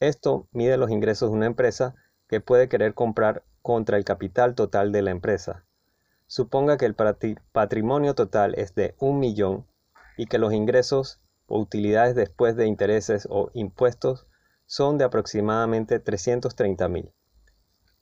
Esto 0.00 0.48
mide 0.52 0.78
los 0.78 0.90
ingresos 0.90 1.30
de 1.30 1.36
una 1.36 1.46
empresa 1.46 1.94
que 2.26 2.40
puede 2.40 2.68
querer 2.68 2.94
comprar 2.94 3.44
contra 3.60 3.98
el 3.98 4.04
capital 4.04 4.54
total 4.54 4.92
de 4.92 5.02
la 5.02 5.10
empresa. 5.10 5.64
Suponga 6.26 6.78
que 6.78 6.86
el 6.86 6.94
patrimonio 6.94 8.14
total 8.14 8.54
es 8.56 8.74
de 8.74 8.94
un 8.98 9.18
millón 9.18 9.66
y 10.16 10.26
que 10.26 10.38
los 10.38 10.54
ingresos 10.54 11.20
o 11.46 11.58
utilidades 11.58 12.14
después 12.14 12.56
de 12.56 12.66
intereses 12.66 13.28
o 13.30 13.50
impuestos 13.52 14.26
son 14.64 14.96
de 14.96 15.04
aproximadamente 15.04 15.98
330 15.98 16.88
mil. 16.88 17.12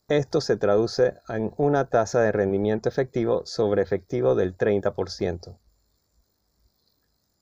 Esto 0.06 0.40
se 0.40 0.56
traduce 0.56 1.14
en 1.28 1.52
una 1.56 1.88
tasa 1.88 2.20
de 2.20 2.30
rendimiento 2.30 2.88
efectivo 2.88 3.44
sobre 3.44 3.82
efectivo 3.82 4.34
del 4.34 4.56
30%. 4.56 5.58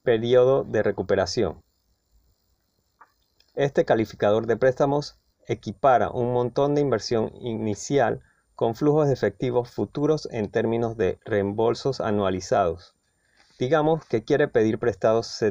Periodo 0.03 0.65
de 0.65 0.83
recuperación. 0.83 1.66
Este 3.57 3.87
calificador 3.87 4.47
de 4.47 4.59
préstamos 4.59 5.19
equipara 5.47 6.11
un 6.11 6.35
montón 6.35 6.75
de 6.75 6.83
inversión 6.83 7.33
inicial 7.41 8.21
con 8.55 8.75
flujos 8.75 9.07
de 9.07 9.15
efectivos 9.15 9.71
futuros 9.71 10.29
en 10.31 10.51
términos 10.51 10.99
de 10.99 11.19
reembolsos 11.25 12.03
anualizados. 12.03 12.95
Digamos 13.59 14.05
que 14.05 14.25
quiere 14.25 14.47
pedir 14.49 14.79
prestados 14.79 15.43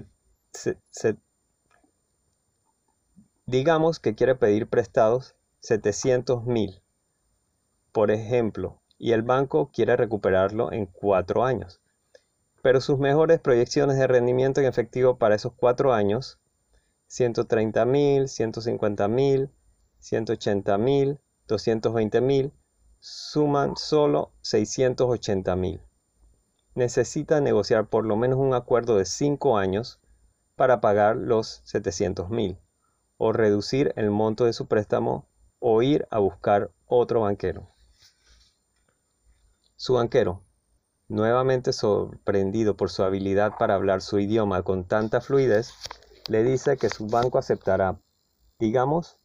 Digamos 3.47 3.99
que 3.99 4.13
quiere 4.13 4.35
pedir 4.35 4.67
prestados 4.67 5.35
700 5.61 6.45
mil, 6.45 6.83
por 7.91 8.11
ejemplo, 8.11 8.81
y 8.99 9.13
el 9.13 9.23
banco 9.23 9.71
quiere 9.73 9.95
recuperarlo 9.95 10.71
en 10.71 10.85
cuatro 10.85 11.43
años. 11.43 11.81
Pero 12.61 12.81
sus 12.81 12.99
mejores 12.99 13.39
proyecciones 13.39 13.97
de 13.97 14.05
rendimiento 14.05 14.61
en 14.61 14.67
efectivo 14.67 15.17
para 15.17 15.35
esos 15.35 15.53
cuatro 15.53 15.93
años, 15.93 16.39
130 17.07 17.85
mil, 17.85 18.27
150 18.27 19.07
mil, 19.07 19.51
180 19.99 20.77
mil, 20.77 21.19
220 21.47 22.21
mil, 22.21 22.53
suman 22.99 23.75
solo 23.77 24.31
680 24.41 25.55
mil. 25.55 25.81
Necesita 26.73 27.39
negociar 27.41 27.87
por 27.87 28.05
lo 28.05 28.15
menos 28.15 28.39
un 28.39 28.53
acuerdo 28.53 28.97
de 28.97 29.05
cinco 29.05 29.57
años 29.57 29.99
para 30.55 30.81
pagar 30.81 31.15
los 31.15 31.61
700 31.65 32.29
mil 32.29 32.57
o 33.17 33.31
reducir 33.31 33.93
el 33.95 34.11
monto 34.11 34.45
de 34.45 34.53
su 34.53 34.67
préstamo 34.67 35.27
o 35.59 35.81
ir 35.81 36.07
a 36.11 36.19
buscar 36.19 36.71
otro 36.85 37.21
banquero. 37.21 37.67
Su 39.75 39.93
banquero, 39.93 40.41
nuevamente 41.07 41.73
sorprendido 41.73 42.75
por 42.75 42.89
su 42.89 43.03
habilidad 43.03 43.53
para 43.57 43.75
hablar 43.75 44.01
su 44.01 44.19
idioma 44.19 44.63
con 44.63 44.85
tanta 44.85 45.21
fluidez, 45.21 45.73
le 46.27 46.43
dice 46.43 46.77
que 46.77 46.89
su 46.89 47.05
banco 47.05 47.37
aceptará, 47.37 47.99
digamos, 48.57 49.19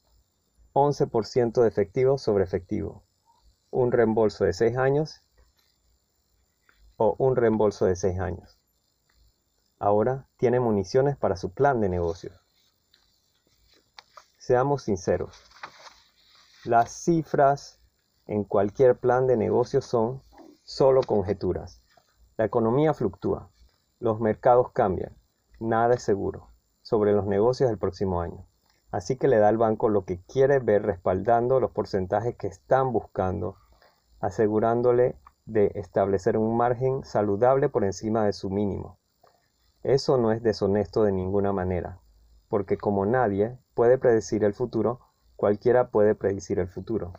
11% 0.75 1.63
de 1.63 1.69
efectivo 1.69 2.19
sobre 2.19 2.45
efectivo, 2.45 3.03
un 3.71 3.91
reembolso 3.91 4.45
de 4.45 4.53
6 4.53 4.77
años 4.77 5.23
o 6.99 7.17
un 7.19 7.37
reembolso 7.37 7.87
de 7.87 7.97
6 7.97 8.21
años. 8.21 8.59
Ahora 9.79 10.29
tiene 10.37 10.61
municiones 10.61 11.17
para 11.17 11.37
su 11.37 11.53
plan 11.53 11.81
de 11.81 11.89
negocios. 11.89 12.39
Seamos 14.37 14.83
sinceros. 14.83 15.43
Las 16.65 16.93
cifras 16.93 17.81
en 18.27 18.45
cualquier 18.45 18.99
plan 18.99 19.27
de 19.27 19.39
negocio 19.39 19.81
son 19.81 20.23
solo 20.65 21.01
conjeturas. 21.03 21.81
La 22.37 22.45
economía 22.45 22.93
fluctúa, 22.93 23.51
los 24.01 24.21
mercados 24.21 24.71
cambian, 24.73 25.17
nada 25.59 25.95
es 25.95 26.03
seguro 26.03 26.50
sobre 26.91 27.13
los 27.13 27.25
negocios 27.25 27.71
del 27.71 27.79
próximo 27.79 28.21
año. 28.21 28.45
Así 28.91 29.15
que 29.15 29.29
le 29.29 29.39
da 29.39 29.47
al 29.47 29.59
banco 29.59 29.89
lo 29.89 30.05
que 30.05 30.19
quiere 30.25 30.59
ver 30.59 30.83
respaldando 30.83 31.61
los 31.61 31.71
porcentajes 31.71 32.35
que 32.35 32.49
están 32.49 32.93
buscando, 32.93 33.55
asegurándole 34.19 35.15
de 35.47 35.71
establecer 35.77 36.37
un 36.37 36.57
margen 36.57 37.05
saludable 37.05 37.69
por 37.69 37.85
encima 37.85 38.25
de 38.25 38.33
su 38.33 38.51
mínimo. 38.51 38.99
Eso 39.85 40.19
no 40.19 40.33
es 40.33 40.43
deshonesto 40.43 41.05
de 41.05 41.13
ninguna 41.13 41.53
manera, 41.53 42.01
porque 42.49 42.77
como 42.77 43.07
nadie 43.07 43.57
puede 43.75 43.97
predecir 43.97 44.43
el 44.43 44.53
futuro, 44.53 44.99
cualquiera 45.37 45.91
puede 45.91 46.17
predecir 46.17 46.59
el 46.59 46.67
futuro, 46.67 47.13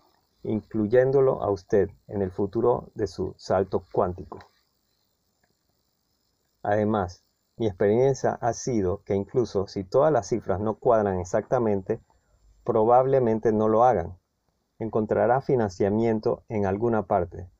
incluyéndolo 0.43 1.41
a 1.41 1.49
usted 1.49 1.89
en 2.09 2.21
el 2.21 2.31
futuro 2.31 2.91
de 2.93 3.07
su 3.07 3.35
salto 3.37 3.85
cuántico. 3.93 4.39
Además, 6.61 7.23
mi 7.61 7.67
experiencia 7.67 8.39
ha 8.41 8.53
sido 8.53 9.03
que 9.03 9.13
incluso 9.13 9.67
si 9.67 9.83
todas 9.83 10.11
las 10.11 10.27
cifras 10.27 10.59
no 10.59 10.79
cuadran 10.79 11.19
exactamente, 11.19 12.01
probablemente 12.63 13.51
no 13.51 13.67
lo 13.67 13.83
hagan. 13.83 14.17
Encontrará 14.79 15.41
financiamiento 15.41 16.43
en 16.49 16.65
alguna 16.65 17.03
parte. 17.03 17.51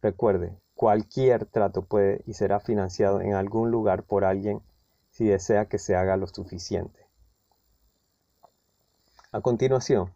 Recuerde, 0.00 0.56
cualquier 0.76 1.46
trato 1.46 1.82
puede 1.82 2.22
y 2.24 2.34
será 2.34 2.60
financiado 2.60 3.20
en 3.20 3.34
algún 3.34 3.72
lugar 3.72 4.04
por 4.04 4.24
alguien 4.24 4.62
si 5.10 5.24
desea 5.24 5.66
que 5.66 5.80
se 5.80 5.96
haga 5.96 6.16
lo 6.16 6.28
suficiente. 6.28 7.00
A 9.32 9.40
continuación, 9.40 10.14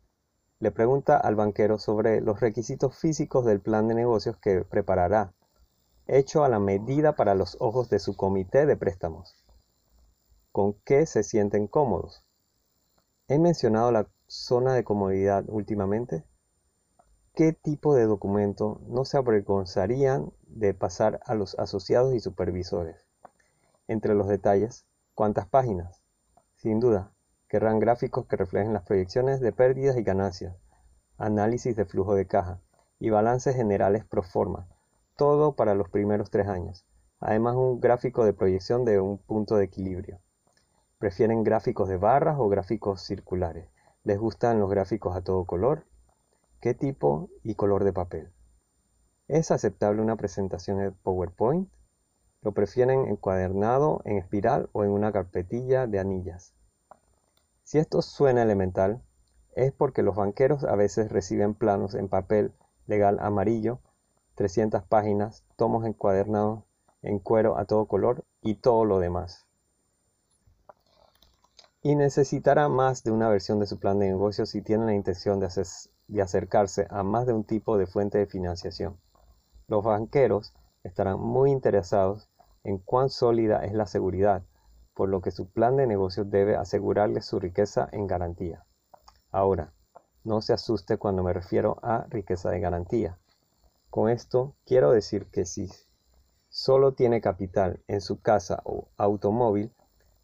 le 0.61 0.71
pregunta 0.71 1.17
al 1.17 1.35
banquero 1.35 1.79
sobre 1.79 2.21
los 2.21 2.39
requisitos 2.39 2.97
físicos 2.97 3.45
del 3.45 3.61
plan 3.61 3.89
de 3.89 3.97
negocios 3.97 4.37
que 4.37 4.63
preparará, 4.63 5.33
hecho 6.07 6.45
a 6.45 6.49
la 6.49 6.59
medida 6.59 7.15
para 7.15 7.35
los 7.35 7.57
ojos 7.61 7.89
de 7.89 7.99
su 7.99 8.17
comité 8.17 8.67
de 8.67 8.77
préstamos. 8.77 9.37
¿Con 10.53 10.75
qué 10.85 11.07
se 11.07 11.23
sienten 11.23 11.67
cómodos? 11.67 12.25
¿He 13.29 13.39
mencionado 13.39 13.93
la 13.93 14.09
zona 14.27 14.75
de 14.75 14.85
comodidad 14.85 15.45
últimamente? 15.49 16.25
¿Qué 17.35 17.53
tipo 17.53 17.95
de 17.95 18.05
documento 18.05 18.81
no 18.87 19.05
se 19.05 19.19
avergonzarían 19.19 20.33
de 20.47 20.75
pasar 20.75 21.21
a 21.25 21.35
los 21.35 21.59
asociados 21.59 22.15
y 22.15 22.21
supervisores? 22.21 22.97
Entre 23.89 24.15
los 24.15 24.29
detalles, 24.29 24.87
¿cuántas 25.15 25.47
páginas? 25.47 26.03
Sin 26.57 26.81
duda, 26.81 27.13
Querrán 27.49 27.79
gráficos 27.79 28.27
que 28.27 28.37
reflejen 28.37 28.73
las 28.73 28.83
proyecciones 28.83 29.41
de 29.41 29.53
pérdidas 29.53 29.97
y 29.97 30.03
ganancias, 30.03 30.57
análisis 31.17 31.77
de 31.77 31.85
flujo 31.85 32.17
de 32.17 32.27
caja 32.27 32.61
y 32.99 33.11
balances 33.11 33.55
generales 33.55 34.05
pro 34.05 34.25
forma, 34.25 34.67
todo 35.17 35.57
para 35.57 35.75
los 35.75 35.89
primeros 35.89 36.31
tres 36.31 36.47
años. 36.47 36.87
Además 37.21 37.57
un 37.57 37.81
gráfico 37.81 38.25
de 38.25 38.33
proyección 38.33 38.85
de 38.85 39.01
un 39.01 39.19
punto 39.19 39.57
de 39.57 39.65
equilibrio. 39.65 40.21
¿Prefieren 40.99 41.43
gráficos 41.43 41.89
de 41.89 41.97
barras 41.97 42.37
o 42.39 42.49
gráficos 42.49 43.03
circulares? 43.03 43.69
¿Les 44.05 44.19
gustan 44.19 44.61
los 44.61 44.71
gráficos 44.71 45.17
a 45.17 45.23
todo 45.23 45.45
color? 45.45 45.85
¿Qué 46.61 46.75
tipo 46.75 47.29
y 47.43 47.55
color 47.55 47.85
de 47.85 47.93
papel? 47.93 48.33
¿Es 49.29 49.51
aceptable 49.51 50.03
una 50.03 50.17
presentación 50.17 50.81
en 50.81 50.95
PowerPoint? 50.95 51.69
¿Lo 52.43 52.53
prefieren 52.53 53.07
encuadernado, 53.07 54.03
en 54.05 54.19
espiral 54.19 54.69
o 54.73 54.85
en 54.85 54.91
una 54.91 55.11
carpetilla 55.13 55.87
de 55.87 55.99
anillas? 55.99 56.55
Si 57.65 57.79
esto 57.79 58.03
suena 58.03 58.43
elemental, 58.43 59.03
es 59.57 59.73
porque 59.73 60.03
los 60.03 60.15
banqueros 60.15 60.63
a 60.65 60.77
veces 60.77 61.11
reciben 61.11 61.55
planos 61.55 61.95
en 61.95 62.09
papel 62.09 62.53
legal 62.87 63.19
amarillo, 63.21 63.81
300 64.37 64.85
páginas, 64.85 65.45
tomos 65.57 65.85
encuadernados 65.85 66.63
en 67.03 67.19
cuero 67.19 67.59
a 67.59 67.65
todo 67.65 67.87
color 67.87 68.25
y 68.43 68.55
todo 68.55 68.85
lo 68.85 69.01
demás. 69.01 69.47
Y 71.83 71.97
necesitará 71.97 72.69
más 72.69 73.03
de 73.03 73.11
una 73.11 73.29
versión 73.29 73.61
de 73.61 73.67
su 73.67 73.79
plan 73.79 73.99
de 73.99 74.09
negocio 74.09 74.45
si 74.45 74.61
tiene 74.61 74.87
la 74.87 74.95
intención 74.95 75.41
de 75.41 76.23
acercarse 76.23 76.87
a 76.91 77.03
más 77.03 77.27
de 77.27 77.33
un 77.33 77.45
tipo 77.45 77.79
de 77.79 77.87
fuente 77.87 78.19
de 78.19 78.27
financiación. 78.27 78.99
Los 79.69 79.83
banqueros 79.83 80.53
estarán 80.85 81.19
muy 81.19 81.51
interesados 81.51 82.29
en 82.63 82.79
cuán 82.79 83.09
sólida 83.09 83.65
es 83.65 83.73
la 83.73 83.87
seguridad, 83.87 84.43
por 84.95 85.09
lo 85.09 85.21
que 85.23 85.31
su 85.31 85.49
plan 85.49 85.77
de 85.77 85.87
negocios 85.87 86.31
debe 86.31 86.57
asegurarle 86.57 87.23
su 87.23 87.41
riqueza 87.41 87.89
en 87.93 88.07
garantía. 88.07 88.65
Ahora, 89.31 89.73
no 90.25 90.43
se 90.43 90.53
asuste 90.53 90.99
cuando 90.99 91.23
me 91.23 91.33
refiero 91.33 91.79
a 91.83 92.07
riqueza 92.11 92.51
de 92.51 92.61
garantía. 92.61 93.19
Con 93.91 94.11
esto 94.11 94.57
quiero 94.65 94.91
decir 94.91 95.27
que 95.31 95.45
si 95.47 95.71
solo 96.49 96.95
tiene 96.95 97.21
capital 97.21 97.83
en 97.87 98.01
su 98.01 98.21
casa 98.21 98.63
o 98.65 98.89
automóvil, 98.97 99.73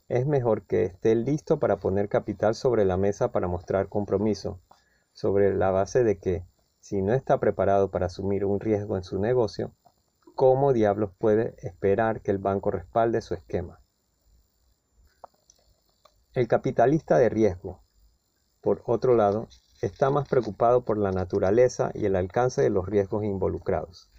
es 0.08 0.26
mejor 0.26 0.66
que 0.66 0.84
esté 0.84 1.14
listo 1.14 1.58
para 1.58 1.78
poner 1.78 2.08
capital 2.08 2.54
sobre 2.54 2.84
la 2.84 2.96
mesa 2.96 3.32
para 3.32 3.48
mostrar 3.48 3.88
compromiso, 3.88 4.60
sobre 5.12 5.54
la 5.54 5.70
base 5.70 6.04
de 6.04 6.18
que, 6.18 6.46
si 6.80 7.00
no 7.00 7.14
está 7.14 7.38
preparado 7.38 7.90
para 7.90 8.06
asumir 8.06 8.44
un 8.44 8.60
riesgo 8.60 8.96
en 8.96 9.04
su 9.04 9.18
negocio, 9.18 9.72
¿cómo 10.34 10.72
diablos 10.72 11.12
puede 11.16 11.54
esperar 11.58 12.20
que 12.20 12.30
el 12.30 12.38
banco 12.38 12.70
respalde 12.70 13.20
su 13.20 13.34
esquema? 13.34 13.80
El 16.34 16.48
capitalista 16.48 17.18
de 17.18 17.28
riesgo, 17.28 17.82
por 18.60 18.82
otro 18.86 19.14
lado, 19.14 19.48
está 19.83 20.11
más 20.11 20.28
preocupado 20.28 20.85
por 20.85 20.97
la 20.97 21.11
naturaleza 21.11 21.91
y 21.93 22.07
el 22.07 22.14
alcance 22.14 22.62
de 22.62 22.70
los 22.70 22.87
riesgos 22.87 23.24
involucrados, 23.24 24.11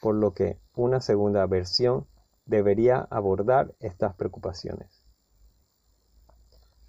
por 0.00 0.14
lo 0.14 0.32
que 0.32 0.58
una 0.74 1.00
segunda 1.00 1.44
versión 1.46 2.06
debería 2.46 3.06
abordar 3.10 3.74
estas 3.80 4.14
preocupaciones. 4.14 5.02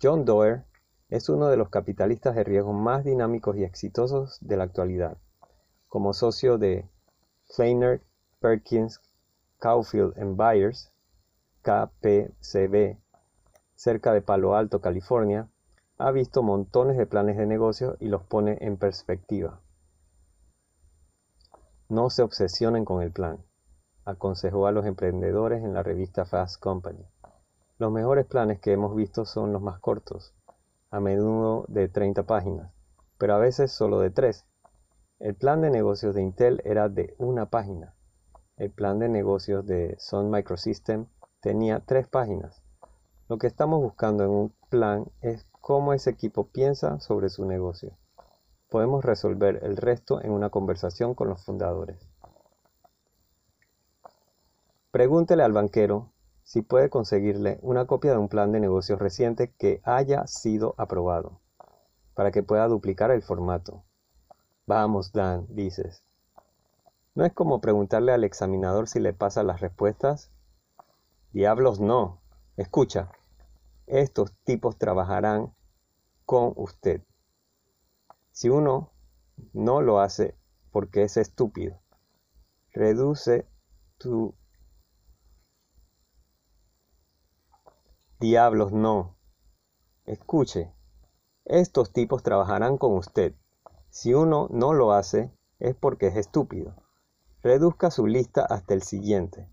John 0.02 0.24
Doerr 0.24 0.66
es 1.10 1.30
uno 1.30 1.48
de 1.48 1.58
los 1.58 1.70
capitalistas 1.70 2.36
de 2.36 2.44
riesgo 2.44 2.74
más 2.74 3.04
dinámicos 3.04 3.58
y 3.58 3.64
exitosos 3.64 4.38
de 4.40 4.58
la 4.58 4.66
actualidad. 4.66 5.18
Como 5.88 6.14
socio 6.14 6.58
de 6.60 6.88
Kleiner 7.56 8.04
Perkins 8.40 9.02
Caulfield 9.60 10.14
Byers, 10.36 10.92
KPCB, 11.64 12.98
cerca 13.74 14.14
de 14.14 14.22
Palo 14.22 14.56
Alto, 14.56 14.80
California, 14.80 15.50
ha 15.98 16.12
visto 16.12 16.44
montones 16.44 16.98
de 16.98 17.06
planes 17.06 17.38
de 17.38 17.46
negocio 17.46 17.96
y 18.00 18.08
los 18.08 18.24
pone 18.24 18.58
en 18.62 18.78
perspectiva. 18.78 19.62
No 21.88 22.10
se 22.10 22.22
obsesionen 22.22 22.84
con 22.84 23.02
el 23.02 23.12
plan, 23.12 23.46
aconsejó 24.04 24.68
a 24.68 24.72
los 24.72 24.86
emprendedores 24.86 25.64
en 25.64 25.74
la 25.74 25.84
revista 25.84 26.26
Fast 26.26 26.60
Company. 26.60 27.06
Los 27.78 27.92
mejores 27.92 28.26
planes 28.26 28.60
que 28.60 28.74
hemos 28.74 28.96
visto 28.96 29.26
son 29.26 29.54
los 29.54 29.62
más 29.62 29.80
cortos, 29.80 30.34
a 30.92 31.00
menudo 31.00 31.66
de 31.68 31.88
30 31.88 32.24
páginas, 32.24 32.72
pero 33.18 33.36
a 33.36 33.40
veces 33.40 33.72
solo 33.72 34.00
de 34.00 34.12
3. 34.12 34.46
El 35.20 35.36
plan 35.36 35.62
de 35.62 35.70
negocios 35.70 36.14
de 36.14 36.22
Intel 36.22 36.62
era 36.66 36.90
de 36.90 37.16
una 37.18 37.50
página. 37.50 37.96
El 38.58 38.72
plan 38.72 39.00
de 39.00 39.08
negocios 39.08 39.66
de 39.66 39.96
Sun 39.98 40.30
Microsystem 40.30 41.08
tenía 41.40 41.80
3 41.86 42.08
páginas. 42.08 42.62
Lo 43.30 43.38
que 43.38 43.48
estamos 43.48 43.82
buscando 43.82 44.24
en 44.24 44.30
un 44.30 44.54
plan 44.70 45.06
es 45.22 45.48
cómo 45.66 45.94
ese 45.94 46.12
equipo 46.12 46.50
piensa 46.50 47.00
sobre 47.00 47.28
su 47.30 47.44
negocio. 47.44 47.98
Podemos 48.70 49.04
resolver 49.04 49.62
el 49.64 49.78
resto 49.78 50.22
en 50.22 50.30
una 50.30 50.52
conversación 50.52 51.16
con 51.16 51.28
los 51.28 51.44
fundadores. 51.44 52.08
Pregúntele 54.92 55.42
al 55.42 55.54
banquero 55.54 56.14
si 56.44 56.62
puede 56.62 56.92
conseguirle 56.92 57.58
una 57.64 57.88
copia 57.88 58.12
de 58.12 58.20
un 58.20 58.30
plan 58.30 58.52
de 58.52 58.60
negocios 58.60 59.00
reciente 59.00 59.56
que 59.58 59.82
haya 59.86 60.28
sido 60.28 60.76
aprobado, 60.78 61.42
para 62.14 62.30
que 62.30 62.44
pueda 62.44 62.68
duplicar 62.68 63.10
el 63.10 63.24
formato. 63.24 63.86
Vamos, 64.68 65.14
Dan, 65.14 65.48
dices. 65.50 66.04
¿No 67.16 67.26
es 67.26 67.34
como 67.34 67.60
preguntarle 67.60 68.12
al 68.12 68.24
examinador 68.24 68.88
si 68.88 69.00
le 69.00 69.14
pasa 69.14 69.42
las 69.42 69.62
respuestas? 69.62 70.30
Diablos 71.32 71.80
no, 71.80 72.22
Escucha, 72.56 73.10
estos 73.88 74.34
tipos 74.44 74.78
trabajarán 74.78 75.54
con 76.26 76.54
usted. 76.56 77.04
Si 78.32 78.50
uno 78.50 78.92
no 79.54 79.82
lo 79.82 80.00
hace 80.00 80.38
porque 80.72 81.04
es 81.04 81.18
estúpido, 81.18 81.82
reduce 82.72 83.48
tu... 83.98 84.36
Diablos, 88.20 88.72
no. 88.72 89.18
Escuche, 90.06 90.74
estos 91.46 91.92
tipos 91.92 92.24
trabajarán 92.24 92.78
con 92.78 92.94
usted. 92.94 93.36
Si 93.90 94.14
uno 94.14 94.48
no 94.52 94.74
lo 94.74 94.94
hace, 94.94 95.32
es 95.60 95.76
porque 95.76 96.08
es 96.08 96.16
estúpido. 96.16 96.76
Reduzca 97.44 97.92
su 97.92 98.08
lista 98.08 98.46
hasta 98.46 98.74
el 98.74 98.82
siguiente. 98.82 99.48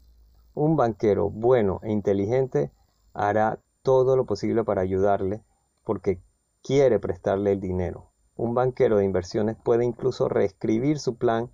Un 0.54 0.76
banquero 0.76 1.30
bueno 1.30 1.80
e 1.82 1.92
inteligente 1.92 2.72
hará 3.12 3.60
todo 3.82 4.16
lo 4.16 4.24
posible 4.24 4.64
para 4.64 4.80
ayudarle 4.80 5.44
porque 5.84 6.22
quiere 6.62 6.98
prestarle 6.98 7.52
el 7.52 7.60
dinero. 7.60 8.12
Un 8.36 8.54
banquero 8.54 8.96
de 8.96 9.04
inversiones 9.04 9.56
puede 9.56 9.84
incluso 9.84 10.28
reescribir 10.28 10.98
su 10.98 11.16
plan 11.16 11.50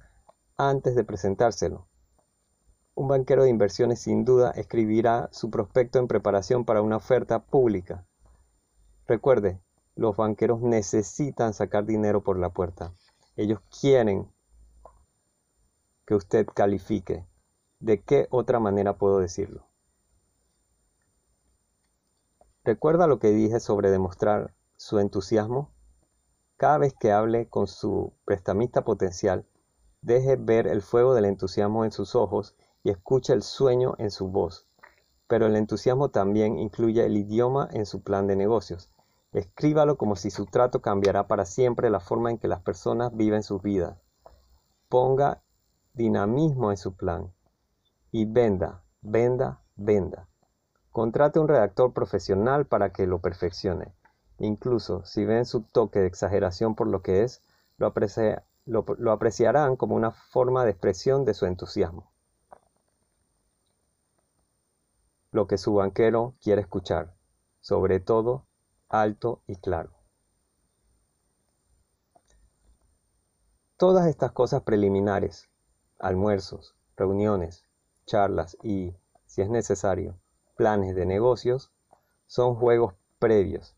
antes 0.56 0.94
de 0.94 1.04
presentárselo. 1.04 1.88
Un 2.94 3.08
banquero 3.08 3.44
de 3.44 3.50
inversiones 3.50 4.00
sin 4.00 4.24
duda 4.24 4.50
escribirá 4.50 5.28
su 5.32 5.50
prospecto 5.50 5.98
en 5.98 6.08
preparación 6.08 6.64
para 6.64 6.82
una 6.82 6.96
oferta 6.96 7.44
pública. 7.44 8.06
Recuerde, 9.06 9.60
los 9.94 10.16
banqueros 10.16 10.60
necesitan 10.60 11.54
sacar 11.54 11.84
dinero 11.84 12.22
por 12.22 12.38
la 12.38 12.50
puerta. 12.50 12.92
Ellos 13.36 13.60
quieren 13.80 14.30
que 16.06 16.14
usted 16.14 16.46
califique. 16.46 17.24
¿De 17.78 18.02
qué 18.02 18.26
otra 18.30 18.58
manera 18.58 18.98
puedo 18.98 19.20
decirlo? 19.20 19.67
¿Recuerda 22.68 23.06
lo 23.06 23.18
que 23.18 23.30
dije 23.30 23.60
sobre 23.60 23.90
demostrar 23.90 24.52
su 24.76 24.98
entusiasmo? 24.98 25.70
Cada 26.58 26.76
vez 26.76 26.92
que 26.92 27.12
hable 27.12 27.48
con 27.48 27.66
su 27.66 28.12
prestamista 28.26 28.84
potencial, 28.84 29.46
deje 30.02 30.36
ver 30.36 30.66
el 30.66 30.82
fuego 30.82 31.14
del 31.14 31.24
entusiasmo 31.24 31.86
en 31.86 31.92
sus 31.92 32.14
ojos 32.14 32.54
y 32.82 32.90
escuche 32.90 33.32
el 33.32 33.42
sueño 33.42 33.94
en 33.96 34.10
su 34.10 34.28
voz. 34.28 34.66
Pero 35.28 35.46
el 35.46 35.56
entusiasmo 35.56 36.10
también 36.10 36.58
incluye 36.58 37.06
el 37.06 37.16
idioma 37.16 37.70
en 37.72 37.86
su 37.86 38.02
plan 38.02 38.26
de 38.26 38.36
negocios. 38.36 38.90
Escríbalo 39.32 39.96
como 39.96 40.14
si 40.14 40.30
su 40.30 40.44
trato 40.44 40.82
cambiará 40.82 41.26
para 41.26 41.46
siempre 41.46 41.88
la 41.88 42.00
forma 42.00 42.30
en 42.30 42.36
que 42.36 42.48
las 42.48 42.60
personas 42.60 43.16
viven 43.16 43.42
sus 43.42 43.62
vidas. 43.62 43.96
Ponga 44.90 45.42
dinamismo 45.94 46.70
en 46.70 46.76
su 46.76 46.94
plan. 46.94 47.32
Y 48.12 48.26
venda, 48.26 48.82
venda, 49.00 49.62
venda. 49.74 50.28
Contrate 50.98 51.38
un 51.38 51.46
redactor 51.46 51.92
profesional 51.92 52.66
para 52.66 52.90
que 52.90 53.06
lo 53.06 53.20
perfeccione. 53.20 53.94
Incluso 54.40 55.04
si 55.04 55.24
ven 55.24 55.44
su 55.44 55.62
toque 55.62 56.00
de 56.00 56.08
exageración 56.08 56.74
por 56.74 56.88
lo 56.88 57.02
que 57.02 57.22
es, 57.22 57.40
lo, 57.76 57.94
lo 58.66 59.12
apreciarán 59.12 59.76
como 59.76 59.94
una 59.94 60.10
forma 60.10 60.64
de 60.64 60.72
expresión 60.72 61.24
de 61.24 61.34
su 61.34 61.46
entusiasmo. 61.46 62.10
Lo 65.30 65.46
que 65.46 65.56
su 65.56 65.72
banquero 65.72 66.34
quiere 66.42 66.62
escuchar, 66.62 67.14
sobre 67.60 68.00
todo 68.00 68.48
alto 68.88 69.40
y 69.46 69.54
claro. 69.54 69.92
Todas 73.76 74.08
estas 74.08 74.32
cosas 74.32 74.62
preliminares, 74.62 75.48
almuerzos, 76.00 76.74
reuniones, 76.96 77.64
charlas 78.04 78.56
y, 78.64 78.96
si 79.26 79.42
es 79.42 79.48
necesario, 79.48 80.18
planes 80.58 80.96
de 80.96 81.06
negocios 81.06 81.70
son 82.26 82.56
juegos 82.56 82.94
previos 83.20 83.76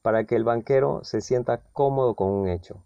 para 0.00 0.24
que 0.24 0.36
el 0.36 0.44
banquero 0.44 1.02
se 1.02 1.20
sienta 1.20 1.60
cómodo 1.72 2.14
con 2.14 2.28
un 2.28 2.48
hecho. 2.48 2.84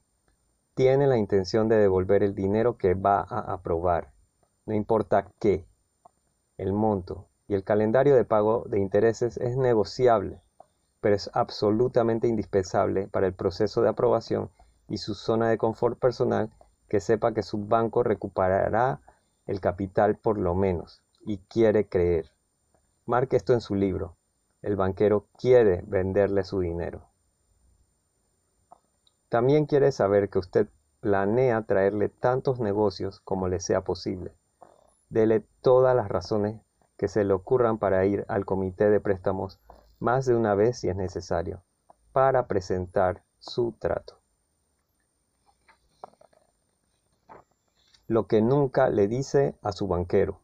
Tiene 0.73 1.07
la 1.07 1.19
intención 1.19 1.69
de 1.69 1.77
devolver 1.77 2.23
el 2.23 2.35
dinero 2.35 2.79
que 2.79 2.95
va 2.95 3.21
a 3.21 3.53
aprobar, 3.53 4.15
no 4.65 4.75
importa 4.75 5.31
qué. 5.39 5.67
El 6.57 6.73
monto 6.73 7.29
y 7.47 7.55
el 7.55 7.65
calendario 7.65 8.17
de 8.17 8.25
pago 8.25 8.65
de 8.67 8.81
intereses 8.81 9.37
es 9.37 9.59
negociable, 9.59 10.41
pero 11.03 11.15
es 11.15 11.31
absolutamente 11.35 12.27
indispensable 12.27 13.09
para 13.09 13.27
el 13.27 13.35
proceso 13.35 13.83
de 13.83 13.91
aprobación 13.91 14.51
y 14.89 14.97
su 14.97 15.15
zona 15.15 15.51
de 15.51 15.59
confort 15.59 15.99
personal 15.99 16.51
que 16.89 16.99
sepa 16.99 17.35
que 17.35 17.43
su 17.43 17.59
banco 17.59 18.03
recuperará 18.03 19.03
el 19.45 19.61
capital 19.61 20.17
por 20.17 20.39
lo 20.39 20.55
menos 20.55 21.03
y 21.21 21.39
quiere 21.39 21.87
creer. 21.91 22.34
Marque 23.07 23.37
esto 23.37 23.53
en 23.53 23.61
su 23.61 23.75
libro. 23.75 24.17
El 24.63 24.77
banquero 24.77 25.27
quiere 25.39 25.83
venderle 25.87 26.45
su 26.45 26.61
dinero. 26.61 27.09
También 29.29 29.67
quiere 29.67 29.93
saber 29.93 30.31
que 30.31 30.39
usted 30.39 30.69
planea 31.01 31.63
traerle 31.63 32.09
tantos 32.09 32.61
negocios 32.61 33.21
como 33.21 33.49
le 33.49 33.61
sea 33.61 33.83
posible. 33.83 34.33
Dele 35.11 35.45
todas 35.61 35.95
las 35.95 36.09
razones 36.09 36.61
que 36.97 37.09
se 37.09 37.25
le 37.25 37.35
ocurran 37.35 37.79
para 37.79 38.07
ir 38.07 38.25
al 38.29 38.45
comité 38.45 38.89
de 38.89 39.01
préstamos 39.01 39.61
más 39.99 40.27
de 40.27 40.35
una 40.35 40.55
vez 40.55 40.79
si 40.79 40.89
es 40.89 40.97
necesario, 40.97 41.63
para 42.13 42.47
presentar 42.47 43.23
su 43.39 43.73
trato. 43.73 44.25
lo 48.07 48.27
que 48.27 48.43
nunca 48.43 48.91
le 48.91 49.09
dice 49.09 49.57
a 49.63 49.73
su 49.73 49.87
banquero. 49.89 50.44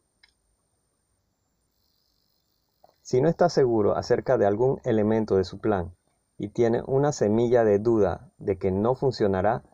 Si 3.10 3.20
no 3.20 3.28
está 3.28 3.48
seguro 3.48 3.96
acerca 3.96 4.38
de 4.38 4.46
algún 4.46 4.80
elemento 4.84 5.34
de 5.36 5.42
su 5.42 5.58
plan 5.58 5.92
y 6.38 6.50
tiene 6.50 6.84
una 6.86 7.10
semilla 7.10 7.64
de 7.64 7.80
duda 7.80 8.30
de 8.38 8.56
que 8.56 8.70
no 8.70 8.94
funcionará, 8.94 9.64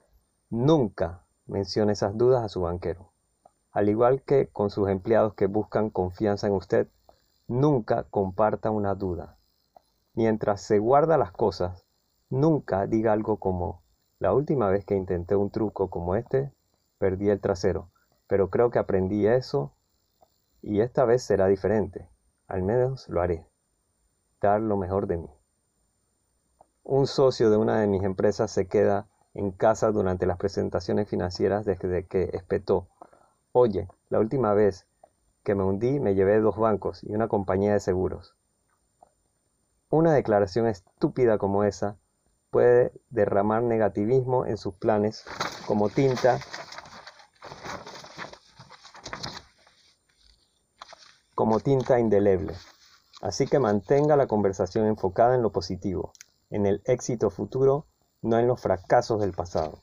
nunca 0.49 1.23
mencione 1.45 1.93
esas 1.93 2.17
dudas 2.17 2.43
a 2.43 2.49
su 2.49 2.63
banquero. 2.63 3.13
Al 3.73 3.91
igual 3.91 4.23
que 4.23 4.49
con 4.49 4.71
sus 4.71 4.89
empleados 4.89 5.35
que 5.35 5.49
buscan 5.49 5.91
confianza 5.91 6.47
en 6.47 6.55
usted, 6.55 6.89
nunca 7.47 8.05
comparta 8.05 8.71
una 8.71 8.95
duda. 8.95 9.37
Mientras 10.15 10.63
se 10.63 10.79
guarda 10.79 11.19
las 11.19 11.33
cosas, 11.33 11.85
nunca 12.31 12.87
diga 12.87 13.13
algo 13.13 13.37
como, 13.37 13.83
la 14.19 14.33
última 14.33 14.71
vez 14.71 14.87
que 14.87 14.97
intenté 14.97 15.37
un 15.37 15.51
truco 15.51 15.91
como 15.91 16.17
este, 16.17 16.55
perdí 16.97 17.29
el 17.29 17.43
trasero, 17.43 17.91
pero 18.29 18.49
creo 18.49 18.71
que 18.71 18.79
aprendí 18.79 19.27
eso 19.27 19.75
y 20.63 20.81
esta 20.81 21.05
vez 21.05 21.23
será 21.23 21.49
diferente. 21.49 22.09
Al 22.49 22.63
menos 22.63 23.09
lo 23.09 23.21
haré. 23.21 23.47
Dar 24.41 24.61
lo 24.61 24.77
mejor 24.77 25.07
de 25.07 25.17
mí. 25.17 25.31
Un 26.85 27.07
socio 27.07 27.51
de 27.51 27.57
una 27.57 27.81
de 27.81 27.87
mis 27.87 28.05
empresas 28.05 28.51
se 28.51 28.69
queda 28.69 29.09
en 29.35 29.51
casa 29.51 29.91
durante 29.91 30.27
las 30.27 30.39
presentaciones 30.39 31.09
financieras 31.09 31.65
desde 31.65 32.07
que 32.07 32.31
espetó. 32.33 32.89
Oye, 33.53 33.89
la 34.09 34.21
última 34.21 34.55
vez 34.55 34.87
que 35.43 35.55
me 35.55 35.65
hundí 35.65 36.01
me 36.01 36.15
llevé 36.15 36.41
dos 36.41 36.57
bancos 36.57 37.03
y 37.03 37.15
una 37.15 37.29
compañía 37.29 37.73
de 37.73 37.81
seguros. 37.81 38.35
Una 39.91 40.13
declaración 40.13 40.67
estúpida 40.67 41.39
como 41.39 41.65
esa 41.65 41.97
puede 42.51 42.93
derramar 43.11 43.63
negativismo 43.63 44.47
en 44.47 44.57
sus 44.57 44.75
planes 44.75 45.25
como 45.67 45.89
tinta 45.89 46.39
como 51.47 51.61
tinta 51.61 52.01
indeleble. 52.01 52.55
Así 53.23 53.47
que 53.47 53.61
mantenga 53.61 54.17
la 54.17 54.27
conversación 54.27 54.85
enfocada 54.85 55.37
en 55.37 55.43
lo 55.43 55.53
positivo, 55.53 56.13
en 56.51 56.67
el 56.67 56.83
éxito 56.87 57.31
futuro, 57.31 57.87
no 58.21 58.37
en 58.41 58.49
los 58.49 58.61
fracasos 58.61 59.21
del 59.21 59.31
pasado. 59.31 59.79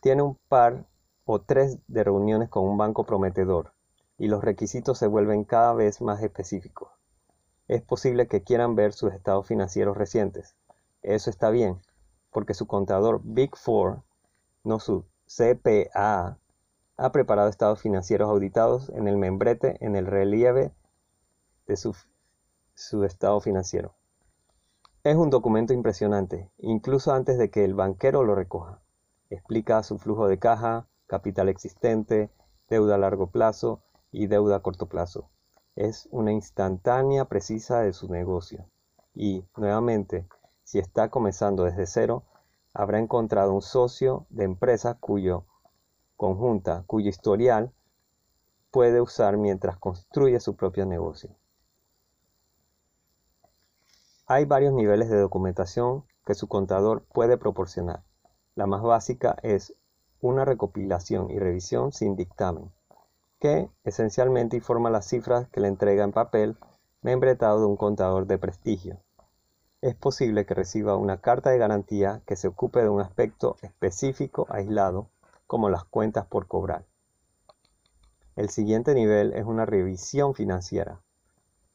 Tiene 0.00 0.22
un 0.22 0.36
par 0.48 0.84
o 1.24 1.42
tres 1.42 1.78
de 1.86 2.02
reuniones 2.02 2.48
con 2.48 2.64
un 2.64 2.76
banco 2.76 3.06
prometedor 3.06 3.72
y 4.18 4.26
los 4.26 4.42
requisitos 4.42 4.98
se 4.98 5.06
vuelven 5.06 5.44
cada 5.44 5.72
vez 5.74 6.00
más 6.00 6.20
específicos. 6.24 6.88
Es 7.68 7.82
posible 7.82 8.26
que 8.26 8.42
quieran 8.42 8.74
ver 8.74 8.92
sus 8.92 9.12
estados 9.12 9.46
financieros 9.46 9.96
recientes, 9.96 10.56
eso 11.02 11.30
está 11.30 11.50
bien, 11.50 11.80
porque 12.32 12.54
su 12.54 12.66
contador 12.66 13.20
Big 13.22 13.56
Four, 13.56 14.02
no 14.64 14.80
su 14.80 15.04
CPA, 15.28 16.36
ha 16.96 17.12
preparado 17.12 17.48
estados 17.48 17.80
financieros 17.80 18.28
auditados 18.28 18.90
en 18.90 19.08
el 19.08 19.16
membrete 19.16 19.76
en 19.84 19.96
el 19.96 20.06
relieve 20.06 20.72
de 21.66 21.76
su, 21.76 21.96
su 22.74 23.04
estado 23.04 23.40
financiero. 23.40 23.94
Es 25.04 25.16
un 25.16 25.30
documento 25.30 25.72
impresionante, 25.72 26.50
incluso 26.58 27.12
antes 27.12 27.38
de 27.38 27.50
que 27.50 27.64
el 27.64 27.74
banquero 27.74 28.22
lo 28.22 28.34
recoja. 28.34 28.80
Explica 29.30 29.82
su 29.82 29.98
flujo 29.98 30.28
de 30.28 30.38
caja, 30.38 30.86
capital 31.06 31.48
existente, 31.48 32.30
deuda 32.68 32.94
a 32.94 32.98
largo 32.98 33.28
plazo 33.28 33.82
y 34.12 34.28
deuda 34.28 34.56
a 34.56 34.60
corto 34.60 34.86
plazo. 34.86 35.30
Es 35.74 36.08
una 36.12 36.32
instantánea 36.32 37.24
precisa 37.24 37.80
de 37.80 37.92
su 37.92 38.08
negocio. 38.08 38.66
Y, 39.14 39.44
nuevamente, 39.56 40.28
si 40.62 40.78
está 40.78 41.08
comenzando 41.08 41.64
desde 41.64 41.86
cero, 41.86 42.24
habrá 42.72 42.98
encontrado 42.98 43.52
un 43.52 43.62
socio 43.62 44.26
de 44.30 44.44
empresa 44.44 44.98
cuyo 45.00 45.46
conjunta, 46.22 46.84
cuyo 46.86 47.08
historial 47.08 47.72
puede 48.70 49.00
usar 49.00 49.38
mientras 49.38 49.76
construye 49.76 50.38
su 50.38 50.54
propio 50.54 50.86
negocio. 50.86 51.30
Hay 54.26 54.44
varios 54.44 54.72
niveles 54.72 55.10
de 55.10 55.18
documentación 55.18 56.04
que 56.24 56.36
su 56.36 56.46
contador 56.46 57.02
puede 57.12 57.38
proporcionar. 57.38 58.04
La 58.54 58.68
más 58.68 58.82
básica 58.82 59.34
es 59.42 59.74
una 60.20 60.44
recopilación 60.44 61.28
y 61.28 61.40
revisión 61.40 61.90
sin 61.90 62.14
dictamen, 62.14 62.70
que 63.40 63.68
esencialmente 63.82 64.56
informa 64.58 64.90
las 64.90 65.08
cifras 65.08 65.48
que 65.48 65.60
le 65.60 65.66
entrega 65.66 66.04
en 66.04 66.12
papel 66.12 66.56
membretado 67.00 67.58
de 67.58 67.66
un 67.66 67.76
contador 67.76 68.28
de 68.28 68.38
prestigio 68.38 69.00
es 69.82 69.96
posible 69.96 70.46
que 70.46 70.54
reciba 70.54 70.96
una 70.96 71.20
carta 71.20 71.50
de 71.50 71.58
garantía 71.58 72.22
que 72.24 72.36
se 72.36 72.46
ocupe 72.46 72.80
de 72.80 72.88
un 72.88 73.00
aspecto 73.00 73.56
específico 73.62 74.46
aislado, 74.48 75.10
como 75.52 75.68
las 75.68 75.84
cuentas 75.84 76.24
por 76.24 76.46
cobrar. 76.46 76.86
El 78.36 78.48
siguiente 78.48 78.94
nivel 78.94 79.34
es 79.34 79.44
una 79.44 79.66
revisión 79.66 80.32
financiera, 80.32 81.02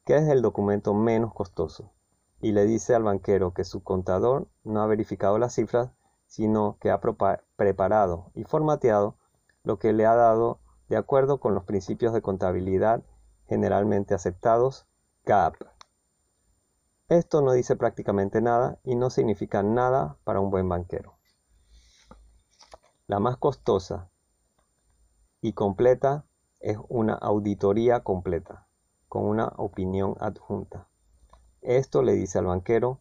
que 0.04 0.16
es 0.16 0.26
el 0.26 0.42
documento 0.42 0.94
menos 0.94 1.32
costoso, 1.32 1.92
y 2.40 2.50
le 2.50 2.64
dice 2.64 2.96
al 2.96 3.04
banquero 3.04 3.54
que 3.54 3.62
su 3.62 3.84
contador 3.84 4.48
no 4.64 4.82
ha 4.82 4.88
verificado 4.88 5.38
las 5.38 5.54
cifras, 5.54 5.92
sino 6.26 6.76
que 6.80 6.90
ha 6.90 7.00
preparado 7.00 8.32
y 8.34 8.42
formateado 8.42 9.14
lo 9.62 9.78
que 9.78 9.92
le 9.92 10.06
ha 10.06 10.16
dado 10.16 10.58
de 10.88 10.96
acuerdo 10.96 11.38
con 11.38 11.54
los 11.54 11.62
principios 11.62 12.12
de 12.12 12.20
contabilidad 12.20 13.04
generalmente 13.46 14.12
aceptados, 14.12 14.88
GAAP. 15.24 15.54
Esto 17.08 17.42
no 17.42 17.52
dice 17.52 17.76
prácticamente 17.76 18.40
nada 18.40 18.80
y 18.82 18.96
no 18.96 19.08
significa 19.08 19.62
nada 19.62 20.16
para 20.24 20.40
un 20.40 20.50
buen 20.50 20.68
banquero. 20.68 21.17
La 23.08 23.20
más 23.20 23.38
costosa 23.38 24.10
y 25.40 25.54
completa 25.54 26.26
es 26.60 26.76
una 26.90 27.14
auditoría 27.14 28.00
completa, 28.00 28.66
con 29.08 29.24
una 29.24 29.46
opinión 29.56 30.14
adjunta. 30.20 30.90
Esto 31.62 32.02
le 32.02 32.12
dice 32.12 32.38
al 32.38 32.44
banquero 32.44 33.00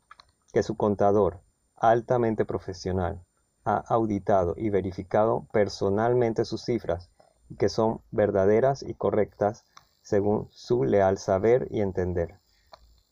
que 0.53 0.63
su 0.63 0.77
contador, 0.77 1.41
altamente 1.75 2.45
profesional, 2.45 3.21
ha 3.65 3.79
auditado 3.79 4.53
y 4.55 4.69
verificado 4.69 5.45
personalmente 5.51 6.45
sus 6.45 6.63
cifras 6.63 7.11
y 7.49 7.57
que 7.57 7.67
son 7.67 7.99
verdaderas 8.09 8.83
y 8.83 8.93
correctas 8.93 9.65
según 10.01 10.47
su 10.51 10.85
leal 10.85 11.17
saber 11.17 11.67
y 11.69 11.81
entender. 11.81 12.39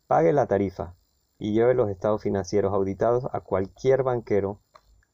Pague 0.07 0.31
la 0.31 0.47
tarifa 0.47 0.95
y 1.39 1.51
lleve 1.51 1.73
los 1.73 1.89
estados 1.89 2.21
financieros 2.21 2.73
auditados 2.73 3.27
a 3.33 3.41
cualquier 3.41 4.03
banquero 4.03 4.61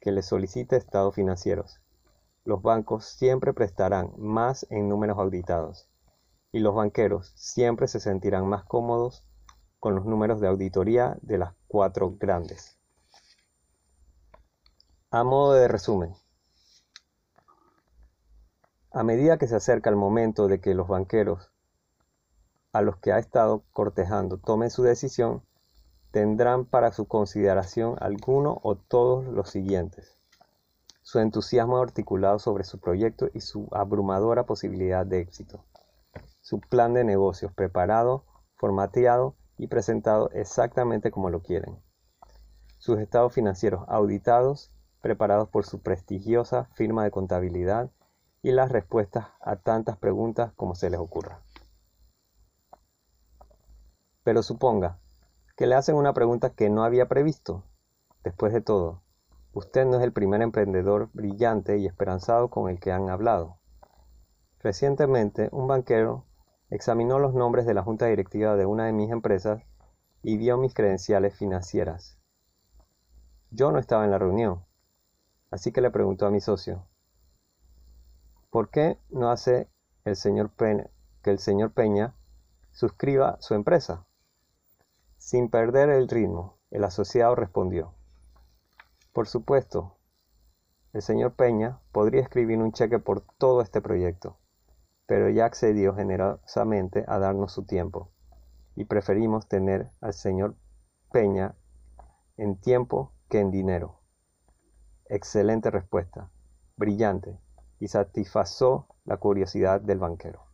que 0.02 0.12
le 0.12 0.24
solicite 0.24 0.76
estados 0.76 1.16
financieros. 1.16 1.80
Los 2.44 2.62
bancos 2.62 3.06
siempre 3.06 3.54
prestarán 3.54 4.12
más 4.18 4.66
en 4.70 4.90
números 4.90 5.18
auditados 5.20 5.88
y 6.52 6.60
los 6.60 6.76
banqueros 6.76 7.32
siempre 7.36 7.88
se 7.88 8.00
sentirán 8.00 8.48
más 8.48 8.66
cómodos 8.66 9.24
con 9.80 9.96
los 9.96 10.06
números 10.06 10.42
de 10.42 10.48
auditoría 10.48 11.18
de 11.22 11.38
las 11.38 11.54
cuatro 11.68 12.18
grandes. 12.20 12.78
A 15.12 15.24
modo 15.24 15.54
de 15.54 15.68
resumen, 15.68 16.14
a 18.92 19.04
medida 19.04 19.38
que 19.38 19.48
se 19.48 19.56
acerca 19.56 19.90
el 19.90 19.96
momento 19.96 20.48
de 20.48 20.60
que 20.60 20.74
los 20.74 20.88
banqueros 20.88 21.52
a 22.74 22.82
los 22.82 22.98
que 22.98 23.12
ha 23.12 23.20
estado 23.20 23.64
cortejando 23.72 24.38
tomen 24.38 24.70
su 24.70 24.84
decisión, 24.84 25.44
tendrán 26.12 26.66
para 26.66 26.92
su 26.92 27.08
consideración 27.08 27.96
alguno 28.02 28.60
o 28.64 28.76
todos 28.76 29.26
los 29.26 29.50
siguientes. 29.50 30.18
Su 31.02 31.20
entusiasmo 31.20 31.78
articulado 31.78 32.38
sobre 32.38 32.64
su 32.64 32.80
proyecto 32.80 33.30
y 33.34 33.42
su 33.42 33.68
abrumadora 33.72 34.46
posibilidad 34.46 35.06
de 35.06 35.20
éxito. 35.20 35.64
Su 36.42 36.60
plan 36.60 36.94
de 36.94 37.04
negocios 37.04 37.54
preparado, 37.54 38.26
formateado 38.56 39.36
y 39.58 39.68
presentado 39.68 40.30
exactamente 40.32 41.12
como 41.12 41.30
lo 41.30 41.42
quieren. 41.42 41.82
Sus 42.78 43.00
estados 43.00 43.34
financieros 43.34 43.86
auditados, 43.88 44.72
preparados 45.02 45.50
por 45.50 45.66
su 45.66 45.82
prestigiosa 45.82 46.66
firma 46.74 47.04
de 47.04 47.12
contabilidad 47.12 47.90
y 48.44 48.52
las 48.52 48.72
respuestas 48.72 49.28
a 49.40 49.56
tantas 49.56 49.98
preguntas 49.98 50.52
como 50.56 50.76
se 50.76 50.90
les 50.90 51.00
ocurra. 51.00 51.42
Pero 54.24 54.44
suponga 54.44 55.01
que 55.62 55.68
le 55.68 55.76
hacen 55.76 55.96
una 55.96 56.14
pregunta 56.14 56.56
que 56.56 56.72
no 56.72 56.84
había 56.84 57.08
previsto. 57.08 57.64
Después 58.24 58.52
de 58.52 58.62
todo, 58.62 59.04
usted 59.54 59.86
no 59.86 59.98
es 59.98 60.04
el 60.04 60.12
primer 60.12 60.42
emprendedor 60.42 61.12
brillante 61.14 61.78
y 61.78 61.86
esperanzado 61.86 62.50
con 62.50 62.68
el 62.68 62.80
que 62.80 62.92
han 62.92 63.12
hablado. 63.12 63.60
Recientemente, 64.58 65.50
un 65.52 65.68
banquero 65.68 66.26
examinó 66.72 67.20
los 67.20 67.36
nombres 67.36 67.68
de 67.68 67.76
la 67.76 67.84
junta 67.84 68.08
directiva 68.08 68.56
de 68.56 68.66
una 68.66 68.88
de 68.88 68.94
mis 68.94 69.12
empresas 69.12 69.62
y 70.24 70.36
vio 70.38 70.58
mis 70.58 70.74
credenciales 70.74 71.36
financieras. 71.36 72.18
Yo 73.52 73.72
no 73.72 73.78
estaba 73.78 74.04
en 74.04 74.10
la 74.10 74.18
reunión, 74.18 74.66
así 75.52 75.72
que 75.72 75.82
le 75.82 75.92
preguntó 75.92 76.26
a 76.26 76.32
mi 76.32 76.42
socio, 76.42 76.88
¿por 78.50 78.72
qué 78.72 78.98
no 79.12 79.30
hace 79.30 79.70
el 80.06 80.16
señor 80.16 80.54
que 80.56 81.30
el 81.30 81.38
señor 81.38 81.72
Peña 81.72 82.16
suscriba 82.72 83.38
su 83.42 83.54
empresa? 83.54 84.08
Sin 85.22 85.52
perder 85.52 85.90
el 85.90 86.08
ritmo, 86.08 86.58
el 86.72 86.84
asociado 86.84 87.36
respondió, 87.36 87.94
Por 89.14 89.28
supuesto, 89.28 90.00
El 90.94 91.04
señor 91.04 91.36
Peña 91.36 91.80
podría 91.92 92.22
escribir 92.24 92.58
un 92.58 92.72
cheque 92.72 92.98
por 92.98 93.22
todo 93.38 93.62
este 93.62 93.82
proyecto, 93.82 94.40
pero 95.06 95.30
ya 95.30 95.46
accedió 95.46 95.94
generosamente 95.94 97.06
a 97.08 97.20
darnos 97.20 97.54
su 97.54 97.66
tiempo, 97.66 98.10
y 98.76 98.86
preferimos 98.86 99.48
tener 99.48 99.92
al 100.02 100.14
señor 100.14 100.56
Peña 101.12 101.56
en 102.36 102.60
tiempo 102.60 103.14
que 103.30 103.42
en 103.42 103.52
dinero. 103.52 104.00
Excelente 105.06 105.70
respuesta, 105.70 106.32
brillante, 106.78 107.40
y 107.80 107.90
satisfazó 107.90 108.88
la 109.06 109.18
curiosidad 109.18 109.82
del 109.82 110.00
banquero. 110.00 110.48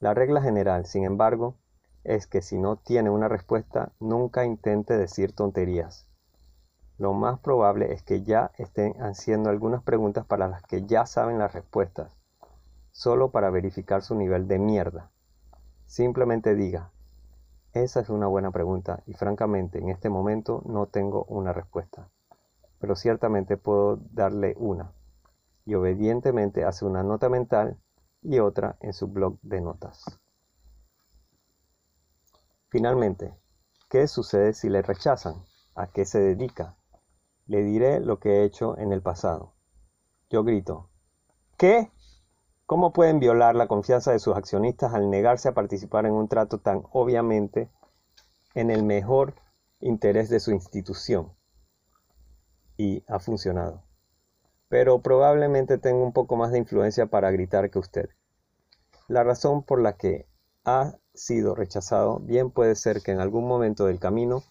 La 0.00 0.14
regla 0.14 0.42
general, 0.42 0.84
sin 0.84 1.04
embargo, 1.04 1.56
es 2.04 2.26
que 2.26 2.42
si 2.42 2.58
no 2.58 2.76
tiene 2.76 3.10
una 3.10 3.28
respuesta, 3.28 3.92
nunca 4.00 4.44
intente 4.44 4.96
decir 4.96 5.32
tonterías 5.32 6.08
lo 6.98 7.12
más 7.12 7.38
probable 7.38 7.92
es 7.92 8.02
que 8.02 8.24
ya 8.24 8.50
estén 8.58 8.94
haciendo 9.00 9.50
algunas 9.50 9.84
preguntas 9.84 10.26
para 10.26 10.48
las 10.48 10.64
que 10.64 10.84
ya 10.84 11.06
saben 11.06 11.38
las 11.38 11.52
respuestas, 11.52 12.10
solo 12.90 13.30
para 13.30 13.50
verificar 13.50 14.02
su 14.02 14.16
nivel 14.16 14.48
de 14.48 14.58
mierda. 14.58 15.12
Simplemente 15.86 16.56
diga, 16.56 16.90
esa 17.72 18.00
es 18.00 18.10
una 18.10 18.26
buena 18.26 18.50
pregunta 18.50 19.04
y 19.06 19.14
francamente 19.14 19.78
en 19.78 19.90
este 19.90 20.10
momento 20.10 20.62
no 20.66 20.86
tengo 20.86 21.24
una 21.28 21.52
respuesta, 21.52 22.08
pero 22.80 22.96
ciertamente 22.96 23.56
puedo 23.56 24.00
darle 24.10 24.56
una. 24.58 24.90
Y 25.64 25.74
obedientemente 25.74 26.64
hace 26.64 26.84
una 26.84 27.04
nota 27.04 27.28
mental 27.28 27.78
y 28.22 28.40
otra 28.40 28.76
en 28.80 28.92
su 28.92 29.06
blog 29.06 29.38
de 29.42 29.60
notas. 29.60 30.18
Finalmente, 32.70 33.34
¿qué 33.88 34.06
sucede 34.06 34.52
si 34.52 34.68
le 34.68 34.82
rechazan? 34.82 35.42
¿A 35.74 35.86
qué 35.86 36.04
se 36.04 36.20
dedica? 36.20 36.76
Le 37.46 37.62
diré 37.62 37.98
lo 38.00 38.20
que 38.20 38.28
he 38.28 38.44
hecho 38.44 38.76
en 38.76 38.92
el 38.92 39.00
pasado. 39.00 39.54
Yo 40.28 40.44
grito, 40.44 40.90
¿qué? 41.56 41.90
¿Cómo 42.66 42.92
pueden 42.92 43.20
violar 43.20 43.56
la 43.56 43.68
confianza 43.68 44.12
de 44.12 44.18
sus 44.18 44.36
accionistas 44.36 44.92
al 44.92 45.08
negarse 45.08 45.48
a 45.48 45.54
participar 45.54 46.04
en 46.04 46.12
un 46.12 46.28
trato 46.28 46.58
tan 46.58 46.82
obviamente 46.92 47.70
en 48.54 48.70
el 48.70 48.82
mejor 48.82 49.36
interés 49.80 50.28
de 50.28 50.40
su 50.40 50.50
institución? 50.50 51.32
Y 52.76 53.02
ha 53.08 53.18
funcionado. 53.18 53.82
Pero 54.68 55.00
probablemente 55.00 55.78
tengo 55.78 56.04
un 56.04 56.12
poco 56.12 56.36
más 56.36 56.52
de 56.52 56.58
influencia 56.58 57.06
para 57.06 57.30
gritar 57.30 57.70
que 57.70 57.78
usted. 57.78 58.10
La 59.06 59.24
razón 59.24 59.62
por 59.62 59.80
la 59.80 59.96
que 59.96 60.28
ha 60.66 60.98
sido 61.18 61.54
rechazado 61.54 62.20
bien 62.20 62.50
puede 62.50 62.74
ser 62.74 63.02
que 63.02 63.12
en 63.12 63.20
algún 63.20 63.46
momento 63.46 63.86
del 63.86 63.98
camino 63.98 64.42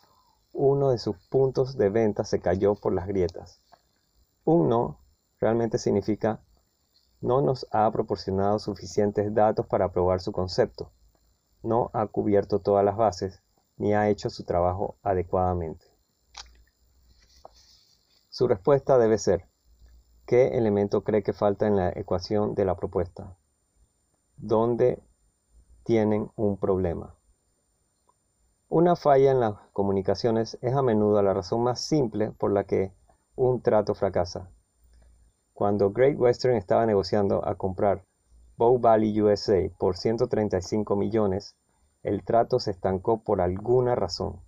uno 0.53 0.91
de 0.91 0.97
sus 0.97 1.17
puntos 1.29 1.77
de 1.77 1.89
venta 1.89 2.23
se 2.23 2.39
cayó 2.39 2.75
por 2.75 2.93
las 2.93 3.07
grietas. 3.07 3.61
Un 4.43 4.69
no 4.69 4.99
realmente 5.39 5.77
significa 5.77 6.41
no 7.21 7.41
nos 7.41 7.67
ha 7.71 7.89
proporcionado 7.91 8.59
suficientes 8.59 9.33
datos 9.33 9.65
para 9.65 9.91
probar 9.91 10.19
su 10.21 10.31
concepto, 10.31 10.91
no 11.63 11.89
ha 11.93 12.07
cubierto 12.07 12.59
todas 12.59 12.85
las 12.85 12.95
bases, 12.95 13.41
ni 13.77 13.93
ha 13.93 14.09
hecho 14.09 14.29
su 14.29 14.43
trabajo 14.43 14.97
adecuadamente. 15.01 15.85
Su 18.29 18.47
respuesta 18.47 18.97
debe 18.97 19.17
ser, 19.17 19.47
¿qué 20.25 20.57
elemento 20.57 21.03
cree 21.03 21.23
que 21.23 21.33
falta 21.33 21.65
en 21.65 21.75
la 21.75 21.89
ecuación 21.89 22.53
de 22.53 22.65
la 22.65 22.75
propuesta? 22.75 23.35
¿Dónde 24.35 25.01
tienen 25.87 26.29
un 26.35 26.57
problema? 26.57 27.15
Una 28.67 28.97
falla 28.97 29.31
en 29.31 29.39
las 29.39 29.53
comunicaciones 29.71 30.57
es 30.61 30.73
a 30.73 30.81
menudo 30.81 31.21
la 31.21 31.33
razón 31.33 31.63
más 31.63 31.79
simple 31.79 32.31
por 32.31 32.51
la 32.51 32.65
que 32.65 32.91
un 33.37 33.61
trato 33.61 33.95
fracasa. 33.95 34.51
Cuando 35.53 35.91
Great 35.91 36.19
Western 36.19 36.57
estaba 36.57 36.85
negociando 36.85 37.47
a 37.47 37.55
comprar 37.55 38.03
Bow 38.57 38.77
Valley 38.79 39.21
USA 39.21 39.71
por 39.79 39.95
135 39.95 40.97
millones, 40.97 41.55
el 42.03 42.25
trato 42.25 42.59
se 42.59 42.71
estancó 42.71 43.23
por 43.23 43.39
alguna 43.39 43.95
razón. 43.95 44.41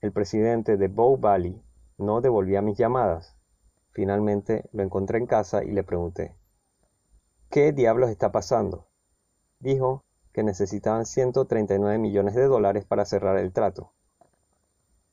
El 0.00 0.12
presidente 0.12 0.76
de 0.76 0.86
Bow 0.86 1.18
Valley 1.18 1.60
no 1.96 2.20
devolvía 2.20 2.62
mis 2.62 2.78
llamadas. 2.78 3.36
Finalmente 3.90 4.68
lo 4.70 4.84
encontré 4.84 5.18
en 5.18 5.26
casa 5.26 5.64
y 5.64 5.72
le 5.72 5.82
pregunté, 5.82 6.36
¿qué 7.50 7.72
diablos 7.72 8.10
está 8.10 8.30
pasando? 8.30 8.87
Dijo 9.60 10.04
que 10.32 10.42
necesitaban 10.42 11.06
139 11.06 11.98
millones 11.98 12.34
de 12.34 12.46
dólares 12.46 12.84
para 12.84 13.04
cerrar 13.04 13.38
el 13.38 13.52
trato. 13.52 13.92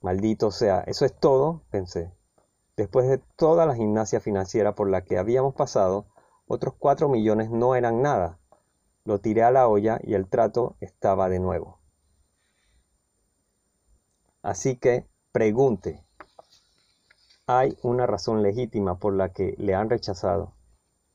Maldito 0.01 0.51
sea, 0.51 0.81
eso 0.81 1.05
es 1.05 1.17
todo, 1.17 1.63
pensé. 1.71 2.13
Después 2.77 3.07
de 3.07 3.17
toda 3.37 3.65
la 3.65 3.75
gimnasia 3.75 4.19
financiera 4.19 4.75
por 4.75 4.89
la 4.89 5.01
que 5.01 5.17
habíamos 5.17 5.55
pasado, 5.55 6.05
otros 6.45 6.75
4 6.77 7.09
millones 7.09 7.49
no 7.49 7.75
eran 7.75 8.01
nada. 8.01 8.37
Lo 9.03 9.19
tiré 9.19 9.43
a 9.43 9.51
la 9.51 9.67
olla 9.67 9.99
y 10.03 10.13
el 10.13 10.27
trato 10.27 10.75
estaba 10.79 11.29
de 11.29 11.39
nuevo. 11.39 11.79
Así 14.43 14.75
que, 14.75 15.07
pregunte, 15.31 16.05
¿hay 17.47 17.77
una 17.81 18.05
razón 18.05 18.43
legítima 18.43 18.99
por 18.99 19.15
la 19.15 19.29
que 19.29 19.55
le 19.57 19.73
han 19.73 19.89
rechazado? 19.89 20.53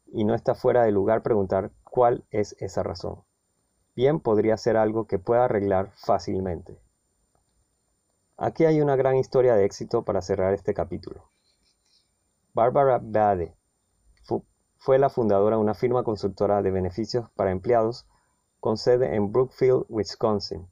Y 0.06 0.24
no 0.24 0.34
está 0.34 0.56
fuera 0.56 0.82
de 0.82 0.90
lugar 0.90 1.22
preguntar 1.22 1.70
cuál 1.90 2.24
es 2.30 2.56
esa 2.60 2.82
razón 2.82 3.24
bien 4.00 4.20
podría 4.20 4.56
ser 4.56 4.78
algo 4.78 5.06
que 5.06 5.18
pueda 5.18 5.44
arreglar 5.44 5.92
fácilmente. 5.94 6.80
Aquí 8.38 8.64
hay 8.64 8.80
una 8.80 8.96
gran 8.96 9.16
historia 9.16 9.54
de 9.54 9.66
éxito 9.66 10.04
para 10.04 10.22
cerrar 10.22 10.54
este 10.54 10.72
capítulo. 10.72 11.30
Barbara 12.54 12.98
Bade 13.02 13.54
fue 14.78 14.98
la 14.98 15.10
fundadora 15.10 15.56
de 15.56 15.62
una 15.62 15.74
firma 15.74 16.02
consultora 16.02 16.62
de 16.62 16.70
beneficios 16.70 17.28
para 17.32 17.50
empleados 17.50 18.06
con 18.58 18.78
sede 18.78 19.14
en 19.14 19.30
Brookfield, 19.30 19.84
Wisconsin. 19.90 20.66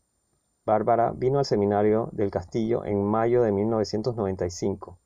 Bárbara 0.64 1.12
vino 1.14 1.38
al 1.38 1.44
seminario 1.44 2.08
del 2.12 2.30
castillo 2.30 2.86
en 2.86 3.04
mayo 3.04 3.42
de 3.42 3.52
1995 3.52 4.98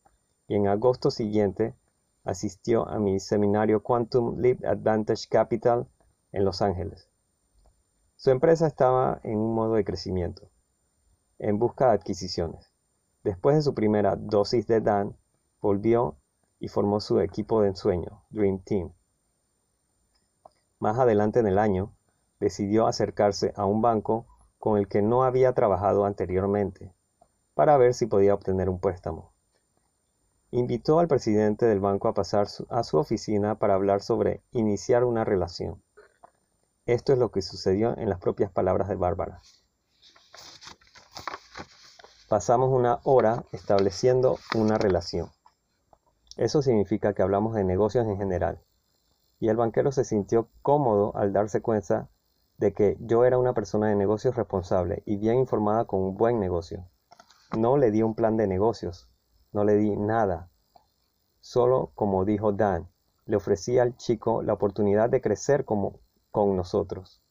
y 0.46 0.54
en 0.54 0.68
agosto 0.68 1.10
siguiente 1.10 1.74
asistió 2.22 2.88
a 2.88 3.00
mi 3.00 3.18
seminario 3.18 3.82
Quantum 3.82 4.38
Leap 4.38 4.64
Advantage 4.64 5.26
Capital 5.28 5.88
en 6.32 6.44
Los 6.44 6.62
Ángeles. 6.62 7.08
Su 8.16 8.30
empresa 8.30 8.66
estaba 8.66 9.20
en 9.22 9.38
un 9.38 9.54
modo 9.54 9.74
de 9.74 9.84
crecimiento, 9.84 10.50
en 11.38 11.58
busca 11.58 11.88
de 11.88 11.92
adquisiciones. 11.92 12.72
Después 13.22 13.56
de 13.56 13.62
su 13.62 13.74
primera 13.74 14.16
dosis 14.16 14.66
de 14.66 14.80
Dan, 14.80 15.16
volvió 15.60 16.16
y 16.58 16.68
formó 16.68 17.00
su 17.00 17.20
equipo 17.20 17.62
de 17.62 17.68
ensueño, 17.68 18.24
Dream 18.30 18.60
Team. 18.60 18.92
Más 20.78 20.98
adelante 20.98 21.40
en 21.40 21.46
el 21.46 21.58
año, 21.58 21.92
decidió 22.40 22.86
acercarse 22.86 23.52
a 23.56 23.64
un 23.64 23.82
banco 23.82 24.26
con 24.58 24.78
el 24.78 24.88
que 24.88 25.02
no 25.02 25.24
había 25.24 25.52
trabajado 25.52 26.04
anteriormente, 26.04 26.92
para 27.54 27.76
ver 27.76 27.94
si 27.94 28.06
podía 28.06 28.34
obtener 28.34 28.68
un 28.68 28.80
préstamo. 28.80 29.32
Invitó 30.50 30.98
al 30.98 31.08
presidente 31.08 31.66
del 31.66 31.80
banco 31.80 32.08
a 32.08 32.14
pasar 32.14 32.46
a 32.68 32.82
su 32.82 32.98
oficina 32.98 33.58
para 33.58 33.74
hablar 33.74 34.02
sobre 34.02 34.42
iniciar 34.52 35.04
una 35.04 35.24
relación. 35.24 35.82
Esto 36.86 37.12
es 37.12 37.18
lo 37.20 37.30
que 37.30 37.42
sucedió 37.42 37.96
en 37.96 38.08
las 38.08 38.18
propias 38.18 38.50
palabras 38.50 38.88
de 38.88 38.96
Bárbara. 38.96 39.40
Pasamos 42.28 42.70
una 42.72 42.98
hora 43.04 43.44
estableciendo 43.52 44.36
una 44.56 44.78
relación. 44.78 45.30
Eso 46.36 46.60
significa 46.60 47.14
que 47.14 47.22
hablamos 47.22 47.54
de 47.54 47.62
negocios 47.62 48.04
en 48.06 48.16
general. 48.16 48.60
Y 49.38 49.48
el 49.48 49.56
banquero 49.56 49.92
se 49.92 50.04
sintió 50.04 50.48
cómodo 50.60 51.14
al 51.14 51.32
darse 51.32 51.62
cuenta 51.62 52.08
de 52.58 52.72
que 52.72 52.96
yo 52.98 53.24
era 53.24 53.38
una 53.38 53.54
persona 53.54 53.86
de 53.86 53.94
negocios 53.94 54.34
responsable 54.34 55.04
y 55.06 55.18
bien 55.18 55.36
informada 55.36 55.84
con 55.84 56.00
un 56.00 56.16
buen 56.16 56.40
negocio. 56.40 56.88
No 57.56 57.76
le 57.76 57.92
di 57.92 58.02
un 58.02 58.16
plan 58.16 58.36
de 58.36 58.48
negocios, 58.48 59.08
no 59.52 59.62
le 59.62 59.76
di 59.76 59.94
nada. 59.96 60.50
Solo, 61.40 61.92
como 61.94 62.24
dijo 62.24 62.50
Dan, 62.50 62.88
le 63.26 63.36
ofrecí 63.36 63.78
al 63.78 63.96
chico 63.96 64.42
la 64.42 64.54
oportunidad 64.54 65.10
de 65.10 65.20
crecer 65.20 65.64
como 65.64 66.00
con 66.32 66.56
nosotros. 66.56 67.22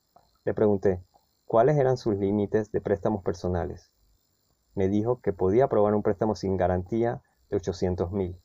Le 0.46 0.54
pregunté, 0.54 1.04
¿cuáles 1.46 1.78
eran 1.78 1.98
sus 1.98 2.16
límites 2.16 2.72
de 2.72 2.82
préstamos 2.82 3.24
personales? 3.24 3.92
Me 4.76 4.88
dijo 4.88 5.20
que 5.20 5.34
podía 5.34 5.66
aprobar 5.66 5.96
un 5.96 6.04
préstamo 6.04 6.36
sin 6.36 6.56
garantía 6.56 7.22
de 7.50 7.58
800 7.58 8.12
mil, 8.12 8.40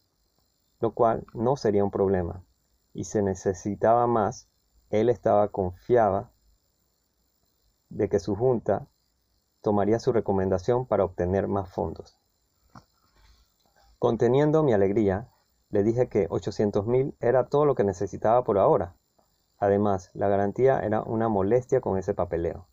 lo 0.80 0.92
cual 0.92 1.24
no 1.34 1.56
sería 1.56 1.84
un 1.84 1.90
problema. 1.90 2.42
Y 2.94 3.04
se 3.04 3.22
necesitaba 3.22 4.06
más, 4.06 4.48
él 4.90 5.10
estaba 5.10 5.48
confiaba 5.48 6.32
de 7.90 8.08
que 8.08 8.18
su 8.18 8.34
junta 8.34 8.88
tomaría 9.60 9.98
su 9.98 10.12
recomendación 10.12 10.86
para 10.86 11.04
obtener 11.04 11.48
más 11.48 11.70
fondos. 11.70 12.18
Conteniendo 13.98 14.62
mi 14.62 14.72
alegría, 14.72 15.28
le 15.68 15.82
dije 15.82 16.08
que 16.08 16.26
800 16.30 16.86
mil 16.86 17.14
era 17.20 17.48
todo 17.48 17.66
lo 17.66 17.74
que 17.74 17.84
necesitaba 17.84 18.42
por 18.44 18.58
ahora 18.58 18.96
Además, 19.58 20.10
la 20.14 20.28
garantía 20.28 20.80
era 20.80 21.02
una 21.02 21.28
molestia 21.28 21.80
con 21.80 21.98
ese 21.98 22.14
papeleo. 22.14 22.68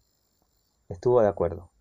Estuvo 0.90 1.22
de 1.22 1.28
acuerdo. 1.28 1.72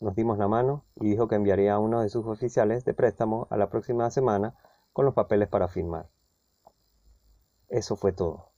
nos 0.00 0.14
dimos 0.14 0.38
la 0.38 0.48
mano 0.48 0.84
y 0.96 1.10
dijo 1.10 1.28
que 1.28 1.34
enviaría 1.34 1.74
a 1.74 1.78
uno 1.78 2.00
de 2.00 2.08
sus 2.08 2.26
oficiales 2.26 2.84
de 2.84 2.94
préstamo 2.94 3.46
a 3.50 3.56
la 3.58 3.68
próxima 3.68 4.10
semana 4.10 4.56
con 4.92 5.04
los 5.04 5.14
papeles 5.14 5.48
para 5.48 5.68
firmar. 5.68 6.08
Eso 7.68 7.96
fue 7.96 8.12
todo. 8.12 8.50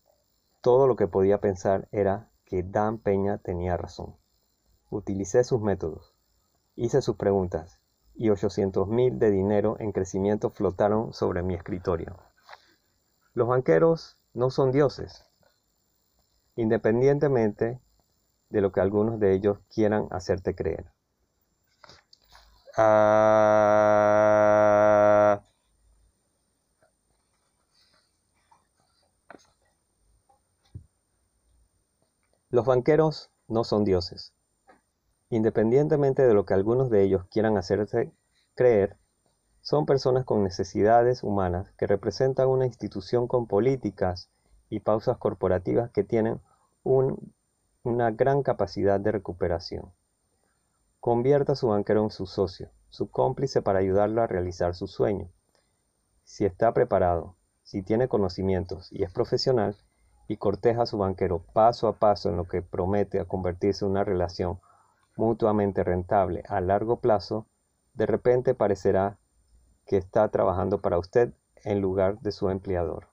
Todo 0.60 0.86
lo 0.86 0.94
que 0.96 1.08
podía 1.08 1.40
pensar 1.40 1.88
era 1.90 2.30
que 2.44 2.62
Dan 2.62 2.98
Peña 2.98 3.38
tenía 3.38 3.76
razón. 3.76 4.16
Utilicé 4.88 5.42
sus 5.42 5.60
métodos, 5.60 6.14
hice 6.76 7.02
sus 7.02 7.16
preguntas 7.16 7.80
y 8.14 8.30
800 8.30 8.88
mil 8.88 9.18
de 9.18 9.30
dinero 9.30 9.76
en 9.78 9.92
crecimiento 9.92 10.50
flotaron 10.50 11.12
sobre 11.12 11.42
mi 11.42 11.54
escritorio. 11.54 12.16
Los 13.34 13.48
banqueros 13.48 14.18
no 14.34 14.50
son 14.50 14.70
dioses, 14.70 15.26
independientemente 16.56 17.80
de 18.50 18.60
lo 18.60 18.72
que 18.72 18.80
algunos 18.80 19.18
de 19.18 19.32
ellos 19.34 19.58
quieran 19.74 20.08
hacerte 20.10 20.54
creer. 20.54 20.92
Ah, 22.76 23.32
los 32.50 32.64
banqueros 32.66 33.30
no 33.48 33.64
son 33.64 33.84
dioses. 33.84 34.32
Independientemente 35.30 36.26
de 36.26 36.34
lo 36.34 36.44
que 36.44 36.54
algunos 36.54 36.90
de 36.90 37.02
ellos 37.02 37.24
quieran 37.30 37.56
hacerte 37.56 38.12
creer, 38.54 38.96
son 39.62 39.86
personas 39.86 40.24
con 40.24 40.42
necesidades 40.42 41.22
humanas 41.22 41.72
que 41.78 41.86
representan 41.86 42.48
una 42.48 42.66
institución 42.66 43.28
con 43.28 43.46
políticas 43.46 44.28
y 44.72 44.80
pausas 44.80 45.18
corporativas 45.18 45.90
que 45.90 46.02
tienen 46.02 46.40
una 46.82 48.10
gran 48.10 48.42
capacidad 48.42 48.98
de 48.98 49.12
recuperación. 49.12 49.92
Convierta 50.98 51.52
a 51.52 51.56
su 51.56 51.68
banquero 51.68 52.02
en 52.02 52.08
su 52.08 52.24
socio, 52.24 52.70
su 52.88 53.10
cómplice 53.10 53.60
para 53.60 53.80
ayudarlo 53.80 54.22
a 54.22 54.26
realizar 54.26 54.74
su 54.74 54.86
sueño. 54.86 55.28
Si 56.24 56.46
está 56.46 56.72
preparado, 56.72 57.36
si 57.62 57.82
tiene 57.82 58.08
conocimientos 58.08 58.90
y 58.90 59.02
es 59.02 59.12
profesional, 59.12 59.76
y 60.26 60.38
corteja 60.38 60.82
a 60.82 60.86
su 60.86 60.96
banquero 60.96 61.44
paso 61.52 61.86
a 61.86 61.98
paso 61.98 62.30
en 62.30 62.38
lo 62.38 62.48
que 62.48 62.62
promete 62.62 63.20
a 63.20 63.26
convertirse 63.26 63.84
en 63.84 63.90
una 63.90 64.04
relación 64.04 64.58
mutuamente 65.16 65.84
rentable 65.84 66.44
a 66.48 66.62
largo 66.62 67.00
plazo, 67.00 67.46
de 67.92 68.06
repente 68.06 68.54
parecerá 68.54 69.18
que 69.84 69.98
está 69.98 70.30
trabajando 70.30 70.80
para 70.80 70.98
usted 70.98 71.34
en 71.62 71.82
lugar 71.82 72.20
de 72.20 72.32
su 72.32 72.48
empleador. 72.48 73.11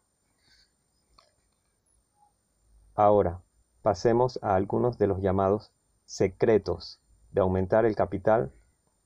Ahora, 2.99 3.41
pasemos 3.81 4.39
a 4.41 4.55
algunos 4.55 4.97
de 4.97 5.07
los 5.07 5.21
llamados 5.21 5.71
secretos 6.03 6.99
de 7.31 7.39
aumentar 7.39 7.85
el 7.85 7.95
capital 7.95 8.51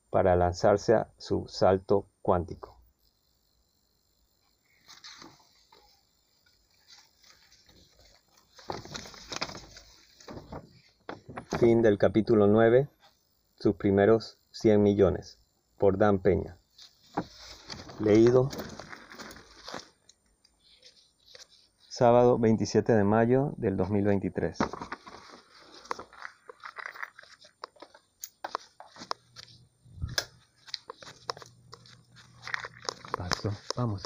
para 0.09 0.35
lanzarse 0.35 0.95
a 0.95 1.13
su 1.19 1.45
salto 1.47 2.07
cuántico. 2.23 2.81
Fin 11.59 11.83
del 11.83 11.99
capítulo 11.99 12.47
9, 12.47 12.89
sus 13.59 13.75
primeros 13.75 14.39
100 14.53 14.81
millones, 14.81 15.39
por 15.77 15.99
Dan 15.99 16.17
Peña. 16.17 16.57
Leído 17.99 18.49
sábado 21.93 22.39
27 22.39 22.91
de 22.91 23.03
mayo 23.03 23.53
del 23.57 23.77
2023. 23.77 24.57
Vamos. 33.75 34.01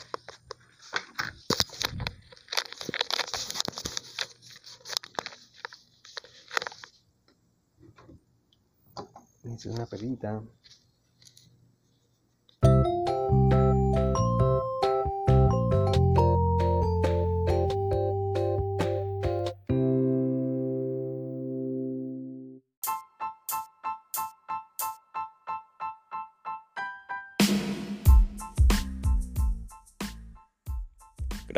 Hice 9.46 9.70
una 9.70 9.86
perrita. 9.86 10.42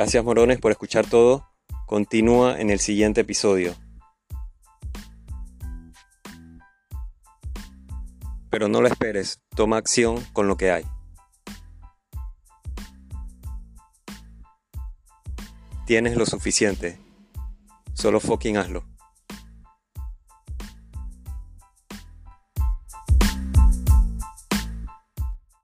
Gracias 0.09 0.25
morones 0.25 0.59
por 0.59 0.71
escuchar 0.71 1.05
todo. 1.05 1.47
Continúa 1.85 2.59
en 2.59 2.71
el 2.71 2.79
siguiente 2.79 3.21
episodio. 3.21 3.75
Pero 8.49 8.67
no 8.67 8.81
lo 8.81 8.87
esperes, 8.87 9.39
toma 9.55 9.77
acción 9.77 10.19
con 10.33 10.47
lo 10.47 10.57
que 10.57 10.71
hay. 10.71 10.83
Tienes 15.85 16.17
lo 16.17 16.25
suficiente. 16.25 16.97
Solo 17.93 18.19
fucking 18.19 18.57
hazlo. 18.57 18.83